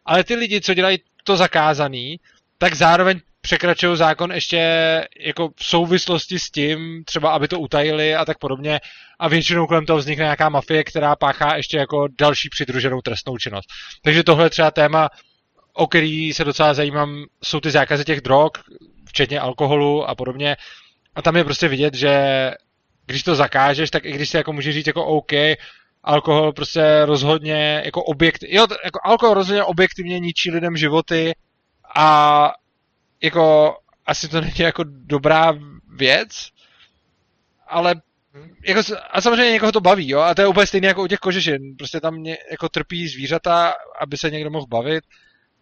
[0.05, 2.19] Ale ty lidi, co dělají to zakázaný,
[2.57, 4.57] tak zároveň překračují zákon ještě
[5.19, 8.79] jako v souvislosti s tím, třeba aby to utajili a tak podobně
[9.19, 13.65] a většinou kolem toho vznikne nějaká mafie, která páchá ještě jako další přidruženou trestnou činnost.
[14.03, 15.09] Takže tohle je třeba téma,
[15.73, 18.51] o který se docela zajímám, jsou ty zákazy těch drog,
[19.05, 20.55] včetně alkoholu a podobně.
[21.15, 22.11] A tam je prostě vidět, že
[23.05, 25.31] když to zakážeš, tak i když si jako můžeš říct jako OK,
[26.03, 31.33] alkohol prostě rozhodně jako objekt, jo, jako alkohol rozhodně objektivně ničí lidem životy
[31.95, 32.51] a
[33.21, 33.75] jako
[34.05, 35.53] asi to není jako dobrá
[35.95, 36.29] věc,
[37.67, 37.95] ale
[38.67, 38.81] jako,
[39.11, 41.75] a samozřejmě někoho to baví, jo, a to je úplně stejné jako u těch kožešin,
[41.77, 45.03] prostě tam mě, jako trpí zvířata, aby se někdo mohl bavit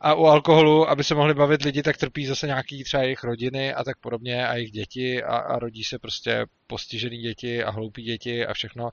[0.01, 3.73] a u alkoholu, aby se mohli bavit lidi, tak trpí zase nějaký třeba jejich rodiny
[3.73, 8.03] a tak podobně a jejich děti a, a rodí se prostě postižený děti a hloupí
[8.03, 8.89] děti a všechno.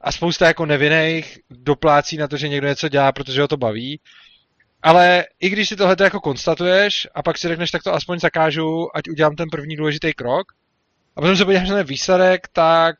[0.00, 4.00] A spousta jako nevinných doplácí na to, že někdo něco dělá, protože ho to baví
[4.84, 8.96] ale i když si tohle jako konstatuješ a pak si řekneš, tak to aspoň zakážu,
[8.96, 10.52] ať udělám ten první důležitý krok,
[11.16, 12.96] a potom se podíváš na ten výsledek, tak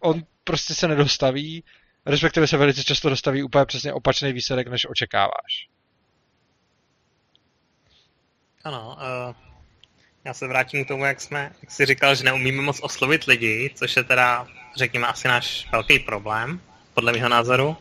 [0.00, 1.64] on prostě se nedostaví,
[2.06, 5.68] respektive se velice často dostaví úplně přesně opačný výsledek, než očekáváš.
[8.64, 9.34] Ano, uh,
[10.24, 13.70] já se vrátím k tomu, jak jsme, jak jsi říkal, že neumíme moc oslovit lidi,
[13.74, 14.46] což je teda,
[14.76, 16.60] řekněme, asi náš velký problém,
[16.94, 17.76] podle mého názoru,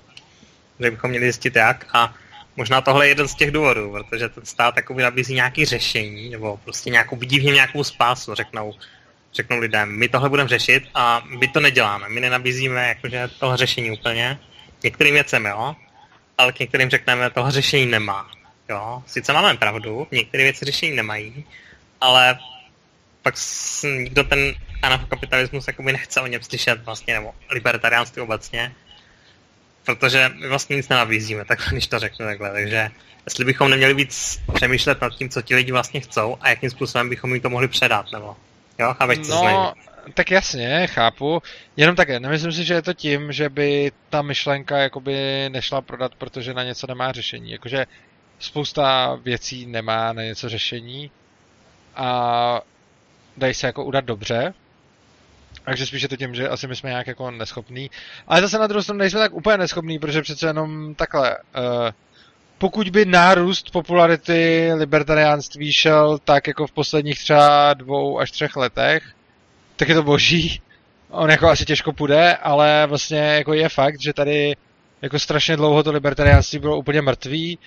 [0.80, 2.14] že bychom měli zjistit jak a
[2.56, 6.58] Možná tohle je jeden z těch důvodů, protože ten stát jakoby nabízí nějaké řešení, nebo
[6.58, 8.74] prostě nějakou, vidí v něm nějakou spásu, řeknou,
[9.34, 13.92] řeknou lidem, my tohle budeme řešit a my to neděláme, my nenabízíme jakože tohle řešení
[13.92, 14.40] úplně.
[14.84, 15.76] Některým věcem jo,
[16.38, 18.32] ale k některým řekneme, tohle řešení nemá.
[18.70, 21.46] Jo, sice máme pravdu, některé věci řešení nemají,
[22.02, 22.40] ale
[23.22, 23.36] pak
[23.84, 28.76] nikdo ten anarchokapitalismus jakoby nechce o něm slyšet vlastně, nebo libertariánství obecně,
[29.86, 32.90] protože my vlastně nic nenabízíme, tak když to řeknu takhle, takže
[33.26, 37.10] jestli bychom neměli víc přemýšlet nad tím, co ti lidi vlastně chcou a jakým způsobem
[37.10, 38.36] bychom jim to mohli předat, nebo
[38.80, 39.74] jo, chápeš, co no,
[40.14, 41.42] tak jasně, chápu.
[41.78, 45.16] Jenom také, nemyslím si, že je to tím, že by ta myšlenka jakoby
[45.50, 47.52] nešla prodat, protože na něco nemá řešení.
[47.52, 47.86] Jakože
[48.40, 51.12] spousta věcí nemá na něco řešení
[51.96, 52.62] a
[53.38, 54.54] dají se jako udat dobře,
[55.72, 57.90] takže spíš je to tím, že asi my jsme nějak jako neschopní.
[58.28, 61.38] Ale zase na druhou stranu nejsme tak úplně neschopní, protože přece jenom takhle.
[61.38, 61.90] Uh,
[62.58, 69.04] pokud by nárůst popularity libertariánství šel tak jako v posledních třeba dvou až třech letech,
[69.76, 70.62] tak je to boží.
[71.10, 74.56] On jako asi těžko půjde, ale vlastně jako je fakt, že tady
[75.02, 77.60] jako strašně dlouho to libertariánství bylo úplně mrtvý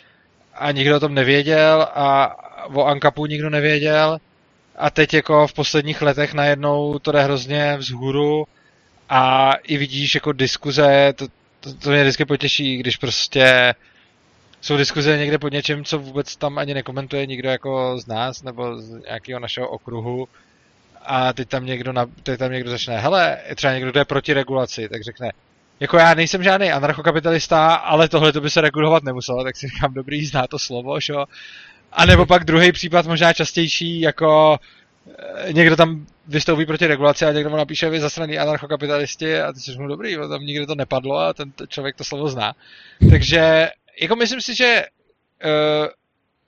[0.54, 2.36] a nikdo o tom nevěděl a
[2.74, 4.18] o Ankapu nikdo nevěděl
[4.76, 8.46] a teď jako v posledních letech najednou to jde hrozně vzhůru
[9.08, 11.26] a i vidíš jako diskuze, to,
[11.60, 13.74] to, to mě vždycky potěší, když prostě
[14.60, 18.80] jsou diskuze někde pod něčem, co vůbec tam ani nekomentuje nikdo jako z nás, nebo
[18.80, 20.28] z nějakého našeho okruhu.
[21.06, 24.32] A teď tam někdo, na, teď tam někdo začne, hele, třeba někdo, kdo je proti
[24.32, 25.30] regulaci, tak řekne,
[25.80, 29.94] jako já nejsem žádný anarchokapitalista, ale tohle to by se regulovat nemuselo, tak si říkám,
[29.94, 31.14] dobrý, zná to slovo, že
[31.94, 34.58] A nebo pak druhý případ, možná častější, jako
[35.48, 39.60] e, někdo tam vystoupí proti regulaci a někdo mu napíše, vy zasraný anarchokapitalisti a ty
[39.60, 42.54] jsi mu dobrý, tam nikdo to nepadlo a ten člověk to slovo zná.
[43.10, 43.68] Takže
[44.00, 44.84] jako myslím si, že
[45.44, 45.88] uh,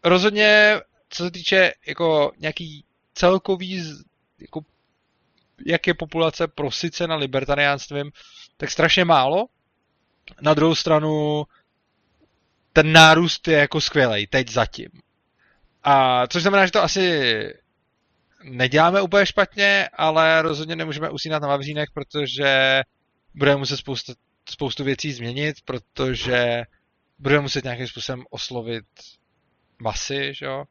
[0.04, 3.84] rozhodně, co se týče jako nějaký celkový,
[4.40, 4.60] jako,
[5.66, 8.10] jak je populace prosycena libertariánstvím,
[8.56, 9.46] tak strašně málo.
[10.40, 11.44] Na druhou stranu
[12.72, 14.88] ten nárůst je jako skvělý, teď zatím.
[15.88, 17.20] A což znamená, že to asi
[18.44, 22.82] neděláme úplně špatně, ale rozhodně nemůžeme usínat na vavřínech, protože
[23.34, 24.12] budeme muset spoustu,
[24.48, 26.62] spoustu věcí změnit, protože
[27.18, 28.84] budeme muset nějakým způsobem oslovit
[29.78, 30.64] masy, že jo?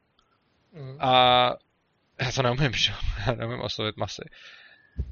[0.74, 0.98] Mm.
[1.00, 1.50] A
[2.22, 2.98] já to neumím, že jo?
[3.28, 4.22] Já neumím oslovit masy.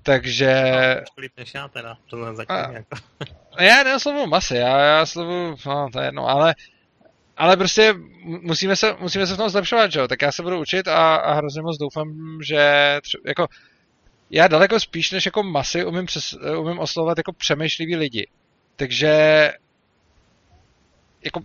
[0.03, 0.63] Takže...
[0.99, 2.71] No, líp než já teda, to zatím a...
[2.71, 2.95] jako.
[3.59, 6.55] já neoslovuju masy, já, já oslovuju, no to je jedno, ale
[7.38, 7.93] ale prostě
[8.23, 10.07] musíme se, musíme se v tom zlepšovat, že jo?
[10.07, 13.47] Tak já se budu učit a, a hrozně moc doufám, že třeba, jako
[14.30, 18.27] já daleko spíš než jako masy umím, přes, umím oslovovat jako přemýšlivý lidi.
[18.76, 19.14] Takže
[21.26, 21.41] jako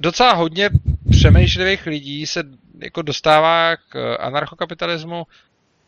[0.00, 0.70] docela hodně
[1.10, 2.42] přemýšlivých lidí se
[2.78, 5.24] jako dostává k anarchokapitalismu,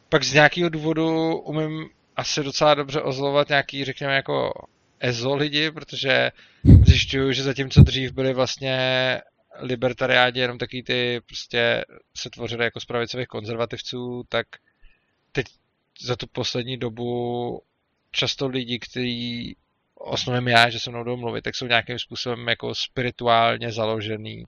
[0.09, 4.53] pak z nějakého důvodu umím asi docela dobře ozlovat nějaký, řekněme, jako
[5.01, 6.31] EZO lidi, protože
[6.87, 8.77] zjišťuju, že zatímco dřív byli vlastně
[9.61, 11.85] libertariáni jenom taky ty prostě
[12.17, 14.47] se tvořili jako z pravicových konzervativců, tak
[15.33, 15.47] teď
[16.01, 17.63] za tu poslední dobu
[18.11, 19.57] často lidi, kteří
[19.95, 24.45] osnovím já, že se mnou jdou mluvit, tak jsou nějakým způsobem jako spirituálně založený,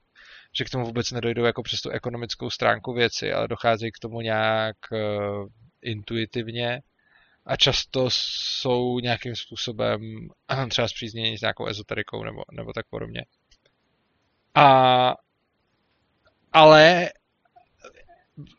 [0.52, 4.20] že k tomu vůbec nedojdou jako přes tu ekonomickou stránku věci, ale docházejí k tomu
[4.20, 5.48] nějak uh,
[5.82, 6.80] intuitivně
[7.48, 10.00] a často jsou nějakým způsobem
[10.70, 13.24] třeba zpřízněni s nějakou ezoterikou nebo, nebo tak podobně.
[14.54, 15.14] A,
[16.52, 17.10] ale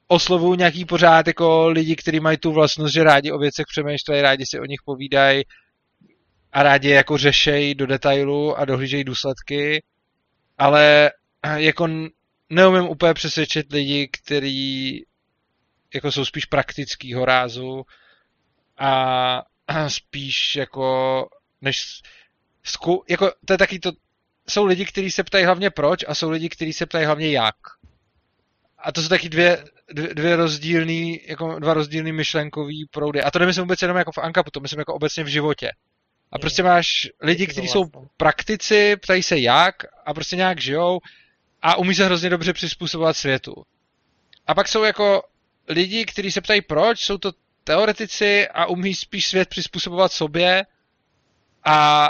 [0.07, 4.45] oslovují nějaký pořád jako lidi, kteří mají tu vlastnost, že rádi o věcech přemýšlejí, rádi
[4.45, 5.43] si o nich povídají
[6.51, 9.83] a rádi jako řešejí do detailu a dohlížejí důsledky,
[10.57, 11.11] ale
[11.55, 11.87] jako
[12.49, 15.05] neumím úplně přesvědčit lidi, kteří
[15.93, 17.83] jako jsou spíš praktického rázu
[18.79, 19.43] a
[19.87, 21.27] spíš jako
[21.61, 22.01] než
[22.63, 23.91] zku, jako to je taky to,
[24.49, 27.55] jsou lidi, kteří se ptají hlavně proč a jsou lidi, kteří se ptají hlavně jak.
[28.77, 33.21] A to jsou taky dvě, dvě, dvě rozdílný, jako dva rozdílný myšlenkový proudy.
[33.21, 35.71] A to nemyslím vůbec jenom jako v Ankapu, to myslím jako obecně v životě.
[36.31, 36.87] A prostě máš
[37.21, 37.85] lidi, kteří jsou
[38.17, 39.75] praktici, ptají se jak
[40.05, 40.99] a prostě nějak žijou
[41.61, 43.53] a umí se hrozně dobře přizpůsobovat světu.
[44.47, 45.23] A pak jsou jako
[45.67, 47.31] lidi, kteří se ptají proč, jsou to
[47.63, 50.65] teoretici a umí spíš svět přizpůsobovat sobě
[51.65, 52.09] a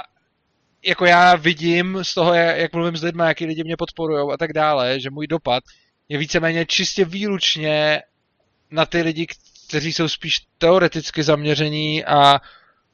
[0.85, 4.53] jako já vidím z toho, jak mluvím s lidmi, jaký lidi mě podporují a tak
[4.53, 5.63] dále, že můj dopad
[6.09, 8.01] je víceméně čistě výlučně
[8.71, 9.27] na ty lidi,
[9.67, 12.39] kteří jsou spíš teoreticky zaměření a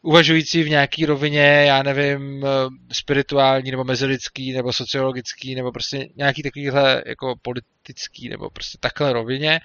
[0.02, 2.45] uvažující v nějaký rovině, já nevím,
[2.91, 9.60] spirituální, nebo mezilidský, nebo sociologický, nebo prostě nějaký takovýhle jako politický, nebo prostě takhle rovině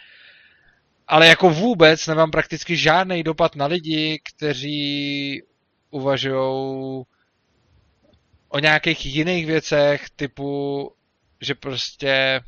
[1.10, 5.42] ale jako vůbec nemám prakticky žádný dopad na lidi, kteří
[5.90, 7.04] uvažují
[8.48, 10.92] o nějakých jiných věcech, typu,
[11.40, 12.40] že prostě...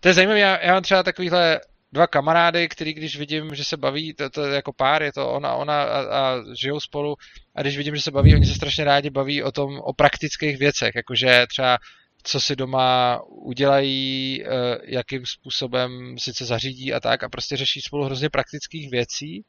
[0.00, 1.60] To je zajímavé, já, já mám třeba takovýhle
[1.92, 5.32] dva kamarády, který když vidím, že se baví, to, to je jako pár, je to
[5.32, 7.16] ona, ona a, a žijou spolu,
[7.54, 10.58] a když vidím, že se baví, oni se strašně rádi baví o tom, o praktických
[10.58, 11.78] věcech, jakože třeba
[12.24, 14.48] co si doma udělají, eh,
[14.84, 19.44] jakým způsobem sice zařídí a tak a prostě řeší spolu hrozně praktických věcí.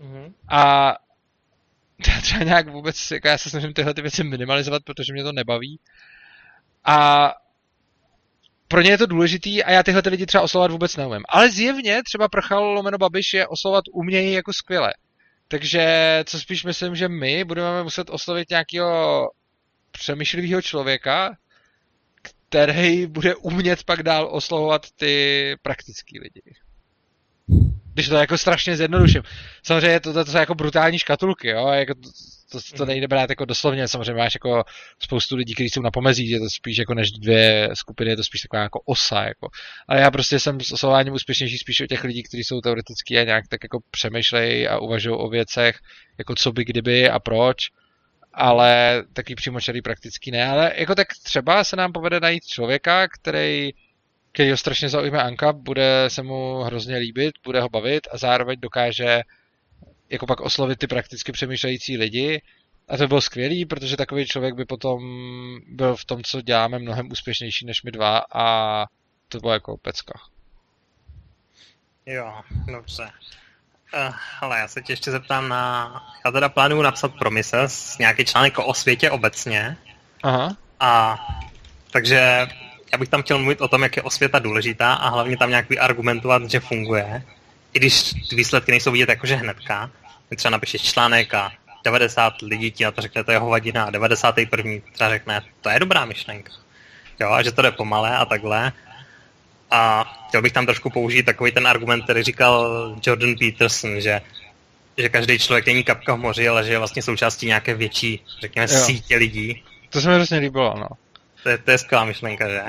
[0.00, 0.32] Mm-hmm.
[0.48, 0.94] A
[2.08, 5.32] já třeba nějak vůbec, jako já se snažím tyhle ty věci minimalizovat, protože mě to
[5.32, 5.80] nebaví.
[6.84, 7.30] A
[8.68, 11.22] pro ně je to důležitý a já tyhle ty lidi třeba oslovovat vůbec neumím.
[11.28, 14.94] Ale zjevně třeba Prchal lomeno Babiš je oslovat umějí jako skvěle.
[15.48, 15.84] Takže
[16.26, 19.28] co spíš myslím, že my budeme muset oslovit nějakého
[19.90, 21.36] přemýšlivého člověka,
[22.50, 26.42] který bude umět pak dál oslovovat ty praktický lidi.
[27.94, 29.22] Když to jako strašně zjednoduším.
[29.62, 32.10] Samozřejmě to, to, to jsou jako brutální škatulky, jo, jako to,
[32.50, 34.64] to, to nejde brát jako doslovně, samozřejmě máš jako
[35.02, 38.24] spoustu lidí, kteří jsou na pomezí, je to spíš jako než dvě skupiny, je to
[38.24, 39.48] spíš taková jako osa, jako.
[39.88, 43.24] Ale já prostě jsem s oslovováním úspěšnější spíš o těch lidí, kteří jsou teoretický a
[43.24, 45.78] nějak tak jako přemýšlejí a uvažují o věcech,
[46.18, 47.56] jako co by kdyby a proč
[48.32, 53.72] ale taky přímočarý prakticky ne, ale jako tak třeba se nám povede najít člověka, který
[54.32, 58.60] který ho strašně zaujme Anka, bude se mu hrozně líbit, bude ho bavit a zároveň
[58.60, 59.22] dokáže
[60.10, 62.42] jako pak oslovit ty prakticky přemýšlející lidi.
[62.88, 65.00] A to bylo skvělý, protože takový člověk by potom
[65.66, 68.86] byl v tom, co děláme, mnohem úspěšnější než my dva a
[69.28, 70.20] to bylo jako pecka.
[72.06, 72.40] Jo,
[72.72, 73.10] dobře.
[73.94, 75.92] Uh, ale já se tě ještě zeptám na...
[76.24, 79.76] Já teda plánuju napsat Promises, nějaký článek o světě obecně.
[80.22, 80.56] Aha.
[80.80, 81.18] A
[81.90, 82.46] takže
[82.92, 85.66] já bych tam chtěl mluvit o tom, jak je osvěta důležitá a hlavně tam nějak
[85.80, 87.22] argumentovat, že funguje.
[87.72, 89.90] I když ty výsledky nejsou vidět jakože hnedka.
[90.28, 91.52] Ty třeba napíšeš článek a
[91.84, 94.70] 90 lidí ti na to řekne, to je hovadina a 91.
[94.92, 96.52] třeba řekne, to je dobrá myšlenka.
[97.20, 98.72] Jo, a že to jde pomalé a takhle.
[99.70, 104.20] A chtěl bych tam trošku použít takový ten argument, který říkal Jordan Peterson, že,
[104.96, 108.66] že každý člověk není kapka v moři, ale že je vlastně součástí nějaké větší, řekněme,
[108.70, 108.78] jo.
[108.78, 109.62] sítě lidí.
[109.90, 110.88] To se mi hrozně líbilo, no.
[111.42, 112.62] To je, to je skvělá myšlenka, že?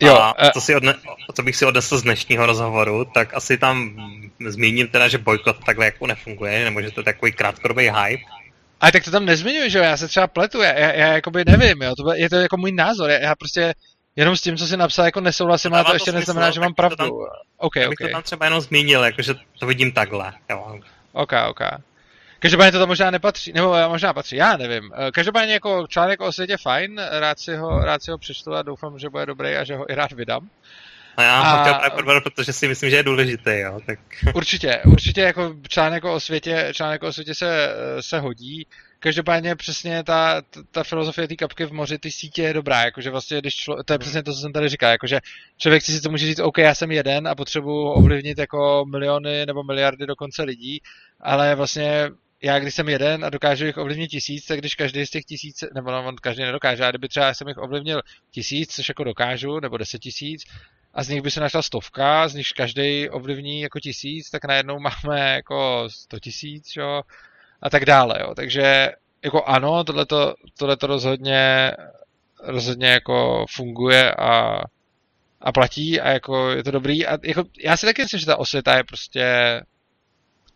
[0.00, 0.94] Jo, a co, si odne,
[1.34, 3.96] co bych si odnesl z dnešního rozhovoru, tak asi tam
[4.46, 8.22] zmíním teda, že bojkot takhle jako nefunguje, nebo že to je takový krátkodobý hype.
[8.80, 11.44] Ale tak to tam nezmiňuji, že jo, já se třeba pletu, já, já, já jakoby
[11.46, 13.74] nevím, jo, to je to jako můj názor, já, já prostě
[14.18, 16.60] jenom s tím, co jsi napsal, jako nesouhlasím, ale to, to ještě smysl, neznamená, že
[16.60, 16.96] mám pravdu.
[16.96, 17.10] Tam,
[17.56, 18.08] okay, já bych okay.
[18.08, 20.78] to tam třeba jenom zmínil, jakože to vidím takhle, jo.
[21.12, 21.60] Ok, ok.
[22.38, 24.92] Každopádně to tam možná nepatří, nebo možná patří, já nevím.
[24.94, 28.62] Eh, každopádně jako článek o světě fajn, rád si ho, rád si ho přečtu a
[28.62, 30.48] doufám, že bude dobrý a že ho i rád vydám.
[31.16, 31.62] A já a...
[31.62, 33.80] chtěl právě protože si myslím, že je důležitý, jo.
[33.86, 33.98] Tak...
[34.34, 38.66] Určitě, určitě jako článek o světě, článek o světě se, se hodí.
[39.00, 43.10] Každopádně přesně ta, ta, ta filozofie té kapky v moři, ty sítě je dobrá, jakože
[43.10, 45.20] vlastně, když člo, to je přesně to, co jsem tady říkal, jakože
[45.56, 49.62] člověk si to může říct, OK, já jsem jeden a potřebuji ovlivnit jako miliony nebo
[49.62, 50.80] miliardy dokonce lidí,
[51.20, 52.10] ale vlastně
[52.42, 55.64] já když jsem jeden a dokážu jich ovlivnit tisíc, tak když každý z těch tisíc,
[55.74, 59.60] nebo no, on každý nedokáže, a kdyby třeba jsem jich ovlivnil tisíc, což jako dokážu,
[59.60, 60.42] nebo deset tisíc,
[60.94, 64.78] a z nich by se našla stovka, z nich každý ovlivní jako tisíc, tak najednou
[64.80, 67.02] máme jako sto tisíc, jo,
[67.62, 68.34] a tak dále, jo.
[68.34, 68.92] Takže
[69.24, 71.72] jako ano, tohleto, tohleto rozhodně,
[72.42, 74.60] rozhodně jako funguje a,
[75.40, 77.06] a platí a jako je to dobrý.
[77.06, 79.24] A jako, já si taky myslím, že ta osvěta je prostě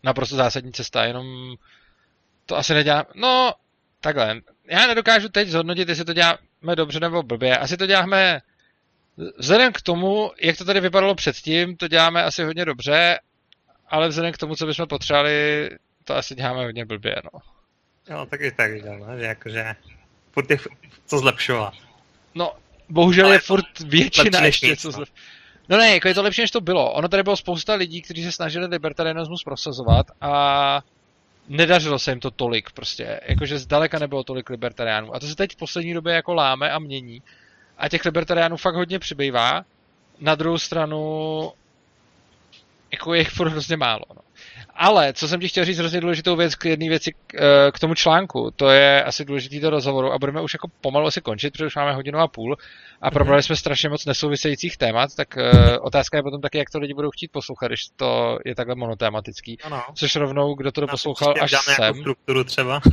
[0.02, 1.54] naprosto zásadní cesta, jenom
[2.46, 3.04] to asi nedělám.
[3.14, 3.52] No,
[4.00, 4.40] takhle.
[4.64, 7.58] Já nedokážu teď zhodnotit, jestli to děláme dobře nebo blbě.
[7.58, 8.40] Asi to děláme
[9.38, 13.18] vzhledem k tomu, jak to tady vypadalo předtím, to děláme asi hodně dobře,
[13.88, 15.70] ale vzhledem k tomu, co bychom potřebovali,
[16.04, 17.40] to asi děláme hodně blbě, no.
[18.10, 19.74] Jo, tak i tak no, že jakože
[20.32, 20.58] furt je
[21.06, 21.74] co zlepšovat.
[22.34, 22.52] No,
[22.88, 25.18] bohužel ale je furt většina ještě co zlepšovat.
[25.68, 26.92] No ne, jako je to lepší, než to bylo.
[26.92, 30.82] Ono tady bylo spousta lidí, kteří se snažili libertarianismus prosazovat a
[31.48, 33.20] nedařilo se jim to tolik prostě.
[33.28, 35.14] Jakože zdaleka nebylo tolik libertariánů.
[35.14, 37.22] A to se teď v poslední době jako láme a mění.
[37.78, 39.64] A těch libertariánů fakt hodně přibývá.
[40.20, 41.52] Na druhou stranu
[42.92, 44.04] jako je jich furt hrozně málo.
[44.14, 44.20] No.
[44.74, 47.78] Ale, co jsem ti chtěl říct hrozně důležitou věc k jedné věci k, eh, k
[47.78, 51.52] tomu článku, to je asi důležitý do rozhovoru a budeme už jako pomalu asi končit,
[51.52, 52.56] protože už máme hodinu a půl
[53.02, 53.12] a mhm.
[53.12, 56.94] probrali jsme strašně moc nesouvisejících témat, tak uh, otázka je potom taky, jak to lidi
[56.94, 59.58] budou chtít poslouchat, když to je takhle monotématický.
[59.62, 59.82] Ano.
[59.94, 61.94] Což rovnou, kdo to doposlouchal až sem.
[61.94, 62.80] strukturu třeba.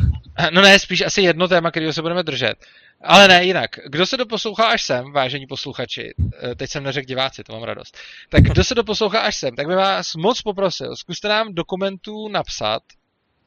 [0.51, 2.55] No ne, spíš asi jedno téma, kterého se budeme držet.
[3.01, 3.71] Ale ne, jinak.
[3.85, 6.13] Kdo se doposlouchá až sem, vážení posluchači,
[6.43, 7.97] eh, teď jsem neřekl diváci, to mám radost,
[8.29, 12.83] tak kdo se doposlouchá až sem, tak by vás moc poprosil, zkuste nám dokumentů napsat,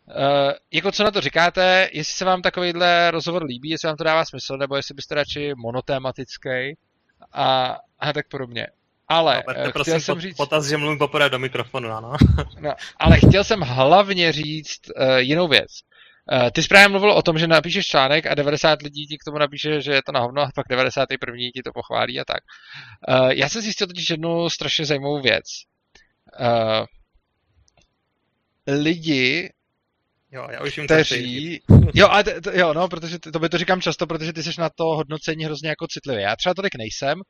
[0.07, 4.05] Uh, jako co na to říkáte, jestli se vám takovýhle rozhovor líbí, jestli vám to
[4.05, 6.77] dává smysl, nebo jestli byste radši monotématický
[7.33, 8.67] a, a tak podobně.
[9.09, 10.37] Ale no, chtěl prosím jsem říct...
[10.37, 12.13] Potaz, že mluvím poprvé do mikrofonu, ano.
[12.61, 15.71] no, ale chtěl jsem hlavně říct uh, jinou věc.
[16.33, 19.39] Uh, ty správně mluvil o tom, že napíšeš článek a 90 lidí ti k tomu
[19.39, 21.37] napíše, že je to na hovno a pak 91.
[21.55, 22.43] ti to pochválí a tak.
[23.09, 25.45] Uh, já jsem zjistil totiž jednu strašně zajímavou věc.
[26.41, 26.87] Uh,
[28.67, 29.51] lidi
[30.35, 31.61] Jo, já už jim kteří...
[31.95, 34.43] Jo, a t- t- jo, no, protože t- to by to říkám často, protože ty
[34.43, 36.23] jsi na to hodnocení hrozně jako citlivý.
[36.23, 37.21] Já třeba tolik nejsem,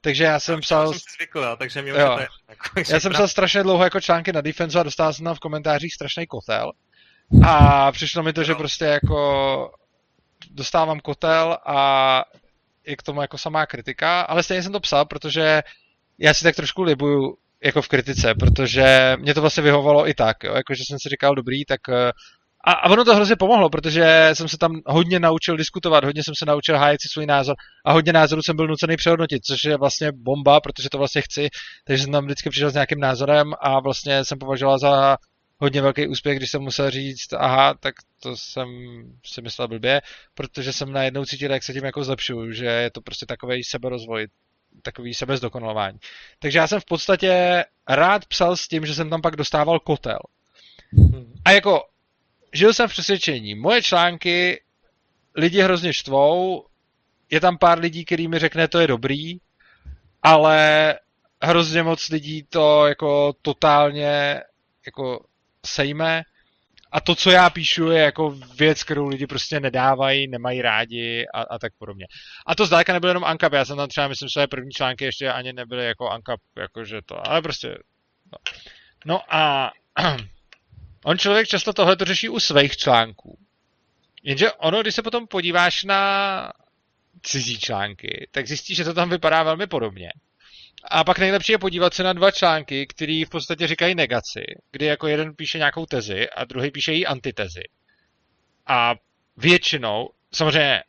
[0.00, 0.88] takže já jsem já psal...
[0.88, 1.96] jsem si zvykl, takže mě jo.
[1.96, 5.24] to je, jako, Já jsem psal strašně dlouho jako články na defense a dostal jsem
[5.24, 6.72] tam v komentářích strašný kotel.
[7.42, 9.70] A přišlo mi to, že prostě jako
[10.50, 12.22] dostávám kotel a
[12.86, 15.62] i k tomu jako samá kritika, ale stejně jsem to psal, protože
[16.18, 20.36] já si tak trošku libuju jako v kritice, protože mě to vlastně vyhovovalo i tak,
[20.44, 20.54] jo?
[20.54, 22.12] Jako, že jsem si říkal, dobrý, tak eh,
[22.66, 26.34] a, a ono to hrozně pomohlo, protože jsem se tam hodně naučil diskutovat, hodně jsem
[26.38, 27.54] se naučil hájit si svůj názor
[27.86, 31.48] a hodně názorů jsem byl nucený přehodnotit, což je vlastně bomba, protože to vlastně chci,
[31.86, 35.16] takže jsem tam vždycky přišel s nějakým názorem a vlastně jsem považoval za
[35.58, 38.68] hodně velký úspěch, když jsem musel říct, aha, tak to jsem
[39.26, 40.02] si myslel blbě,
[40.34, 44.26] protože jsem najednou cítil, jak se tím jako zlepšuju, že je to prostě takový seberozvoj,
[44.82, 45.98] takový sebezdokonalování.
[46.38, 50.18] Takže já jsem v podstatě rád psal s tím, že jsem tam pak dostával kotel.
[51.44, 51.82] A jako,
[52.52, 54.62] žil jsem v přesvědčení, moje články
[55.36, 56.66] lidi hrozně štvou,
[57.30, 59.38] je tam pár lidí, který mi řekne, to je dobrý,
[60.22, 60.94] ale
[61.42, 64.40] hrozně moc lidí to jako totálně
[64.86, 65.24] jako
[65.66, 66.22] sejme
[66.92, 71.42] a to, co já píšu, je jako věc, kterou lidi prostě nedávají, nemají rádi a,
[71.42, 72.06] a tak podobně.
[72.46, 75.32] A to zdaleka nebylo jenom Ankap, já jsem tam třeba, myslím, své první články ještě
[75.32, 77.78] ani nebyly jako Ankap, jakože to, ale prostě,
[78.32, 78.38] no.
[79.04, 79.72] no a
[81.04, 83.38] on člověk často tohle to řeší u svých článků.
[84.22, 86.52] Jenže ono, když se potom podíváš na
[87.22, 90.12] cizí články, tak zjistíš, že to tam vypadá velmi podobně.
[90.90, 94.86] A pak nejlepší je podívat se na dva články, který v podstatě říkají negaci, kdy
[94.86, 97.62] jako jeden píše nějakou tezi a druhý píše její antitezi.
[98.66, 98.94] A
[99.36, 100.82] většinou, samozřejmě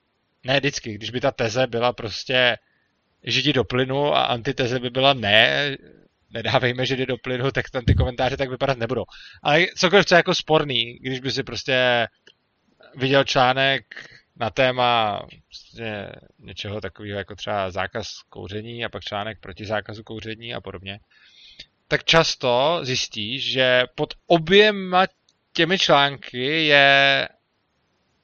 [0.43, 2.57] ne vždycky, když by ta teze byla prostě
[3.23, 5.77] židi do plynu a antiteze by byla ne,
[6.29, 9.03] nedávejme židi do plynu, tak tam ty komentáře tak vypadat nebudou.
[9.43, 12.07] Ale cokoliv, co je jako sporný, když by si prostě
[12.95, 13.83] viděl článek
[14.39, 20.53] na téma prostě něčeho takového jako třeba zákaz kouření a pak článek proti zákazu kouření
[20.53, 20.99] a podobně,
[21.87, 25.05] tak často zjistíš, že pod oběma
[25.53, 27.29] těmi články je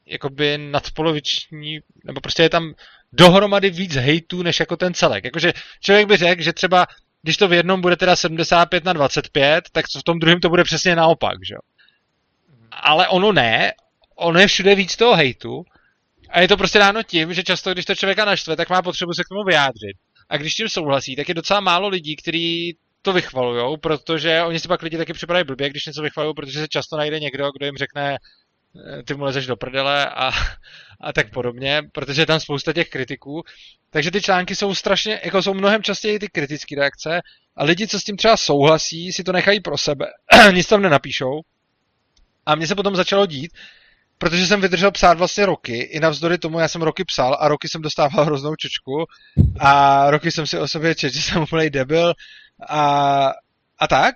[0.05, 2.73] jakoby nadpoloviční, nebo prostě je tam
[3.13, 5.23] dohromady víc hejtů, než jako ten celek.
[5.23, 6.87] Jakože člověk by řekl, že třeba
[7.21, 10.63] když to v jednom bude teda 75 na 25, tak v tom druhém to bude
[10.63, 11.59] přesně naopak, že jo.
[12.71, 13.73] Ale ono ne,
[14.15, 15.65] ono je všude víc toho hejtu
[16.33, 19.13] a je to prostě dáno tím, že často, když to člověka naštve, tak má potřebu
[19.13, 19.97] se k tomu vyjádřit.
[20.29, 24.67] A když tím souhlasí, tak je docela málo lidí, kteří to vychvalujou, protože oni si
[24.67, 27.77] pak lidi taky připadají blbě, když něco vychvalují, protože se často najde někdo, kdo jim
[27.77, 30.31] řekne, eh, ty mu lezeš do prdele a,
[31.01, 33.43] a tak podobně, protože je tam spousta těch kritiků.
[33.89, 37.21] Takže ty články jsou strašně, jako jsou mnohem častěji ty kritické reakce
[37.55, 40.05] a lidi, co s tím třeba souhlasí, si to nechají pro sebe,
[40.53, 41.41] nic tam nenapíšou.
[42.45, 43.51] A mně se potom začalo dít,
[44.17, 47.69] protože jsem vydržel psát vlastně roky, i navzdory tomu já jsem roky psal a roky
[47.69, 49.05] jsem dostával hroznou čočku
[49.59, 52.13] a roky jsem si o sobě četl, že jsem úplný debil
[52.69, 53.31] a,
[53.79, 54.15] a tak.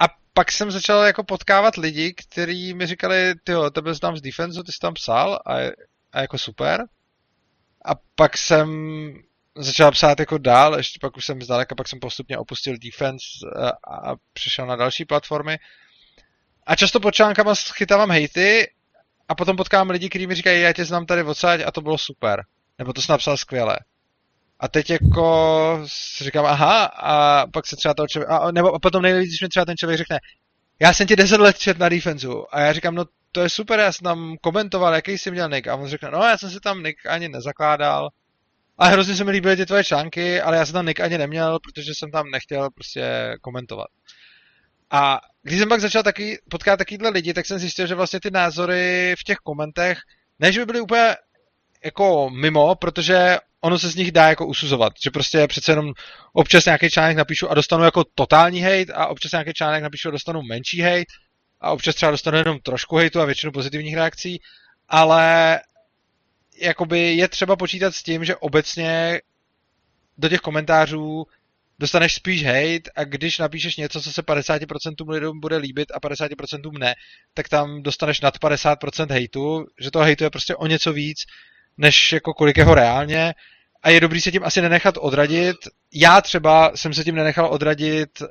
[0.00, 4.62] A pak jsem začal jako potkávat lidi, kteří mi říkali, ty tebe znám z defense,
[4.66, 5.54] ty jsi tam psal a,
[6.12, 6.84] a jako super.
[7.84, 8.68] A pak jsem
[9.56, 13.24] začal psát jako dál, ještě pak už jsem zdaleka, pak jsem postupně opustil defense
[13.62, 15.58] a, a přišel na další platformy.
[16.66, 18.66] A často pod článkama chytávám hejty
[19.28, 21.98] a potom potkám lidi, kteří mi říkají, já tě znám tady odsaď a to bylo
[21.98, 22.44] super.
[22.78, 23.78] Nebo to jsi napsal skvěle.
[24.60, 28.78] A teď jako si říkám, aha, a pak se třeba toho člověk, a, nebo a
[28.78, 30.18] potom nejvíc, když mi třeba ten člověk řekne,
[30.80, 33.78] já jsem ti 10 let čet na defenzu a já říkám, no to je super,
[33.78, 35.68] já jsem tam komentoval, jaký jsi měl nick.
[35.68, 38.08] A on řekne, no já jsem si tam nick ani nezakládal.
[38.78, 41.58] A hrozně se mi líbily ty tvoje články, ale já jsem tam nick ani neměl,
[41.58, 43.86] protože jsem tam nechtěl prostě komentovat.
[44.90, 48.30] A když jsem pak začal taky potkat takovýhle lidi, tak jsem zjistil, že vlastně ty
[48.30, 49.98] názory v těch komentech,
[50.38, 51.16] ne, že by byly úplně
[51.84, 55.92] jako mimo, protože ono se z nich dá jako usuzovat, že prostě přece jenom
[56.32, 60.10] občas nějaký článek napíšu a dostanu jako totální hate a občas nějaký článek napíšu a
[60.10, 61.04] dostanu menší hate
[61.60, 64.40] a občas třeba dostanu jenom trošku hejtu a většinu pozitivních reakcí,
[64.88, 65.60] ale
[66.60, 69.20] jakoby je třeba počítat s tím, že obecně
[70.18, 71.26] do těch komentářů
[71.78, 76.78] dostaneš spíš hate a když napíšeš něco, co se 50% lidem bude líbit a 50%
[76.78, 76.94] ne,
[77.34, 81.18] tak tam dostaneš nad 50% hejtu, že toho hejtu je prostě o něco víc,
[81.78, 83.34] než jako kolik je ho reálně
[83.82, 85.56] a je dobrý se tím asi nenechat odradit.
[85.94, 88.28] Já třeba jsem se tím nenechal odradit uh,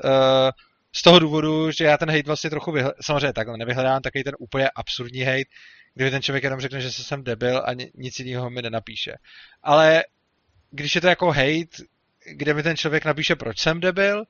[0.96, 2.94] z toho důvodu, že já ten hate vlastně trochu vyhl...
[3.02, 5.50] samozřejmě takhle nevyhledám takový ten úplně absurdní hate,
[5.94, 9.12] kdyby ten člověk jenom řekne, že jsem debil a nic jiného mi nenapíše.
[9.64, 10.04] Ale
[10.72, 11.84] když je to jako hate,
[12.32, 14.24] kde mi ten člověk napíše, proč jsem debil,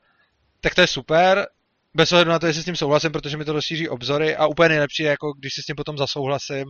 [0.61, 1.47] tak to je super,
[1.93, 4.69] bez ohledu na to, jestli s tím souhlasím, protože mi to rozšíří obzory a úplně
[4.69, 6.65] nejlepší je, jako když si s tím potom zasouhlasím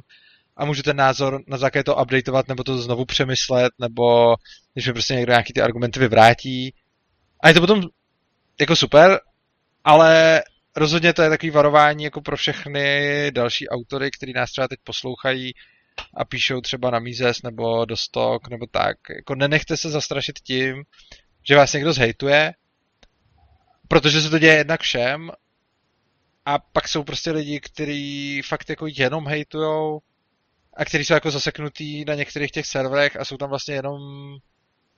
[0.57, 4.35] a můžu ten názor na základě to updateovat, nebo to znovu přemyslet, nebo
[4.73, 6.73] když mi prostě někdo nějaký ty argumenty vyvrátí.
[7.43, 7.81] A je to potom
[8.60, 9.19] jako super,
[9.84, 10.41] ale
[10.76, 15.53] rozhodně to je takový varování jako pro všechny další autory, kteří nás třeba teď poslouchají
[16.13, 18.97] a píšou třeba na Mises nebo do Stock nebo tak.
[19.15, 20.84] Jako nenechte se zastrašit tím,
[21.43, 22.53] že vás někdo zhejtuje,
[23.88, 25.31] protože se to děje jednak všem
[26.45, 30.01] a pak jsou prostě lidi, kteří fakt jako jenom hejtujou
[30.73, 34.01] a kteří jsou jako zaseknutý na některých těch serverech a jsou tam vlastně jenom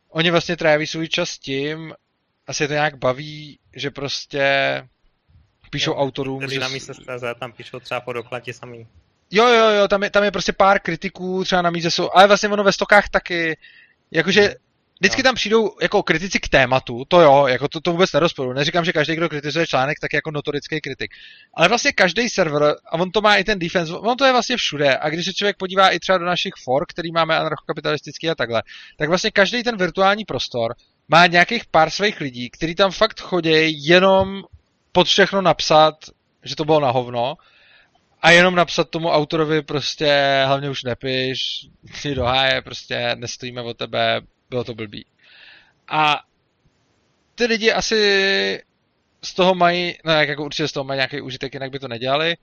[0.09, 1.93] oni vlastně tráví svůj čas tím,
[2.47, 4.43] asi to nějak baví, že prostě
[5.69, 6.39] píšou jo, autorům.
[6.39, 6.93] Kteří na místě
[7.39, 8.87] tam píšou třeba po dokladě samý.
[9.31, 12.27] Jo, jo, jo, tam je, tam je prostě pár kritiků, třeba na míře jsou, ale
[12.27, 13.57] vlastně ono ve stokách taky,
[14.11, 14.55] jakože
[14.99, 18.53] Vždycky tam přijdou jako kritici k tématu, to jo, jako to, to vůbec nerozporu.
[18.53, 21.11] Neříkám, že každý, kdo kritizuje článek, tak je jako notorický kritik.
[21.53, 24.57] Ale vlastně každý server, a on to má i ten defense, on to je vlastně
[24.57, 24.97] všude.
[24.97, 28.63] A když se člověk podívá i třeba do našich for, který máme anarchokapitalistický a takhle,
[28.97, 30.75] tak vlastně každý ten virtuální prostor
[31.07, 34.43] má nějakých pár svých lidí, kteří tam fakt chodí jenom
[34.91, 35.95] pod všechno napsat,
[36.43, 37.35] že to bylo na hovno,
[38.21, 41.39] a jenom napsat tomu autorovi prostě, hlavně už nepiš,
[41.93, 45.05] si do háje, prostě nestojíme o tebe, bylo to blbý.
[45.87, 46.19] A
[47.35, 48.61] ty lidi asi
[49.23, 51.87] z toho mají, no jak jako určitě z toho mají nějaký užitek, jinak by to
[51.87, 52.37] nedělali.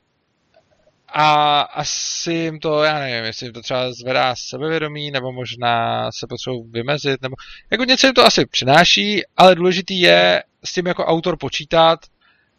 [1.08, 6.26] A asi jim to, já nevím, jestli jim to třeba zvedá sebevědomí, nebo možná se
[6.28, 7.36] potřebují vymezit, nebo
[7.70, 11.98] jako něco jim to asi přináší, ale důležitý je s tím jako autor počítat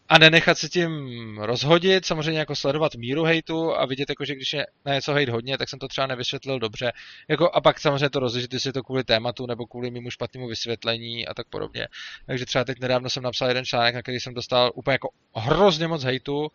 [0.09, 4.53] a nenechat se tím rozhodit, samozřejmě jako sledovat míru hejtu a vidět, jako, že když
[4.53, 6.91] je na něco hejt hodně, tak jsem to třeba nevysvětlil dobře.
[7.27, 10.47] Jako, a pak samozřejmě to rozlišit, jestli je to kvůli tématu nebo kvůli mému špatnému
[10.47, 11.87] vysvětlení a tak podobně.
[12.25, 15.87] Takže třeba teď nedávno jsem napsal jeden článek, na který jsem dostal úplně jako hrozně
[15.87, 16.51] moc hejtu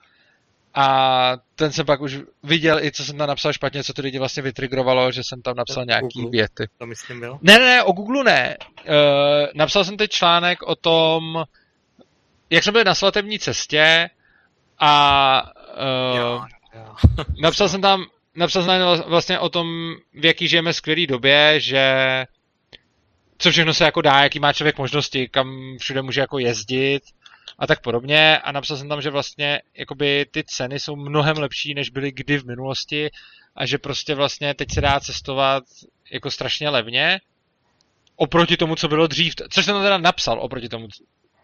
[0.75, 4.19] a ten jsem pak už viděl i, co jsem tam napsal špatně, co ty lidi
[4.19, 6.67] vlastně vytrigrovalo, že jsem tam napsal nějaký věty.
[6.79, 7.39] To myslím byl?
[7.43, 8.57] Ne, ne, ne, o Google ne.
[8.61, 8.95] Uh,
[9.55, 11.45] napsal jsem teď článek o tom,
[12.51, 14.11] jak jsme byli na svatební cestě
[14.79, 15.53] a
[16.13, 16.45] uh, jo,
[16.75, 16.95] jo.
[17.43, 21.85] napsal jsem tam napsal jsem vlastně o tom, v jaký žijeme skvělý době, že
[23.39, 27.03] co všechno se jako dá, jaký má člověk možnosti, kam všude může jako jezdit
[27.59, 28.39] a tak podobně.
[28.39, 32.39] A napsal jsem tam, že vlastně jakoby ty ceny jsou mnohem lepší, než byly kdy
[32.39, 33.11] v minulosti
[33.57, 35.65] a že prostě vlastně teď se dá cestovat
[36.11, 37.21] jako strašně levně
[38.17, 39.35] oproti tomu, co bylo dřív.
[39.51, 40.89] Což jsem tam teda napsal oproti tomu,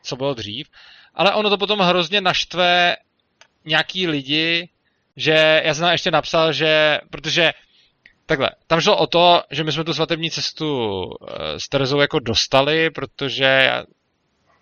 [0.06, 0.68] co bylo dřív.
[1.14, 2.96] Ale ono to potom hrozně naštve
[3.64, 4.68] nějaký lidi,
[5.16, 7.52] že já jsem ještě napsal, že, protože
[8.26, 12.18] takhle, tam šlo o to, že my jsme tu svatební cestu eh, s Terezou jako
[12.18, 13.84] dostali, protože já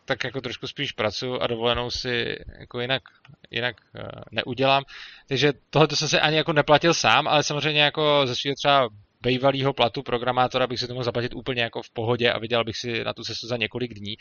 [0.05, 3.03] tak jako trošku spíš pracuji a dovolenou si jako jinak,
[3.51, 4.85] jinak eh, neudělám.
[5.29, 8.89] Takže tohle jsem se ani jako neplatil sám, ale samozřejmě jako ze třeba
[9.25, 12.77] bývalého platu programátora bych si to mohl zaplatit úplně jako v pohodě a vydělal bych
[12.77, 14.15] si na tu cestu za několik dní.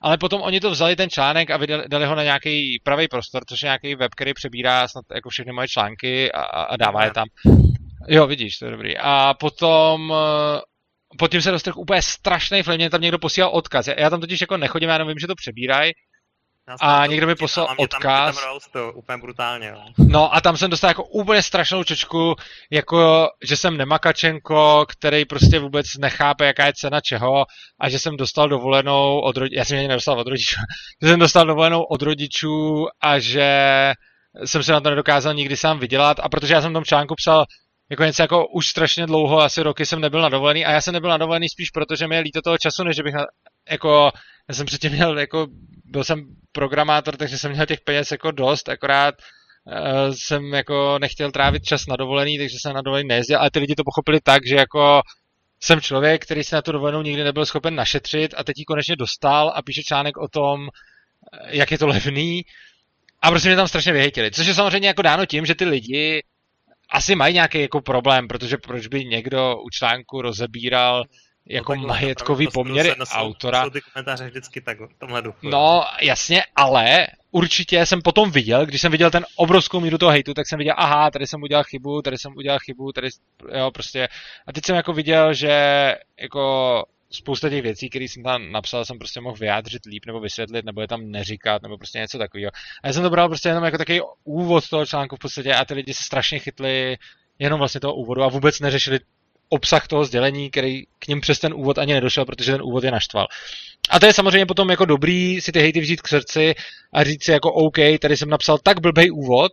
[0.00, 3.42] Ale potom oni to vzali ten článek a vydali, dali ho na nějaký pravý prostor,
[3.48, 7.10] což je nějaký web, který přebírá snad jako všechny moje články a, a dává je
[7.10, 7.26] tam.
[8.08, 8.96] Jo, vidíš, to je dobrý.
[8.98, 10.60] A potom eh,
[11.18, 13.88] pod tím se dostrh úplně strašný flame, mě tam někdo posílal odkaz.
[13.98, 15.92] Já tam totiž jako nechodím, já jenom vím, že to přebírají,
[16.80, 18.36] a někdo mi poslal tam, odkaz.
[18.36, 19.82] Tam, tam to úplně brutálně, jo.
[19.98, 22.34] No a tam jsem dostal jako úplně strašnou čočku,
[22.70, 27.44] jako že jsem nemakačenko, který prostě vůbec nechápe, jaká je cena čeho
[27.80, 30.56] a že jsem dostal dovolenou od rodičů, já jsem ji nedostal od rodičů,
[31.02, 33.48] že jsem dostal dovolenou od rodičů a že
[34.44, 37.14] jsem se na to nedokázal nikdy sám vydělat a protože já jsem v tom článku
[37.14, 37.44] psal
[37.90, 40.94] jako něco jako už strašně dlouho, asi roky jsem nebyl na dovolený a já jsem
[40.94, 43.24] nebyl na dovolený spíš proto, že mi je líto toho času, než bych na,
[43.70, 44.10] jako,
[44.48, 45.46] já jsem předtím měl jako
[45.84, 49.14] byl jsem programátor, takže jsem měl těch peněz jako dost, akorát
[49.66, 53.58] uh, jsem jako nechtěl trávit čas na dovolený, takže jsem na dovolený nejezdil, ale ty
[53.58, 55.00] lidi to pochopili tak, že jako
[55.62, 58.96] jsem člověk, který si na tu dovolenou nikdy nebyl schopen našetřit a teď ji konečně
[58.96, 62.42] dostal a píše článek o tom, eh, jak je to levný
[63.22, 64.30] a prostě mě tam strašně vyhejtili.
[64.30, 66.22] Což je samozřejmě jako dáno tím, že ty lidi
[66.92, 71.04] asi mají nějaký jako problém, protože proč by někdo u článku rozebíral
[71.50, 73.70] jako no, majetkový to, poměry to, autora.
[73.70, 75.48] Ty komentáře vždycky tak tomhle duchu.
[75.48, 80.34] No, jasně, ale určitě jsem potom viděl, když jsem viděl ten obrovskou míru toho hejtu,
[80.34, 83.08] tak jsem viděl, aha, tady jsem udělal chybu, tady jsem udělal chybu, tady,
[83.58, 84.08] jo, prostě.
[84.46, 85.50] A teď jsem jako viděl, že
[86.20, 90.64] jako spousta těch věcí, které jsem tam napsal, jsem prostě mohl vyjádřit líp nebo vysvětlit,
[90.64, 92.50] nebo je tam neříkat, nebo prostě něco takového.
[92.82, 95.64] A já jsem to bral prostě jenom jako takový úvod toho článku v podstatě a
[95.64, 96.98] ty lidi se strašně chytli
[97.38, 98.98] jenom vlastně toho úvodu a vůbec neřešili
[99.50, 102.90] obsah toho sdělení, který k ním přes ten úvod ani nedošel, protože ten úvod je
[102.90, 103.26] naštval.
[103.90, 106.54] A to je samozřejmě potom jako dobrý si ty hejty vzít k srdci
[106.92, 109.52] a říct si jako OK, tady jsem napsal tak blbej úvod,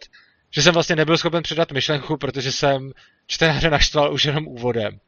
[0.51, 2.91] že jsem vlastně nebyl schopen předat myšlenku, protože jsem
[3.27, 4.99] čtenáře naštval už jenom úvodem.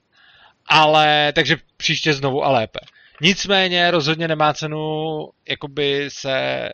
[0.66, 2.80] Ale, takže příště znovu a lépe.
[3.22, 4.78] Nicméně rozhodně nemá cenu
[5.50, 6.70] jakoby se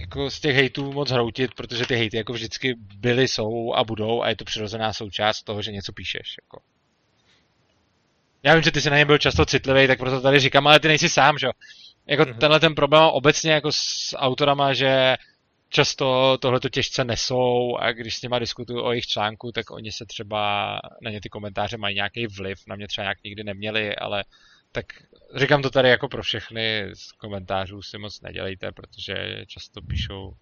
[0.00, 4.22] jako z těch hejtů moc hroutit, protože ty hejty jako vždycky byly, jsou a budou
[4.22, 6.36] a je to přirozená součást toho, že něco píšeš.
[6.42, 6.62] Jako.
[8.42, 10.80] Já vím, že ty jsi na ně byl často citlivý, tak proto tady říkám, ale
[10.80, 11.48] ty nejsi sám, že
[12.06, 12.38] Jako mm-hmm.
[12.38, 15.16] tenhle ten problém obecně jako s autorama, že
[15.68, 19.92] často tohle to těžce nesou a když s nima diskutuju o jejich článku, tak oni
[19.92, 23.96] se třeba, na ně ty komentáře mají nějaký vliv, na mě třeba nějak nikdy neměli,
[23.96, 24.24] ale
[24.72, 24.86] tak
[25.36, 30.32] říkám to tady jako pro všechny z komentářů si moc nedělejte, protože často píšou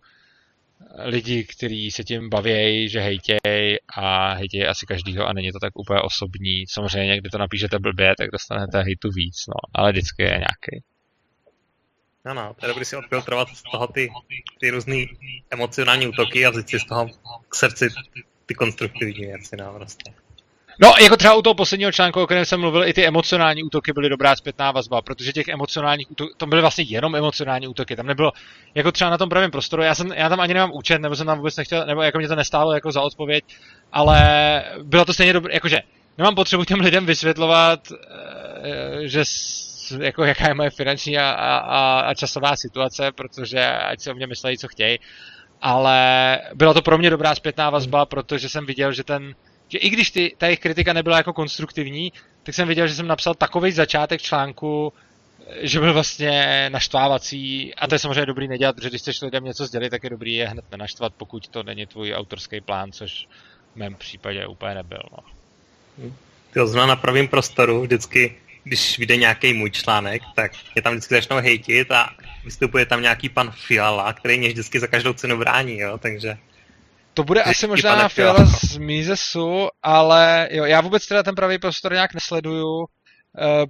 [1.05, 5.73] lidi, kteří se tím baví, že hejtěj a hejtěj asi každýho a není to tak
[5.77, 6.65] úplně osobní.
[6.69, 10.85] Samozřejmě někdy to napíšete blbě, tak dostanete hejtu víc, no, ale vždycky je nějaký.
[12.25, 14.11] No, no, to je dobrý si odfiltrovat z toho ty,
[14.61, 14.97] ty různé
[15.51, 17.09] emocionální útoky a vzít si z toho
[17.49, 17.89] k srdci
[18.47, 20.13] ty konstruktivní věci, no, prostě.
[20.81, 23.93] No, jako třeba u toho posledního článku, o kterém jsem mluvil, i ty emocionální útoky
[23.93, 28.07] byly dobrá zpětná vazba, protože těch emocionálních útoků, to byly vlastně jenom emocionální útoky, tam
[28.07, 28.33] nebylo,
[28.75, 31.27] jako třeba na tom pravém prostoru, já, jsem, já tam ani nemám účet, nebo jsem
[31.27, 33.45] tam vůbec nechtěl, nebo jako mě to nestálo jako za odpověď,
[33.93, 34.21] ale
[34.83, 35.81] bylo to stejně dobré, jakože
[36.19, 39.23] nemám potřebu těm lidem vysvětlovat, eh, že
[40.01, 44.27] jako jaká je moje finanční a, a, a časová situace, protože ať si o mě
[44.27, 44.99] myslejí, co chtějí,
[45.63, 49.35] ale byla to pro mě dobrá zpětná vazba, protože jsem viděl, že ten,
[49.69, 52.13] že i když ty, ta jejich kritika nebyla jako konstruktivní,
[52.43, 54.93] tak jsem viděl, že jsem napsal takový začátek článku,
[55.61, 59.67] že byl vlastně naštvávací a to je samozřejmě dobrý nedělat, protože když chceš lidem něco
[59.67, 63.27] sdělit, tak je dobrý je hned nenaštvat, pokud to není tvůj autorský plán, což
[63.75, 65.03] v mém případě úplně nebyl.
[65.13, 65.19] No.
[66.53, 71.15] Ty zrovna na pravém prostoru vždycky, když vyjde nějaký můj článek, tak je tam vždycky
[71.15, 72.11] začnou hejtit a
[72.45, 76.39] vystupuje tam nějaký pan Fiala, který mě vždycky za každou cenu brání, jo, takže
[77.19, 81.93] to bude asi možná Fiala z Mizesu, ale jo, já vůbec teda ten pravý prostor
[81.93, 82.87] nějak nesleduju, uh,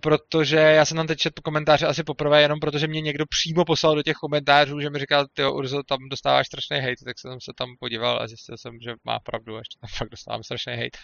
[0.02, 3.94] protože já jsem tam teď četl komentáře asi poprvé, jenom protože mě někdo přímo poslal
[3.94, 7.52] do těch komentářů, že mi říkal, ty Urzo, tam dostáváš strašný hate, tak jsem se
[7.58, 10.98] tam podíval a zjistil jsem, že má pravdu, a ještě tam fakt dostávám strašný hate.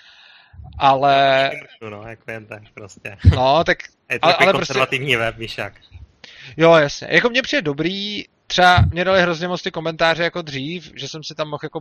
[0.79, 1.51] Ale...
[1.91, 3.17] No, jako jen tak prostě.
[3.37, 3.79] No, tak...
[4.11, 5.19] Je to ale, ale prostě- konzervativní prostě...
[5.19, 5.75] web, víš jak.
[6.57, 7.09] Jo, jasně.
[7.11, 11.25] Jako mě přijde dobrý, třeba mě dali hrozně moc ty komentáře jako dřív, že jsem
[11.25, 11.81] si tam mohl jako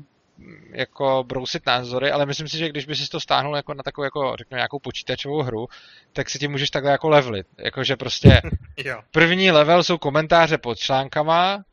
[0.71, 4.03] jako brousit názory, ale myslím si, že když by si to stáhnul jako na takovou,
[4.03, 5.67] jako, řekněme, nějakou počítačovou hru,
[6.13, 7.47] tak si tím můžeš takhle jako levelit.
[7.57, 8.41] Jakože prostě
[9.11, 11.63] první level jsou komentáře pod článkama,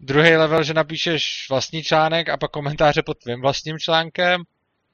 [0.00, 4.42] druhý level, že napíšeš vlastní článek a pak komentáře pod tvým vlastním článkem,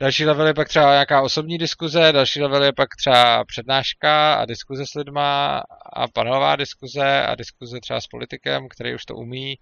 [0.00, 4.44] další level je pak třeba nějaká osobní diskuze, další level je pak třeba přednáška a
[4.44, 5.62] diskuze s lidma
[5.92, 9.58] a panelová diskuze a diskuze třeba s politikem, který už to umí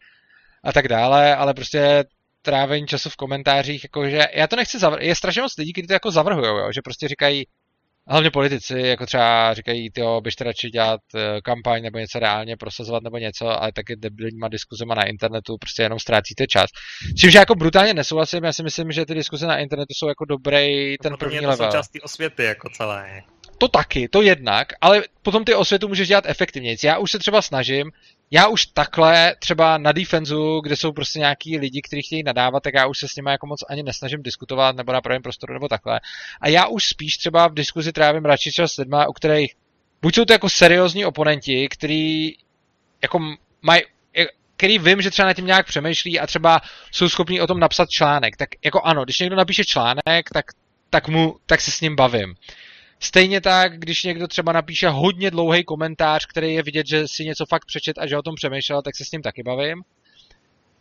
[0.65, 2.05] a tak dále, ale prostě
[2.47, 5.93] trávení času v komentářích, jakože já to nechci zavr- je strašně moc lidí, kteří to
[5.93, 7.45] jako zavrhují, že prostě říkají,
[8.09, 13.03] hlavně politici, jako třeba říkají, ty běžte radši dělat eh, kampaň nebo něco reálně prosazovat
[13.03, 16.67] nebo něco, ale taky debilníma diskuzema na internetu prostě jenom ztrácíte čas.
[17.17, 20.09] S čím, že jako brutálně nesouhlasím, já si myslím, že ty diskuze na internetu jsou
[20.09, 21.57] jako dobrý ten první level.
[21.57, 23.23] To jsou části osvěty jako celé.
[23.59, 26.77] To taky, to jednak, ale potom ty osvětu můžeš dělat efektivněji.
[26.85, 27.91] Já už se třeba snažím,
[28.31, 32.75] já už takhle třeba na defenzu, kde jsou prostě nějaký lidi, kteří chtějí nadávat, tak
[32.75, 35.69] já už se s nimi jako moc ani nesnažím diskutovat nebo na pravém prostoru nebo
[35.69, 36.01] takhle.
[36.41, 39.55] A já už spíš třeba v diskuzi trávím radši čas s lidma, u kterých
[40.03, 42.33] buď jsou to jako seriózní oponenti, který
[43.03, 43.19] jako
[43.63, 43.83] mají
[44.57, 46.61] který vím, že třeba na tím nějak přemýšlí a třeba
[46.93, 48.37] jsou schopní o tom napsat článek.
[48.37, 50.45] Tak jako ano, když někdo napíše článek, tak,
[50.91, 52.35] tak, mu, tak se s ním bavím.
[53.01, 57.47] Stejně tak, když někdo třeba napíše hodně dlouhý komentář, který je vidět, že si něco
[57.47, 59.83] fakt přečet a že o tom přemýšlel, tak se s ním taky bavím.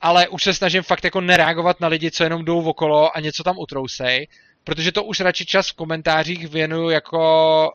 [0.01, 3.43] Ale už se snažím fakt jako nereagovat na lidi, co jenom jdou okolo a něco
[3.43, 4.27] tam utrousej,
[4.63, 7.71] protože to už radši čas v komentářích věnuju jako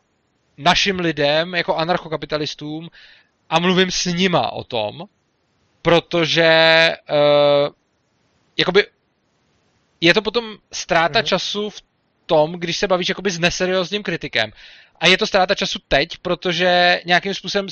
[0.57, 2.89] našim lidem, jako anarchokapitalistům
[3.49, 5.03] a mluvím s nima o tom,
[5.81, 7.73] protože uh,
[8.57, 8.85] jakoby
[10.01, 11.25] je to potom ztráta mm-hmm.
[11.25, 11.81] času v
[12.31, 14.51] tom, když se bavíš jakoby s neseriózním kritikem.
[14.99, 17.67] A je to ztráta času teď, protože nějakým způsobem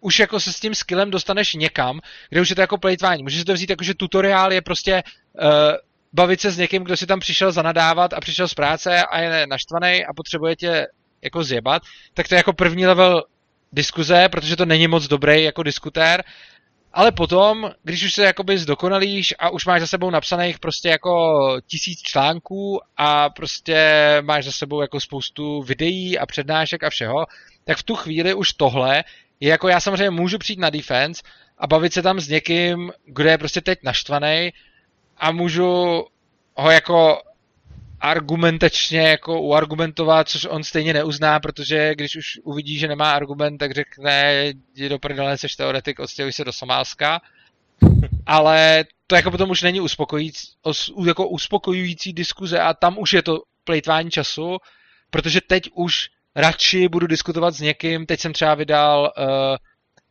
[0.00, 2.00] už jako se s tím skillem dostaneš někam,
[2.30, 3.22] kde už je to jako plejtvání.
[3.22, 5.50] Můžeš to vzít jako, že tutoriál je prostě uh,
[6.12, 9.46] bavit se s někým, kdo si tam přišel zanadávat a přišel z práce a je
[9.46, 10.86] naštvaný a potřebuje tě
[11.22, 11.82] jako zjebat,
[12.14, 13.22] tak to je jako první level
[13.72, 16.24] diskuze, protože to není moc dobrý jako diskutér
[16.92, 21.12] ale potom, když už se jakoby zdokonalíš a už máš za sebou napsaných prostě jako
[21.66, 23.76] tisíc článků a prostě
[24.22, 27.26] máš za sebou jako spoustu videí a přednášek a všeho,
[27.64, 29.04] tak v tu chvíli už tohle
[29.40, 31.22] je jako já samozřejmě můžu přijít na defense
[31.58, 34.52] a bavit se tam s někým, kdo je prostě teď naštvaný
[35.16, 36.04] a můžu
[36.56, 37.22] ho jako
[38.02, 43.72] argumentačně jako uargumentovat, což on stejně neuzná, protože když už uvidí, že nemá argument, tak
[43.72, 47.20] řekne, jdi do prdele, seš teoretik, odstěhuj se do Somálska.
[48.26, 50.46] Ale to jako potom už není uspokojící,
[51.06, 54.56] jako uspokojující diskuze a tam už je to plejtvání času,
[55.10, 59.26] protože teď už radši budu diskutovat s někým, teď jsem třeba vydal uh,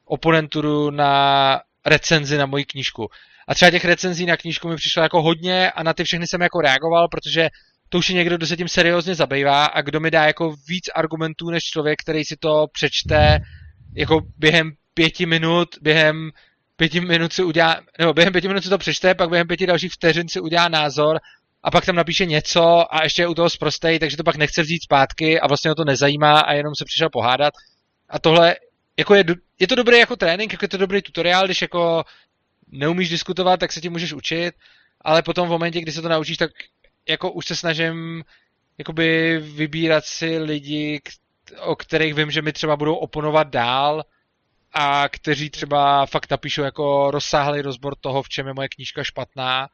[0.06, 3.08] oponenturu na recenzi na moji knížku.
[3.48, 6.42] A třeba těch recenzí na knížku mi přišlo jako hodně a na ty všechny jsem
[6.42, 7.50] jako reagoval, protože
[7.92, 10.84] to už je někdo, kdo se tím seriózně zabývá a kdo mi dá jako víc
[10.96, 13.40] argumentů než člověk, který si to přečte
[13.96, 16.32] jako během pěti minut, během
[16.76, 19.94] pěti minut si udělá, nebo během pěti minut si to přečte, pak během pěti dalších
[19.94, 21.20] vteřin si udělá názor
[21.64, 24.62] a pak tam napíše něco a ještě je u toho zprostej, takže to pak nechce
[24.62, 27.54] vzít zpátky a vlastně ho to nezajímá a jenom se přišel pohádat.
[28.10, 28.56] A tohle,
[29.00, 29.24] jako je,
[29.60, 32.04] je to dobrý jako trénink, jako je to dobrý tutoriál, když jako
[32.68, 34.54] neumíš diskutovat, tak se ti můžeš učit,
[35.02, 36.52] ale potom v momentě, kdy se to naučíš, tak
[37.10, 38.24] jako už se snažím
[38.78, 41.02] jakoby vybírat si lidi,
[41.60, 44.04] o kterých vím, že mi třeba budou oponovat dál
[44.74, 49.68] a kteří třeba fakt napíšou jako rozsáhlý rozbor toho, v čem je moje knížka špatná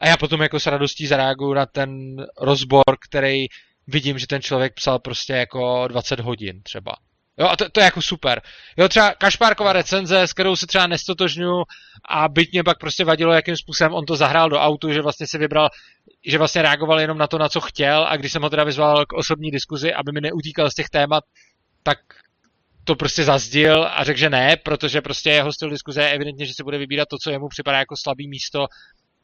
[0.00, 3.46] a já potom jako s radostí zareaguju na ten rozbor, který
[3.86, 6.94] vidím, že ten člověk psal prostě jako 20 hodin třeba.
[7.38, 8.42] Jo, a to, to je jako super.
[8.76, 11.64] Jo, třeba Kašpárková recenze, s kterou se třeba nestotožňuju
[12.08, 15.26] a byť mě pak prostě vadilo, jakým způsobem on to zahrál do autu, že vlastně
[15.26, 15.68] si vybral,
[16.26, 19.06] že vlastně reagoval jenom na to, na co chtěl a když jsem ho teda vyzval
[19.06, 21.24] k osobní diskuzi, aby mi neutíkal z těch témat,
[21.82, 21.98] tak
[22.84, 26.54] to prostě zazdil a řekl, že ne, protože prostě jeho styl diskuze je evidentně, že
[26.54, 28.66] si bude vybírat to, co jemu připadá jako slabý místo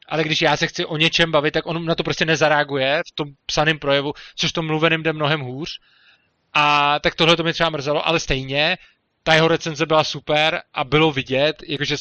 [0.08, 3.14] ale když já se chci o něčem bavit, tak on na to prostě nezareaguje v
[3.14, 5.70] tom psaném projevu, což tom mluveném jde mnohem hůř.
[6.52, 8.78] A tak tohle to mi třeba mrzelo, ale stejně,
[9.22, 11.96] ta jeho recenze byla super a bylo vidět, jakože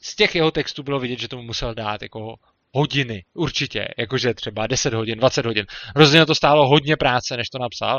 [0.00, 2.36] z těch jeho textů bylo vidět, že tomu musel dát jako
[2.72, 5.66] hodiny, určitě, jakože třeba 10 hodin, 20 hodin.
[5.96, 7.98] Rozhodně to stálo hodně práce, než to napsal.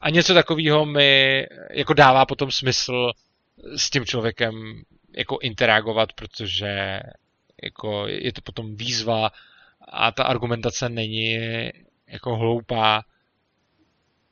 [0.00, 3.10] A něco takového mi jako dává potom smysl
[3.76, 4.82] s tím člověkem
[5.16, 7.00] jako interagovat, protože
[7.62, 9.30] jako je to potom výzva
[9.88, 11.38] a ta argumentace není
[12.06, 13.02] jako hloupá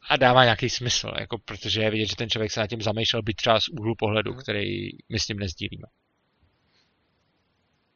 [0.08, 3.22] a dává nějaký smysl, jako protože je vidět, že ten člověk se nad tím zamýšlel
[3.22, 4.40] být třeba z úhlu pohledu, hmm.
[4.40, 5.86] který my s tím nezdílíme.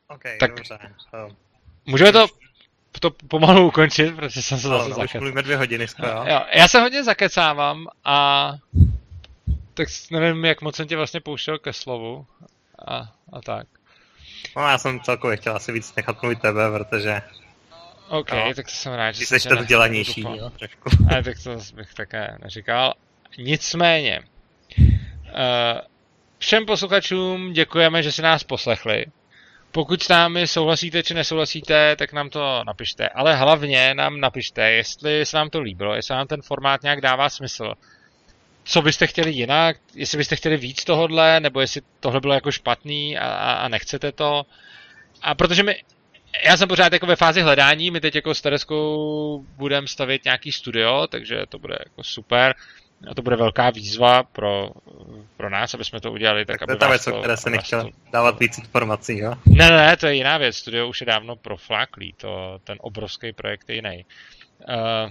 [0.08, 0.78] Okay, tak dobře.
[1.88, 2.26] Můžeme to,
[3.00, 5.20] to pomalu ukončit, protože jsem se zase no, zakecával.
[5.20, 6.08] mluvíme dvě hodiny skoro.
[6.08, 8.52] Jo, já se hodně zakecávám a
[9.74, 12.26] tak nevím, jak moc jsem tě vlastně pouštěl ke slovu
[12.86, 13.66] a, a tak.
[14.56, 17.22] No já jsem celkově chtěl asi víc nechat mluvit tebe, protože...
[18.08, 20.88] OK, no, tak jsem rád, že jsi ten vzdělanější, jo, trošku.
[21.10, 22.94] Ale tak to bych také neříkal.
[23.38, 24.20] Nicméně,
[24.78, 24.84] uh,
[26.38, 29.06] všem posluchačům děkujeme, že si nás poslechli.
[29.72, 33.08] Pokud s námi souhlasíte či nesouhlasíte, tak nám to napište.
[33.08, 37.28] Ale hlavně nám napište, jestli se vám to líbilo, jestli vám ten formát nějak dává
[37.28, 37.74] smysl
[38.68, 43.18] co byste chtěli jinak, jestli byste chtěli víc tohodle, nebo jestli tohle bylo jako špatný
[43.18, 44.46] a, a nechcete to.
[45.22, 45.82] A protože my,
[46.44, 50.52] já jsem pořád jako ve fázi hledání, my teď jako s Tereskou budeme stavět nějaký
[50.52, 52.54] studio, takže to bude jako super.
[53.10, 54.70] A to bude velká výzva pro,
[55.36, 57.36] pro nás, aby jsme to udělali tak, tak aby to je ta věc, o které
[57.36, 59.34] se nechtěl dávat víc informací, jo?
[59.46, 60.56] Ne, ne, to je jiná věc.
[60.56, 64.04] Studio už je dávno profláklý, to, ten obrovský projekt je jiný.
[64.68, 65.10] Uh,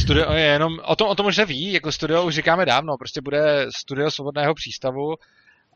[0.00, 2.96] Studio je jenom, o tom, o tom už se ví, jako studio už říkáme dávno,
[2.98, 5.14] prostě bude studio svobodného přístavu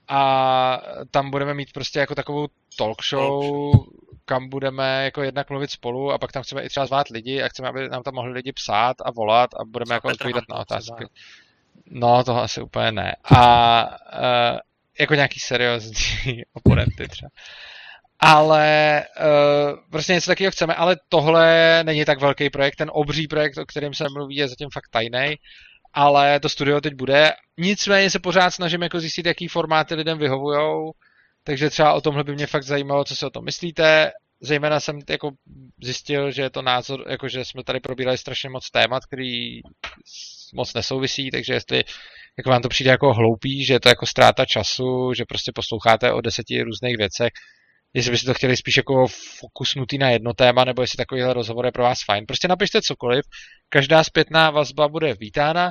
[0.08, 2.46] a tam budeme mít prostě jako takovou
[2.78, 3.70] talk show,
[4.28, 7.48] kam budeme jako jednak mluvit spolu a pak tam chceme i třeba zvát lidi a
[7.48, 10.56] chceme, aby nám tam mohli lidi psát a volat a budeme Co jako odpovídat na
[10.56, 11.04] otázky.
[11.90, 13.16] No, toho asi úplně ne.
[13.24, 14.58] A uh,
[15.00, 17.28] jako nějaký seriózní oponenty třeba
[18.20, 23.58] ale uh, prostě něco takového chceme, ale tohle není tak velký projekt, ten obří projekt,
[23.58, 25.36] o kterém se mluví, je zatím fakt tajný,
[25.92, 27.32] ale to studio teď bude.
[27.58, 30.92] Nicméně se pořád snažím jako zjistit, jaký formáty lidem vyhovujou,
[31.48, 34.10] takže třeba o tomhle by mě fakt zajímalo, co si o tom myslíte.
[34.40, 35.30] Zejména jsem jako
[35.82, 39.60] zjistil, že je to názor, jako že jsme tady probírali strašně moc témat, který
[40.54, 41.84] moc nesouvisí, takže jestli
[42.38, 46.12] jako vám to přijde jako hloupý, že je to jako ztráta času, že prostě posloucháte
[46.12, 47.32] o deseti různých věcech,
[47.94, 49.06] jestli byste to chtěli spíš jako
[49.40, 52.24] fokusnutý na jedno téma, nebo jestli takovýhle rozhovor je pro vás fajn.
[52.26, 53.24] Prostě napište cokoliv,
[53.68, 55.70] každá zpětná vazba bude vítána.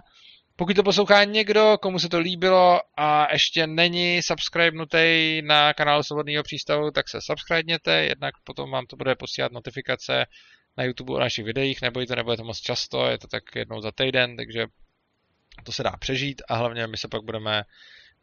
[0.60, 6.44] Pokud to poslouchá někdo, komu se to líbilo a ještě není subscribenutý na kanál Svobodného
[6.44, 10.26] přístavu, tak se subscribněte, jednak potom vám to bude posílat notifikace
[10.78, 13.92] na YouTube o našich videích, nebojte, nebude to moc často, je to tak jednou za
[13.92, 14.66] týden, takže
[15.64, 17.64] to se dá přežít a hlavně my se pak budeme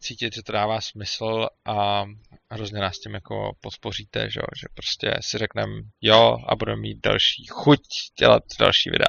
[0.01, 2.05] cítit, že to dává smysl a
[2.51, 7.47] hrozně nás tím jako podpoříte, že, že prostě si řekneme jo a budeme mít další
[7.51, 7.81] chuť
[8.19, 9.09] dělat další videa.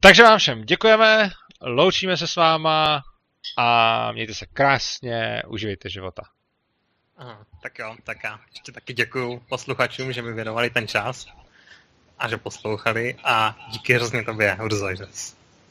[0.00, 1.30] Takže vám všem děkujeme,
[1.60, 3.02] loučíme se s váma
[3.56, 6.22] a mějte se krásně, uživejte života.
[7.16, 11.26] Aha, tak jo, tak já ještě taky děkuju posluchačům, že mi věnovali ten čas
[12.18, 15.04] a že poslouchali a díky hrozně tobě, Urzo, že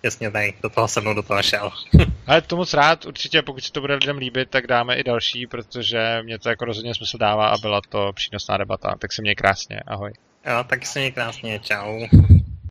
[0.04, 1.72] jasně tady do toho se mnou do toho šel.
[2.28, 5.48] Ale to moc rád, určitě pokud se to bude lidem líbit, tak dáme i další,
[5.48, 8.96] protože mě to jako rozhodně smysl dává a byla to přínosná debata.
[9.00, 10.14] Tak se měj krásně, ahoj.
[10.46, 12.08] Jo, tak se měj krásně, čau.